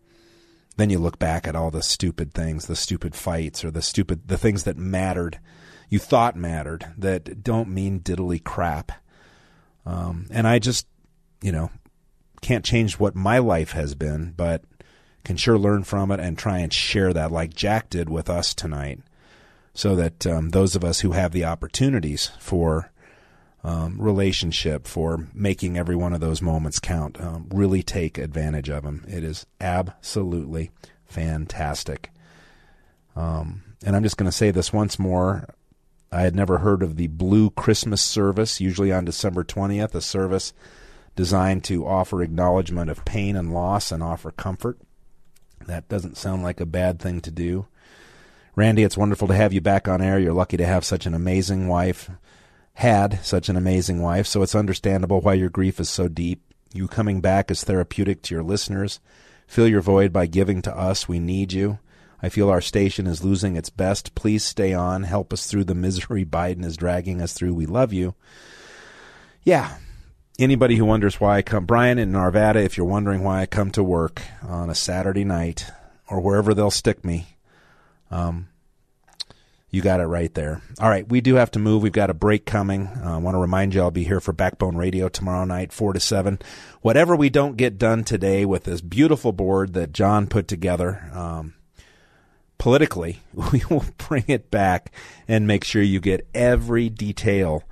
then 0.76 0.90
you 0.90 0.98
look 0.98 1.18
back 1.18 1.46
at 1.46 1.56
all 1.56 1.70
the 1.70 1.82
stupid 1.82 2.32
things, 2.32 2.66
the 2.66 2.76
stupid 2.76 3.14
fights, 3.14 3.64
or 3.64 3.70
the 3.70 3.82
stupid 3.82 4.28
the 4.28 4.38
things 4.38 4.64
that 4.64 4.76
mattered 4.76 5.38
you 5.88 5.98
thought 5.98 6.36
mattered 6.36 6.86
that 6.98 7.42
don't 7.42 7.68
mean 7.68 8.00
diddly 8.00 8.42
crap. 8.42 8.92
Um, 9.86 10.26
and 10.30 10.46
I 10.46 10.58
just, 10.58 10.86
you 11.40 11.52
know, 11.52 11.70
can't 12.42 12.64
change 12.64 12.98
what 12.98 13.14
my 13.14 13.38
life 13.38 13.72
has 13.72 13.94
been, 13.94 14.34
but 14.36 14.62
can 15.24 15.36
sure 15.36 15.58
learn 15.58 15.84
from 15.84 16.10
it 16.10 16.20
and 16.20 16.36
try 16.36 16.58
and 16.58 16.72
share 16.72 17.12
that 17.12 17.32
like 17.32 17.54
Jack 17.54 17.90
did 17.90 18.08
with 18.08 18.28
us 18.28 18.54
tonight. 18.54 19.00
So 19.78 19.94
that 19.94 20.26
um, 20.26 20.48
those 20.48 20.74
of 20.74 20.82
us 20.82 20.98
who 20.98 21.12
have 21.12 21.30
the 21.30 21.44
opportunities 21.44 22.32
for 22.40 22.90
um, 23.62 24.02
relationship, 24.02 24.88
for 24.88 25.28
making 25.32 25.78
every 25.78 25.94
one 25.94 26.12
of 26.12 26.18
those 26.18 26.42
moments 26.42 26.80
count, 26.80 27.20
um, 27.20 27.46
really 27.50 27.84
take 27.84 28.18
advantage 28.18 28.68
of 28.68 28.82
them. 28.82 29.04
It 29.06 29.22
is 29.22 29.46
absolutely 29.60 30.72
fantastic. 31.06 32.10
Um, 33.14 33.76
and 33.86 33.94
I'm 33.94 34.02
just 34.02 34.16
going 34.16 34.28
to 34.28 34.36
say 34.36 34.50
this 34.50 34.72
once 34.72 34.98
more. 34.98 35.54
I 36.10 36.22
had 36.22 36.34
never 36.34 36.58
heard 36.58 36.82
of 36.82 36.96
the 36.96 37.06
Blue 37.06 37.48
Christmas 37.50 38.02
service, 38.02 38.60
usually 38.60 38.90
on 38.90 39.04
December 39.04 39.44
20th, 39.44 39.94
a 39.94 40.00
service 40.00 40.52
designed 41.14 41.62
to 41.66 41.86
offer 41.86 42.20
acknowledgement 42.20 42.90
of 42.90 43.04
pain 43.04 43.36
and 43.36 43.54
loss 43.54 43.92
and 43.92 44.02
offer 44.02 44.32
comfort. 44.32 44.76
That 45.68 45.88
doesn't 45.88 46.16
sound 46.16 46.42
like 46.42 46.58
a 46.58 46.66
bad 46.66 46.98
thing 46.98 47.20
to 47.20 47.30
do. 47.30 47.68
Randy, 48.58 48.82
it's 48.82 48.98
wonderful 48.98 49.28
to 49.28 49.36
have 49.36 49.52
you 49.52 49.60
back 49.60 49.86
on 49.86 50.02
air. 50.02 50.18
You're 50.18 50.32
lucky 50.32 50.56
to 50.56 50.66
have 50.66 50.84
such 50.84 51.06
an 51.06 51.14
amazing 51.14 51.68
wife, 51.68 52.10
had 52.74 53.24
such 53.24 53.48
an 53.48 53.56
amazing 53.56 54.02
wife, 54.02 54.26
so 54.26 54.42
it's 54.42 54.56
understandable 54.56 55.20
why 55.20 55.34
your 55.34 55.48
grief 55.48 55.78
is 55.78 55.88
so 55.88 56.08
deep. 56.08 56.42
You 56.74 56.88
coming 56.88 57.20
back 57.20 57.52
is 57.52 57.62
therapeutic 57.62 58.20
to 58.22 58.34
your 58.34 58.42
listeners. 58.42 58.98
Fill 59.46 59.68
your 59.68 59.80
void 59.80 60.12
by 60.12 60.26
giving 60.26 60.60
to 60.62 60.76
us. 60.76 61.06
We 61.06 61.20
need 61.20 61.52
you. 61.52 61.78
I 62.20 62.30
feel 62.30 62.50
our 62.50 62.60
station 62.60 63.06
is 63.06 63.22
losing 63.22 63.54
its 63.54 63.70
best. 63.70 64.16
Please 64.16 64.42
stay 64.42 64.74
on. 64.74 65.04
Help 65.04 65.32
us 65.32 65.46
through 65.46 65.62
the 65.62 65.76
misery 65.76 66.24
Biden 66.24 66.64
is 66.64 66.76
dragging 66.76 67.22
us 67.22 67.34
through. 67.34 67.54
We 67.54 67.66
love 67.66 67.92
you. 67.92 68.16
Yeah. 69.44 69.76
Anybody 70.36 70.74
who 70.74 70.84
wonders 70.84 71.20
why 71.20 71.36
I 71.36 71.42
come, 71.42 71.64
Brian 71.64 72.00
in 72.00 72.10
Arvada, 72.10 72.56
if 72.56 72.76
you're 72.76 72.86
wondering 72.86 73.22
why 73.22 73.40
I 73.40 73.46
come 73.46 73.70
to 73.70 73.84
work 73.84 74.20
on 74.42 74.68
a 74.68 74.74
Saturday 74.74 75.22
night 75.22 75.70
or 76.08 76.18
wherever 76.18 76.54
they'll 76.54 76.72
stick 76.72 77.04
me, 77.04 77.37
um, 78.10 78.48
you 79.70 79.82
got 79.82 80.00
it 80.00 80.06
right 80.06 80.32
there. 80.32 80.62
All 80.80 80.88
right, 80.88 81.06
we 81.06 81.20
do 81.20 81.34
have 81.34 81.50
to 81.52 81.58
move. 81.58 81.82
We've 81.82 81.92
got 81.92 82.10
a 82.10 82.14
break 82.14 82.46
coming. 82.46 82.86
Uh, 82.86 83.14
I 83.14 83.18
want 83.18 83.34
to 83.34 83.40
remind 83.40 83.74
you 83.74 83.82
I'll 83.82 83.90
be 83.90 84.04
here 84.04 84.20
for 84.20 84.32
Backbone 84.32 84.76
Radio 84.76 85.08
tomorrow 85.08 85.44
night, 85.44 85.72
4 85.72 85.92
to 85.92 86.00
7. 86.00 86.38
Whatever 86.80 87.14
we 87.14 87.28
don't 87.28 87.56
get 87.56 87.78
done 87.78 88.02
today 88.02 88.46
with 88.46 88.64
this 88.64 88.80
beautiful 88.80 89.32
board 89.32 89.74
that 89.74 89.92
John 89.92 90.26
put 90.26 90.48
together, 90.48 91.10
um, 91.12 91.54
politically, 92.56 93.20
we 93.52 93.62
will 93.68 93.84
bring 93.98 94.24
it 94.26 94.50
back 94.50 94.92
and 95.26 95.46
make 95.46 95.64
sure 95.64 95.82
you 95.82 96.00
get 96.00 96.26
every 96.34 96.88
detail 96.88 97.64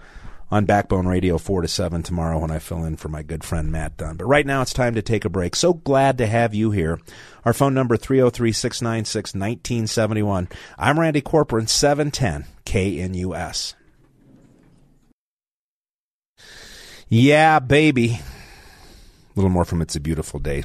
on 0.50 0.64
Backbone 0.64 1.06
Radio 1.06 1.38
4 1.38 1.62
to 1.62 1.68
7 1.68 2.02
tomorrow 2.02 2.38
when 2.38 2.50
I 2.50 2.58
fill 2.58 2.84
in 2.84 2.96
for 2.96 3.08
my 3.08 3.22
good 3.22 3.44
friend 3.44 3.72
Matt 3.72 3.96
Dunn. 3.96 4.16
But 4.16 4.26
right 4.26 4.46
now 4.46 4.62
it's 4.62 4.72
time 4.72 4.94
to 4.94 5.02
take 5.02 5.24
a 5.24 5.30
break. 5.30 5.56
So 5.56 5.74
glad 5.74 6.18
to 6.18 6.26
have 6.26 6.54
you 6.54 6.70
here. 6.70 7.00
Our 7.44 7.52
phone 7.52 7.74
number 7.74 7.96
303-696-1971. 7.96 10.50
I'm 10.78 11.00
Randy 11.00 11.22
Corporon 11.22 11.68
710 11.68 12.44
KNUS. 12.64 13.74
Yeah, 17.08 17.60
baby. 17.60 18.14
A 18.14 18.20
little 19.36 19.50
more 19.50 19.64
from 19.64 19.80
It's 19.80 19.94
a 19.94 20.00
Beautiful 20.00 20.40
Day. 20.40 20.64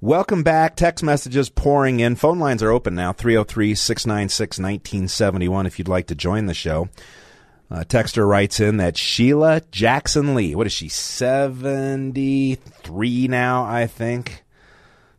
Welcome 0.00 0.42
back. 0.42 0.76
Text 0.76 1.02
messages 1.02 1.48
pouring 1.48 2.00
in. 2.00 2.14
Phone 2.14 2.38
lines 2.38 2.62
are 2.62 2.70
open 2.70 2.94
now 2.94 3.12
303 3.12 3.74
696 3.74 4.58
1971 4.58 5.66
if 5.66 5.78
you'd 5.78 5.88
like 5.88 6.06
to 6.08 6.14
join 6.14 6.46
the 6.46 6.54
show. 6.54 6.88
Uh, 7.70 7.80
texter 7.80 8.28
writes 8.28 8.60
in 8.60 8.76
that 8.76 8.96
Sheila 8.96 9.62
Jackson 9.72 10.34
Lee, 10.34 10.54
what 10.54 10.66
is 10.66 10.72
she, 10.72 10.88
73 10.88 13.28
now, 13.28 13.64
I 13.64 13.86
think? 13.86 14.44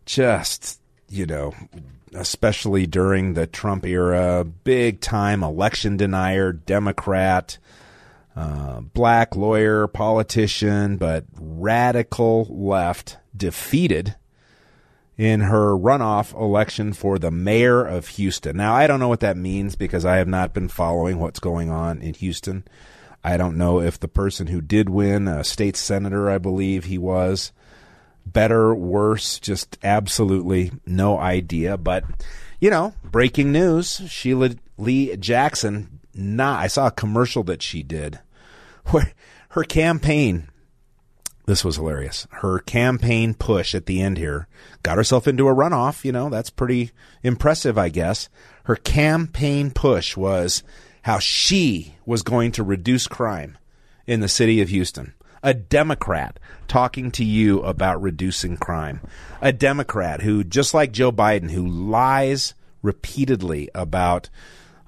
Just, 0.05 0.79
you 1.09 1.25
know, 1.25 1.53
especially 2.13 2.87
during 2.87 3.33
the 3.33 3.47
Trump 3.47 3.85
era, 3.85 4.45
big 4.45 5.01
time 5.01 5.43
election 5.43 5.97
denier, 5.97 6.53
Democrat, 6.53 7.57
uh, 8.35 8.79
black 8.79 9.35
lawyer, 9.35 9.87
politician, 9.87 10.95
but 10.95 11.25
radical 11.37 12.47
left, 12.49 13.17
defeated 13.35 14.15
in 15.17 15.41
her 15.41 15.71
runoff 15.71 16.33
election 16.39 16.93
for 16.93 17.17
the 17.17 17.31
mayor 17.31 17.83
of 17.83 18.07
Houston. 18.09 18.57
Now, 18.57 18.73
I 18.75 18.85
don't 18.85 18.99
know 18.99 19.07
what 19.07 19.21
that 19.21 19.35
means 19.35 19.75
because 19.75 20.05
I 20.05 20.17
have 20.17 20.27
not 20.27 20.53
been 20.53 20.67
following 20.67 21.19
what's 21.19 21.39
going 21.39 21.71
on 21.71 22.01
in 22.01 22.13
Houston. 22.15 22.63
I 23.23 23.35
don't 23.35 23.57
know 23.57 23.81
if 23.81 23.99
the 23.99 24.07
person 24.07 24.47
who 24.47 24.61
did 24.61 24.89
win, 24.89 25.27
a 25.27 25.43
state 25.43 25.75
senator, 25.75 26.29
I 26.29 26.37
believe 26.37 26.85
he 26.85 26.99
was, 26.99 27.51
better, 28.25 28.75
worse, 28.75 29.39
just 29.39 29.77
absolutely 29.83 30.71
no 30.85 31.17
idea. 31.17 31.77
But, 31.77 32.03
you 32.59 32.69
know, 32.69 32.93
breaking 33.03 33.51
news 33.51 34.01
Sheila 34.07 34.51
Lee 34.77 35.17
Jackson, 35.17 35.99
not, 36.13 36.59
I 36.59 36.67
saw 36.67 36.87
a 36.87 36.91
commercial 36.91 37.43
that 37.45 37.63
she 37.63 37.81
did 37.81 38.19
where 38.91 39.13
her 39.49 39.63
campaign 39.63 40.49
this 41.47 41.63
was 41.63 41.77
hilarious. 41.77 42.27
Her 42.29 42.59
campaign 42.59 43.33
push 43.33 43.73
at 43.73 43.85
the 43.85 44.01
end 44.01 44.17
here 44.17 44.47
got 44.83 44.97
herself 44.97 45.29
into 45.29 45.47
a 45.47 45.55
runoff. 45.55 46.03
You 46.03 46.11
know, 46.11 46.29
that's 46.29 46.49
pretty 46.49 46.91
impressive, 47.23 47.77
I 47.77 47.87
guess. 47.87 48.27
Her 48.65 48.75
campaign 48.75 49.71
push 49.71 50.17
was 50.17 50.61
how 51.03 51.19
she 51.19 51.95
was 52.05 52.21
going 52.21 52.51
to 52.51 52.63
reduce 52.63 53.07
crime 53.07 53.57
in 54.05 54.19
the 54.19 54.27
city 54.27 54.61
of 54.61 54.67
Houston. 54.67 55.13
A 55.41 55.53
Democrat 55.53 56.37
talking 56.67 57.11
to 57.11 57.23
you 57.23 57.61
about 57.61 58.01
reducing 58.01 58.57
crime. 58.57 58.99
A 59.39 59.53
Democrat 59.53 60.23
who, 60.23 60.43
just 60.43 60.73
like 60.73 60.91
Joe 60.91 61.13
Biden, 61.13 61.51
who 61.51 61.65
lies 61.65 62.55
repeatedly 62.81 63.69
about 63.73 64.29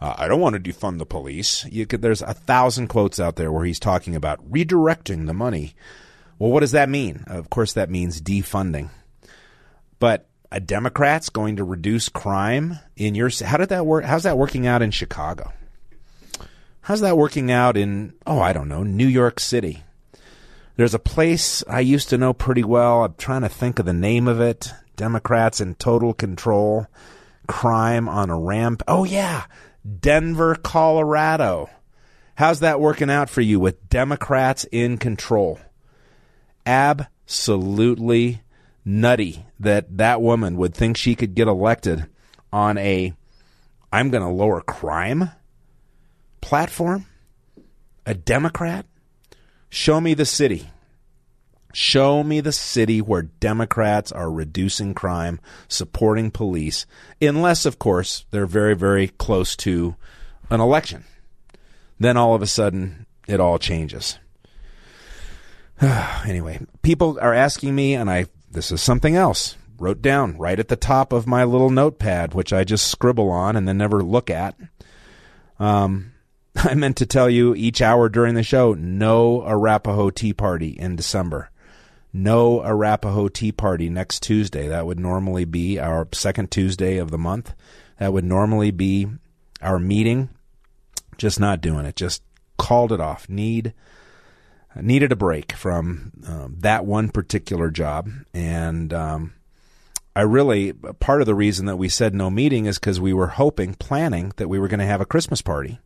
uh, 0.02 0.16
I 0.18 0.28
don't 0.28 0.42
want 0.42 0.62
to 0.62 0.72
defund 0.72 0.98
the 0.98 1.06
police. 1.06 1.66
Could, 1.88 2.02
there's 2.02 2.22
a 2.22 2.34
thousand 2.34 2.88
quotes 2.88 3.20
out 3.20 3.38
there 3.38 3.52
where 3.52 3.66
he's 3.66 3.80
talking 3.80 4.16
about 4.16 4.50
redirecting 4.50 5.26
the 5.26 5.34
money 5.34 5.74
well, 6.40 6.52
what 6.52 6.62
does 6.62 6.72
that 6.72 6.90
mean? 6.90 7.24
Of 7.28 7.50
course, 7.50 7.74
that 7.74 7.90
means 7.90 8.22
defunding. 8.22 8.90
But 10.00 10.28
a 10.52 10.60
Democrat's 10.60 11.30
going 11.30 11.58
to 11.58 11.64
reduce 11.64 12.10
crime 12.10 12.80
in 12.96 13.14
your. 13.14 13.30
How 13.44 13.58
did 13.58 13.70
that 13.70 13.86
work? 13.86 14.06
How's 14.06 14.24
that 14.24 14.38
working 14.38 14.66
out 14.66 14.82
in 14.82 14.92
Chicago? 14.92 15.54
How's 16.82 17.02
that 17.02 17.18
working 17.18 17.52
out 17.52 17.78
in, 17.78 18.14
oh, 18.26 18.40
I 18.40 18.52
don't 18.52 18.68
know, 18.68 18.82
New 18.82 19.06
York 19.06 19.40
City? 19.40 19.84
There's 20.76 20.96
a 20.96 21.00
place 21.00 21.64
I 21.68 21.82
used 21.82 22.10
to 22.10 22.18
know 22.18 22.34
pretty 22.34 22.64
well. 22.64 23.04
I'm 23.04 23.14
trying 23.16 23.42
to 23.42 23.50
think 23.50 23.78
of 23.78 23.86
the 23.86 23.94
name 23.94 24.28
of 24.28 24.42
it. 24.42 24.72
Democrats 24.96 25.62
in 25.62 25.76
total 25.76 26.14
control. 26.14 26.88
Crime 27.48 28.10
on 28.10 28.30
a 28.30 28.40
ramp. 28.40 28.82
Oh, 28.88 29.04
yeah. 29.04 29.44
Denver, 30.00 30.56
Colorado. 30.56 31.70
How's 32.36 32.62
that 32.62 32.80
working 32.80 33.12
out 33.12 33.30
for 33.30 33.42
you 33.42 33.60
with 33.60 33.90
Democrats 33.90 34.66
in 34.72 34.98
control? 34.98 35.60
Absolutely 36.70 38.42
nutty 38.86 39.44
that 39.60 39.98
that 39.98 40.22
woman 40.22 40.56
would 40.56 40.76
think 40.76 40.96
she 40.96 41.16
could 41.16 41.34
get 41.34 41.48
elected 41.48 42.06
on 42.54 42.78
a 42.78 43.14
I'm 43.92 44.12
going 44.12 44.22
to 44.22 44.30
lower 44.30 44.62
crime 44.62 45.32
platform? 46.42 47.08
A 48.06 48.14
Democrat? 48.14 48.86
Show 49.70 50.00
me 50.00 50.14
the 50.14 50.26
city. 50.26 50.70
Show 51.74 52.24
me 52.24 52.40
the 52.40 52.52
city 52.52 53.02
where 53.02 53.24
Democrats 53.24 54.12
are 54.12 54.32
reducing 54.32 54.94
crime, 54.94 55.40
supporting 55.68 56.30
police, 56.30 56.86
unless, 57.20 57.66
of 57.66 57.80
course, 57.80 58.26
they're 58.32 58.48
very, 58.48 58.76
very 58.76 59.08
close 59.08 59.56
to 59.58 59.96
an 60.52 60.62
election. 60.62 61.04
Then 62.00 62.16
all 62.16 62.36
of 62.36 62.42
a 62.42 62.48
sudden, 62.48 63.08
it 63.28 63.40
all 63.40 63.60
changes. 63.60 64.20
anyway, 66.26 66.60
people 66.82 67.18
are 67.22 67.34
asking 67.34 67.76
me, 67.76 67.96
and 67.96 68.10
I 68.10 68.26
this 68.52 68.72
is 68.72 68.82
something 68.82 69.16
else 69.16 69.56
wrote 69.78 70.02
down 70.02 70.38
right 70.38 70.60
at 70.60 70.68
the 70.68 70.76
top 70.76 71.14
of 71.14 71.28
my 71.28 71.44
little 71.44 71.70
notepad, 71.70 72.34
which 72.34 72.52
I 72.52 72.64
just 72.64 72.88
scribble 72.88 73.30
on 73.30 73.56
and 73.56 73.68
then 73.68 73.78
never 73.78 74.04
look 74.04 74.30
at. 74.30 74.56
Um, 75.58 76.14
I 76.56 76.74
meant 76.74 76.98
to 76.98 77.06
tell 77.06 77.30
you 77.30 77.56
each 77.56 77.82
hour 77.82 78.10
during 78.10 78.36
the 78.36 78.44
show, 78.44 78.74
no 78.74 79.44
Arapahoe 79.44 80.10
Tea 80.10 80.34
Party 80.34 80.70
in 80.70 80.96
December. 80.96 81.50
No 82.12 82.64
Arapahoe 82.64 83.30
Tea 83.30 83.52
Party 83.52 83.90
next 83.90 84.24
Tuesday. 84.24 84.68
That 84.68 84.88
would 84.88 85.00
normally 85.00 85.46
be 85.46 85.80
our 85.80 86.08
second 86.12 86.50
Tuesday 86.50 86.98
of 86.98 87.12
the 87.12 87.20
month. 87.20 87.54
That 88.00 88.14
would 88.14 88.26
normally 88.26 88.72
be 88.72 89.08
our 89.62 89.78
meeting. 89.78 90.30
Just 91.18 91.40
not 91.40 91.62
doing 91.62 91.86
it. 91.86 91.96
Just 91.96 92.24
called 92.58 92.92
it 92.92 93.00
off. 93.00 93.30
Need 93.30 93.74
needed 94.76 95.12
a 95.12 95.16
break 95.16 95.54
from 95.54 96.12
um, 96.28 96.56
that 96.60 96.86
one 96.86 97.10
particular 97.10 97.70
job, 97.70 98.10
and 98.34 98.94
um, 98.94 99.34
I 100.16 100.22
really 100.22 100.74
part 100.74 101.22
of 101.22 101.28
the 101.28 101.36
reason 101.36 101.66
that 101.68 101.78
we 101.78 101.90
said 101.90 102.14
no 102.14 102.30
meeting 102.30 102.66
is 102.66 102.80
because 102.80 103.00
we 103.00 103.14
were 103.14 103.28
hoping, 103.28 103.74
planning 103.76 104.34
that 104.38 104.50
we 104.50 104.60
were 104.60 104.68
going 104.68 104.80
to 104.80 104.86
have 104.86 105.02
a 105.02 105.06
Christmas 105.06 105.42
party. 105.42 105.80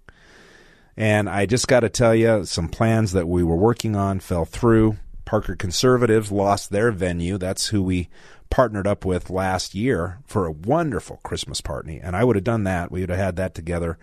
And 0.96 1.30
I 1.30 1.46
just 1.46 1.68
got 1.68 1.82
to 1.82 1.90
tell 1.90 2.14
you, 2.14 2.46
some 2.46 2.70
plans 2.70 3.14
that 3.14 3.28
we 3.28 3.44
were 3.44 3.56
working 3.56 3.96
on 3.96 4.20
fell 4.20 4.46
through. 4.46 4.98
Parker 5.26 5.56
Conservatives 5.56 6.32
lost 6.32 6.70
their 6.70 6.92
venue. 6.92 7.38
That's 7.38 7.68
who 7.68 7.82
we 7.82 8.10
partnered 8.50 8.86
up 8.86 9.04
with 9.04 9.30
last 9.30 9.74
year 9.74 10.20
for 10.26 10.46
a 10.46 10.52
wonderful 10.52 11.18
Christmas 11.24 11.62
party. 11.62 12.00
And 12.02 12.16
I 12.16 12.24
would 12.24 12.36
have 12.36 12.44
done 12.44 12.66
that. 12.66 12.92
We 12.92 13.02
would 13.02 13.10
have 13.10 13.20
had 13.20 13.36
that 13.38 13.56
together 13.56 13.98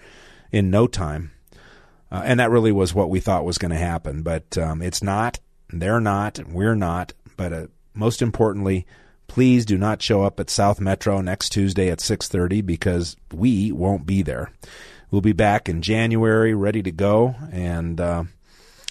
in 0.50 0.70
no 0.70 0.86
time. 0.86 1.30
Uh, 2.10 2.22
and 2.24 2.40
that 2.40 2.50
really 2.50 2.72
was 2.72 2.94
what 2.94 3.10
we 3.10 3.20
thought 3.20 3.44
was 3.44 3.58
going 3.58 3.70
to 3.70 3.76
happen. 3.76 4.22
But 4.22 4.58
um, 4.58 4.82
it's 4.82 5.02
not. 5.02 5.38
They're 5.70 6.00
not. 6.00 6.40
We're 6.48 6.74
not. 6.74 7.12
But 7.36 7.52
uh, 7.52 7.66
most 7.94 8.22
importantly, 8.22 8.86
please 9.26 9.64
do 9.64 9.78
not 9.78 10.02
show 10.02 10.22
up 10.22 10.40
at 10.40 10.50
South 10.50 10.80
Metro 10.80 11.20
next 11.20 11.50
Tuesday 11.50 11.88
at 11.88 11.98
6:30 11.98 12.64
because 12.66 13.16
we 13.32 13.72
won't 13.72 14.06
be 14.06 14.22
there. 14.22 14.52
We'll 15.10 15.20
be 15.20 15.32
back 15.32 15.68
in 15.68 15.82
January, 15.82 16.54
ready 16.54 16.82
to 16.82 16.92
go. 16.92 17.34
And 17.52 18.00
uh, 18.00 18.24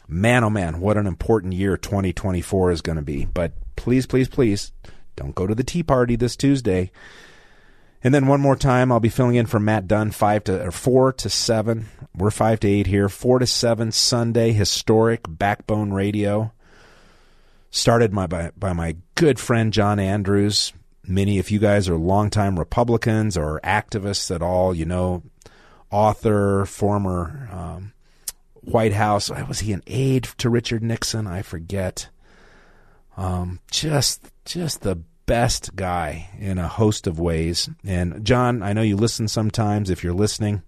man, 0.08 0.44
oh 0.44 0.50
man, 0.50 0.80
what 0.80 0.98
an 0.98 1.08
important 1.08 1.54
year 1.54 1.78
2024 1.78 2.72
is 2.72 2.82
going 2.82 2.98
to 2.98 3.02
be. 3.02 3.26
But 3.26 3.54
please, 3.76 4.06
please, 4.06 4.28
please, 4.28 4.72
don't 5.16 5.36
go 5.36 5.48
to 5.48 5.56
the 5.56 5.64
tea 5.64 5.84
party 5.84 6.16
this 6.16 6.36
Tuesday. 6.36 6.92
And 8.04 8.14
then 8.14 8.28
one 8.28 8.40
more 8.40 8.56
time, 8.56 8.92
I'll 8.92 9.02
be 9.02 9.10
filling 9.10 9.36
in 9.36 9.46
for 9.46 9.60
Matt 9.60 9.88
Dunn, 9.88 10.12
five 10.12 10.46
to 10.46 10.66
or 10.66 10.72
four 10.72 11.12
to 11.14 11.30
seven. 11.30 11.88
We're 12.16 12.32
five 12.32 12.60
to 12.62 12.68
eight 12.68 12.88
here. 12.88 13.10
Four 13.10 13.40
to 13.40 13.48
seven 13.48 13.92
Sunday, 13.92 14.54
historic 14.54 15.26
Backbone 15.28 15.92
Radio. 15.92 16.54
Started 17.72 18.14
my 18.14 18.26
by, 18.26 18.52
by 18.58 18.74
my 18.74 18.96
good 19.16 19.40
friend 19.40 19.74
John 19.74 20.00
Andrews. 20.00 20.72
Many, 21.06 21.40
of 21.40 21.52
you 21.52 21.60
guys 21.60 21.90
are 21.90 21.98
longtime 21.98 22.58
Republicans 22.58 23.36
or 23.36 23.60
activists 23.64 24.34
at 24.34 24.42
all, 24.42 24.74
you 24.74 24.86
know, 24.86 25.24
author, 25.92 26.66
former 26.66 27.50
um, 27.52 27.94
White 28.62 28.94
House. 28.94 29.30
Was 29.30 29.60
he 29.60 29.74
an 29.74 29.84
aide 29.88 30.26
to 30.38 30.50
Richard 30.50 30.84
Nixon? 30.84 31.28
I 31.28 31.42
forget. 31.42 32.10
Um, 33.18 33.60
just, 33.72 34.32
just 34.46 34.82
the 34.82 35.02
best 35.30 35.76
guy 35.76 36.28
in 36.40 36.58
a 36.58 36.68
host 36.68 37.06
of 37.06 37.20
ways. 37.20 37.70
And 37.86 38.26
John, 38.26 38.64
I 38.64 38.74
know 38.74 38.82
you 38.82 38.98
listen 38.98 39.28
sometimes. 39.28 39.92
If 39.92 40.04
you're 40.04 40.12
listening, 40.12 40.64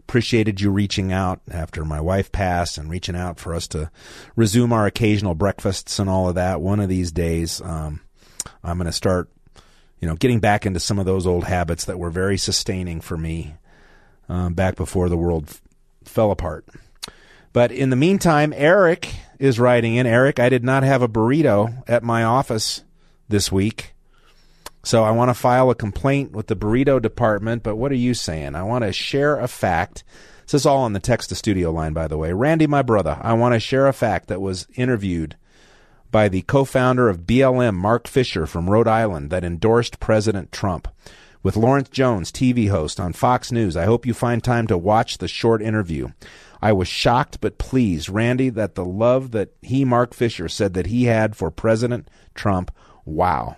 appreciated 0.00 0.60
you 0.60 0.68
reaching 0.72 1.12
out 1.12 1.40
after 1.48 1.84
my 1.84 2.00
wife 2.00 2.32
passed 2.32 2.76
and 2.76 2.90
reaching 2.90 3.14
out 3.14 3.38
for 3.38 3.54
us 3.54 3.68
to 3.68 3.88
resume 4.34 4.72
our 4.72 4.86
occasional 4.86 5.36
breakfasts 5.36 6.00
and 6.00 6.10
all 6.10 6.28
of 6.28 6.34
that. 6.34 6.60
One 6.60 6.80
of 6.80 6.88
these 6.88 7.12
days, 7.12 7.60
um, 7.60 8.00
I'm 8.64 8.78
going 8.78 8.86
to 8.86 8.92
start, 8.92 9.30
you 10.00 10.08
know, 10.08 10.16
getting 10.16 10.40
back 10.40 10.66
into 10.66 10.80
some 10.80 10.98
of 10.98 11.06
those 11.06 11.24
old 11.24 11.44
habits 11.44 11.84
that 11.84 12.00
were 12.00 12.10
very 12.10 12.38
sustaining 12.38 13.00
for 13.00 13.16
me 13.16 13.54
um, 14.28 14.54
back 14.54 14.74
before 14.74 15.08
the 15.08 15.16
world 15.16 15.44
f- 15.50 15.62
fell 16.04 16.32
apart. 16.32 16.66
But 17.52 17.70
in 17.70 17.90
the 17.90 17.96
meantime, 17.96 18.52
Eric 18.56 19.14
is 19.38 19.60
writing 19.60 19.94
in. 19.94 20.04
Eric, 20.04 20.40
I 20.40 20.48
did 20.48 20.64
not 20.64 20.82
have 20.82 21.00
a 21.00 21.08
burrito 21.08 21.84
at 21.86 22.02
my 22.02 22.24
office 22.24 22.82
this 23.28 23.50
week. 23.50 23.94
So 24.84 25.02
I 25.02 25.10
want 25.10 25.30
to 25.30 25.34
file 25.34 25.70
a 25.70 25.74
complaint 25.74 26.32
with 26.32 26.46
the 26.46 26.54
burrito 26.54 27.02
department, 27.02 27.62
but 27.62 27.76
what 27.76 27.90
are 27.90 27.96
you 27.96 28.14
saying? 28.14 28.54
I 28.54 28.62
want 28.62 28.84
to 28.84 28.92
share 28.92 29.38
a 29.38 29.48
fact. 29.48 30.04
This 30.44 30.54
is 30.54 30.66
all 30.66 30.84
on 30.84 30.92
the 30.92 31.00
text 31.00 31.30
to 31.30 31.34
studio 31.34 31.72
line, 31.72 31.92
by 31.92 32.06
the 32.06 32.16
way. 32.16 32.32
Randy, 32.32 32.68
my 32.68 32.82
brother, 32.82 33.18
I 33.20 33.32
want 33.32 33.54
to 33.54 33.60
share 33.60 33.88
a 33.88 33.92
fact 33.92 34.28
that 34.28 34.40
was 34.40 34.68
interviewed 34.76 35.36
by 36.12 36.28
the 36.28 36.42
co 36.42 36.64
founder 36.64 37.08
of 37.08 37.26
BLM, 37.26 37.74
Mark 37.74 38.06
Fisher 38.06 38.46
from 38.46 38.70
Rhode 38.70 38.86
Island, 38.86 39.30
that 39.30 39.44
endorsed 39.44 39.98
President 39.98 40.52
Trump. 40.52 40.86
With 41.42 41.56
Lawrence 41.56 41.88
Jones, 41.90 42.32
TV 42.32 42.70
host 42.70 42.98
on 42.98 43.12
Fox 43.12 43.52
News. 43.52 43.76
I 43.76 43.84
hope 43.84 44.06
you 44.06 44.14
find 44.14 44.42
time 44.42 44.66
to 44.68 44.78
watch 44.78 45.18
the 45.18 45.28
short 45.28 45.62
interview. 45.62 46.08
I 46.62 46.72
was 46.72 46.88
shocked 46.88 47.40
but 47.40 47.58
pleased, 47.58 48.08
Randy, 48.08 48.48
that 48.50 48.74
the 48.74 48.84
love 48.84 49.32
that 49.32 49.50
he, 49.62 49.84
Mark 49.84 50.14
Fisher, 50.14 50.48
said 50.48 50.74
that 50.74 50.86
he 50.86 51.04
had 51.04 51.36
for 51.36 51.50
President 51.50 52.08
Trump. 52.34 52.70
Wow. 53.06 53.56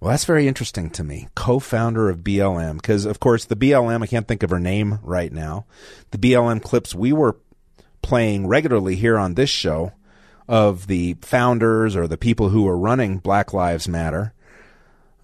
Well, 0.00 0.12
that's 0.12 0.26
very 0.26 0.46
interesting 0.46 0.90
to 0.90 1.02
me. 1.02 1.28
Co-founder 1.34 2.08
of 2.08 2.18
BLM, 2.18 2.76
because 2.76 3.04
of 3.04 3.18
course 3.18 3.44
the 3.44 3.56
BLM, 3.56 4.02
I 4.02 4.06
can't 4.06 4.28
think 4.28 4.44
of 4.44 4.50
her 4.50 4.60
name 4.60 5.00
right 5.02 5.32
now. 5.32 5.66
The 6.12 6.18
BLM 6.18 6.62
clips 6.62 6.94
we 6.94 7.12
were 7.12 7.38
playing 8.00 8.46
regularly 8.46 8.94
here 8.94 9.18
on 9.18 9.34
this 9.34 9.50
show 9.50 9.92
of 10.46 10.86
the 10.86 11.16
founders 11.20 11.96
or 11.96 12.06
the 12.06 12.16
people 12.16 12.50
who 12.50 12.62
were 12.62 12.78
running 12.78 13.18
Black 13.18 13.52
Lives 13.52 13.88
Matter 13.88 14.32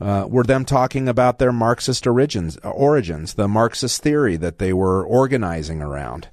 uh, 0.00 0.26
were 0.28 0.42
them 0.42 0.64
talking 0.64 1.08
about 1.08 1.38
their 1.38 1.52
Marxist 1.52 2.06
origins, 2.06 2.58
origins, 2.64 3.34
the 3.34 3.46
Marxist 3.46 4.02
theory 4.02 4.36
that 4.36 4.58
they 4.58 4.72
were 4.72 5.04
organizing 5.04 5.80
around. 5.80 6.28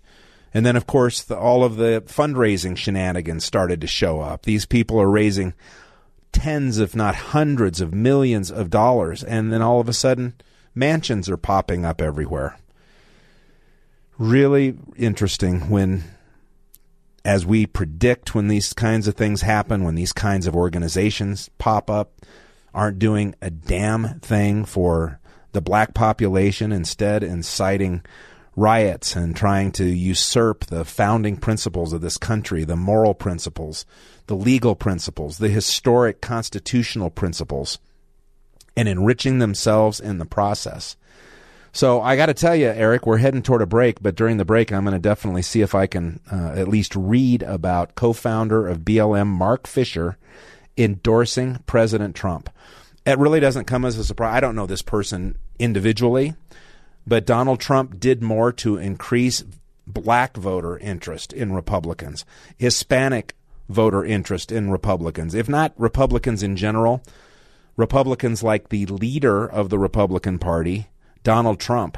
And 0.53 0.65
then, 0.65 0.75
of 0.75 0.87
course, 0.87 1.21
the, 1.21 1.37
all 1.37 1.63
of 1.63 1.77
the 1.77 2.03
fundraising 2.07 2.75
shenanigans 2.75 3.45
started 3.45 3.79
to 3.81 3.87
show 3.87 4.19
up. 4.19 4.43
These 4.43 4.65
people 4.65 4.99
are 4.99 5.09
raising 5.09 5.53
tens, 6.31 6.77
if 6.77 6.95
not 6.95 7.15
hundreds 7.15 7.81
of 7.81 7.93
millions 7.93 8.51
of 8.51 8.69
dollars, 8.69 9.23
and 9.23 9.51
then 9.51 9.61
all 9.61 9.79
of 9.79 9.89
a 9.89 9.93
sudden, 9.93 10.33
mansions 10.73 11.29
are 11.29 11.37
popping 11.37 11.85
up 11.85 12.01
everywhere. 12.01 12.57
Really 14.17 14.77
interesting 14.95 15.69
when, 15.69 16.03
as 17.25 17.45
we 17.45 17.65
predict, 17.65 18.35
when 18.35 18.47
these 18.47 18.73
kinds 18.73 19.07
of 19.07 19.15
things 19.15 19.41
happen, 19.41 19.83
when 19.83 19.95
these 19.95 20.13
kinds 20.13 20.47
of 20.47 20.55
organizations 20.55 21.49
pop 21.57 21.89
up, 21.89 22.21
aren't 22.73 22.99
doing 22.99 23.35
a 23.41 23.49
damn 23.49 24.19
thing 24.19 24.63
for 24.63 25.19
the 25.51 25.61
black 25.61 25.93
population, 25.93 26.71
instead, 26.71 27.23
inciting 27.23 28.03
riots 28.55 29.15
and 29.15 29.35
trying 29.35 29.71
to 29.71 29.85
usurp 29.85 30.65
the 30.65 30.85
founding 30.85 31.37
principles 31.37 31.93
of 31.93 32.01
this 32.01 32.17
country, 32.17 32.63
the 32.63 32.75
moral 32.75 33.13
principles, 33.13 33.85
the 34.31 34.37
legal 34.37 34.75
principles, 34.75 35.39
the 35.39 35.49
historic 35.49 36.21
constitutional 36.21 37.09
principles, 37.09 37.79
and 38.77 38.87
enriching 38.87 39.39
themselves 39.39 39.99
in 39.99 40.19
the 40.19 40.25
process. 40.25 40.95
So 41.73 42.01
I 42.01 42.15
got 42.15 42.27
to 42.27 42.33
tell 42.33 42.55
you, 42.55 42.67
Eric, 42.67 43.05
we're 43.05 43.17
heading 43.17 43.41
toward 43.41 43.61
a 43.61 43.65
break, 43.65 44.01
but 44.01 44.15
during 44.15 44.37
the 44.37 44.45
break, 44.45 44.71
I'm 44.71 44.85
going 44.85 44.93
to 44.93 45.01
definitely 45.01 45.41
see 45.41 45.59
if 45.59 45.75
I 45.75 45.85
can 45.85 46.21
uh, 46.31 46.53
at 46.55 46.69
least 46.69 46.95
read 46.95 47.43
about 47.43 47.95
co-founder 47.95 48.69
of 48.69 48.85
BLM, 48.85 49.27
Mark 49.27 49.67
Fisher, 49.67 50.17
endorsing 50.77 51.61
President 51.65 52.15
Trump. 52.15 52.49
It 53.05 53.19
really 53.19 53.41
doesn't 53.41 53.65
come 53.65 53.83
as 53.83 53.97
a 53.97 54.03
surprise. 54.05 54.37
I 54.37 54.39
don't 54.39 54.55
know 54.55 54.65
this 54.65 54.81
person 54.81 55.37
individually, 55.59 56.35
but 57.05 57.25
Donald 57.25 57.59
Trump 57.59 57.99
did 57.99 58.23
more 58.23 58.53
to 58.53 58.77
increase 58.77 59.43
black 59.85 60.37
voter 60.37 60.77
interest 60.77 61.33
in 61.33 61.51
Republicans, 61.51 62.23
Hispanic 62.57 63.35
voter 63.71 64.05
interest 64.05 64.51
in 64.51 64.69
Republicans, 64.69 65.33
if 65.33 65.49
not 65.49 65.73
Republicans 65.77 66.43
in 66.43 66.55
general, 66.55 67.01
Republicans 67.75 68.43
like 68.43 68.69
the 68.69 68.85
leader 68.85 69.45
of 69.45 69.69
the 69.69 69.79
Republican 69.79 70.37
Party, 70.37 70.89
Donald 71.23 71.59
Trump, 71.59 71.97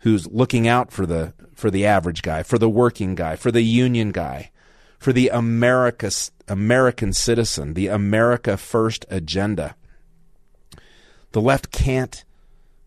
who's 0.00 0.26
looking 0.28 0.68
out 0.68 0.92
for 0.92 1.06
the 1.06 1.32
for 1.54 1.70
the 1.70 1.86
average 1.86 2.22
guy, 2.22 2.42
for 2.42 2.58
the 2.58 2.68
working 2.68 3.14
guy, 3.14 3.34
for 3.34 3.50
the 3.50 3.62
union 3.62 4.12
guy, 4.12 4.50
for 4.98 5.12
the 5.12 5.28
America 5.28 6.10
American 6.48 7.12
citizen, 7.12 7.74
the 7.74 7.88
America 7.88 8.56
First 8.56 9.04
agenda. 9.08 9.74
The 11.32 11.40
left 11.40 11.70
can't 11.70 12.24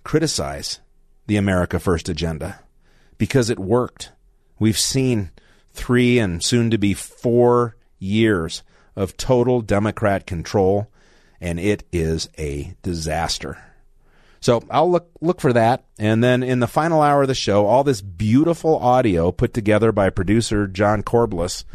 criticize 0.03 0.79
the 1.27 1.35
America 1.35 1.79
First 1.79 2.09
agenda 2.09 2.61
because 3.17 3.49
it 3.49 3.59
worked. 3.59 4.11
We've 4.59 4.77
seen 4.77 5.31
three 5.71 6.19
and 6.19 6.43
soon 6.43 6.71
to 6.71 6.77
be 6.77 6.93
four 6.93 7.75
years 7.99 8.63
of 8.95 9.17
total 9.17 9.61
Democrat 9.61 10.25
control, 10.25 10.89
and 11.39 11.59
it 11.59 11.83
is 11.91 12.29
a 12.37 12.75
disaster. 12.81 13.57
So 14.41 14.63
I'll 14.69 14.89
look 14.89 15.09
look 15.21 15.41
for 15.41 15.53
that, 15.53 15.83
and 15.97 16.23
then 16.23 16.43
in 16.43 16.59
the 16.59 16.67
final 16.67 17.01
hour 17.01 17.23
of 17.23 17.27
the 17.27 17.35
show, 17.35 17.65
all 17.65 17.83
this 17.83 18.01
beautiful 18.01 18.77
audio 18.77 19.31
put 19.31 19.53
together 19.53 19.91
by 19.91 20.09
producer 20.09 20.67
John 20.67 21.03
Corbliss. 21.03 21.65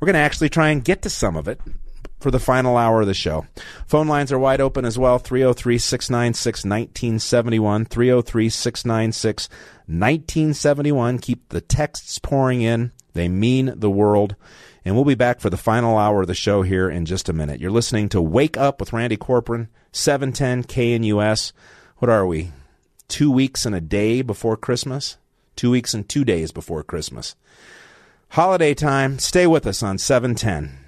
We're 0.00 0.06
going 0.06 0.14
to 0.14 0.20
actually 0.20 0.48
try 0.48 0.70
and 0.70 0.84
get 0.84 1.02
to 1.02 1.10
some 1.10 1.36
of 1.36 1.48
it 1.48 1.60
for 2.20 2.30
the 2.30 2.40
final 2.40 2.76
hour 2.76 3.00
of 3.00 3.06
the 3.06 3.14
show. 3.14 3.46
Phone 3.86 4.08
lines 4.08 4.32
are 4.32 4.38
wide 4.38 4.60
open 4.60 4.84
as 4.84 4.98
well 4.98 5.18
303 5.18 5.78
696 5.78 6.64
1971. 6.64 7.84
303 7.84 8.48
696 8.48 9.48
1971. 9.86 11.18
Keep 11.18 11.48
the 11.48 11.60
texts 11.60 12.18
pouring 12.18 12.62
in, 12.62 12.92
they 13.18 13.28
mean 13.28 13.72
the 13.76 13.90
world. 13.90 14.36
And 14.84 14.94
we'll 14.94 15.04
be 15.04 15.14
back 15.14 15.40
for 15.40 15.50
the 15.50 15.56
final 15.56 15.98
hour 15.98 16.22
of 16.22 16.28
the 16.28 16.34
show 16.34 16.62
here 16.62 16.88
in 16.88 17.04
just 17.04 17.28
a 17.28 17.32
minute. 17.32 17.60
You're 17.60 17.70
listening 17.70 18.08
to 18.10 18.22
Wake 18.22 18.56
Up 18.56 18.80
with 18.80 18.92
Randy 18.92 19.16
Corporon, 19.16 19.68
710 19.92 20.64
KNUS. 20.64 21.52
What 21.98 22.08
are 22.08 22.26
we? 22.26 22.52
Two 23.08 23.30
weeks 23.30 23.66
and 23.66 23.74
a 23.74 23.80
day 23.80 24.22
before 24.22 24.56
Christmas? 24.56 25.18
Two 25.56 25.70
weeks 25.70 25.92
and 25.92 26.08
two 26.08 26.24
days 26.24 26.52
before 26.52 26.82
Christmas. 26.82 27.34
Holiday 28.30 28.74
time. 28.74 29.18
Stay 29.18 29.46
with 29.46 29.66
us 29.66 29.82
on 29.82 29.98
710. 29.98 30.87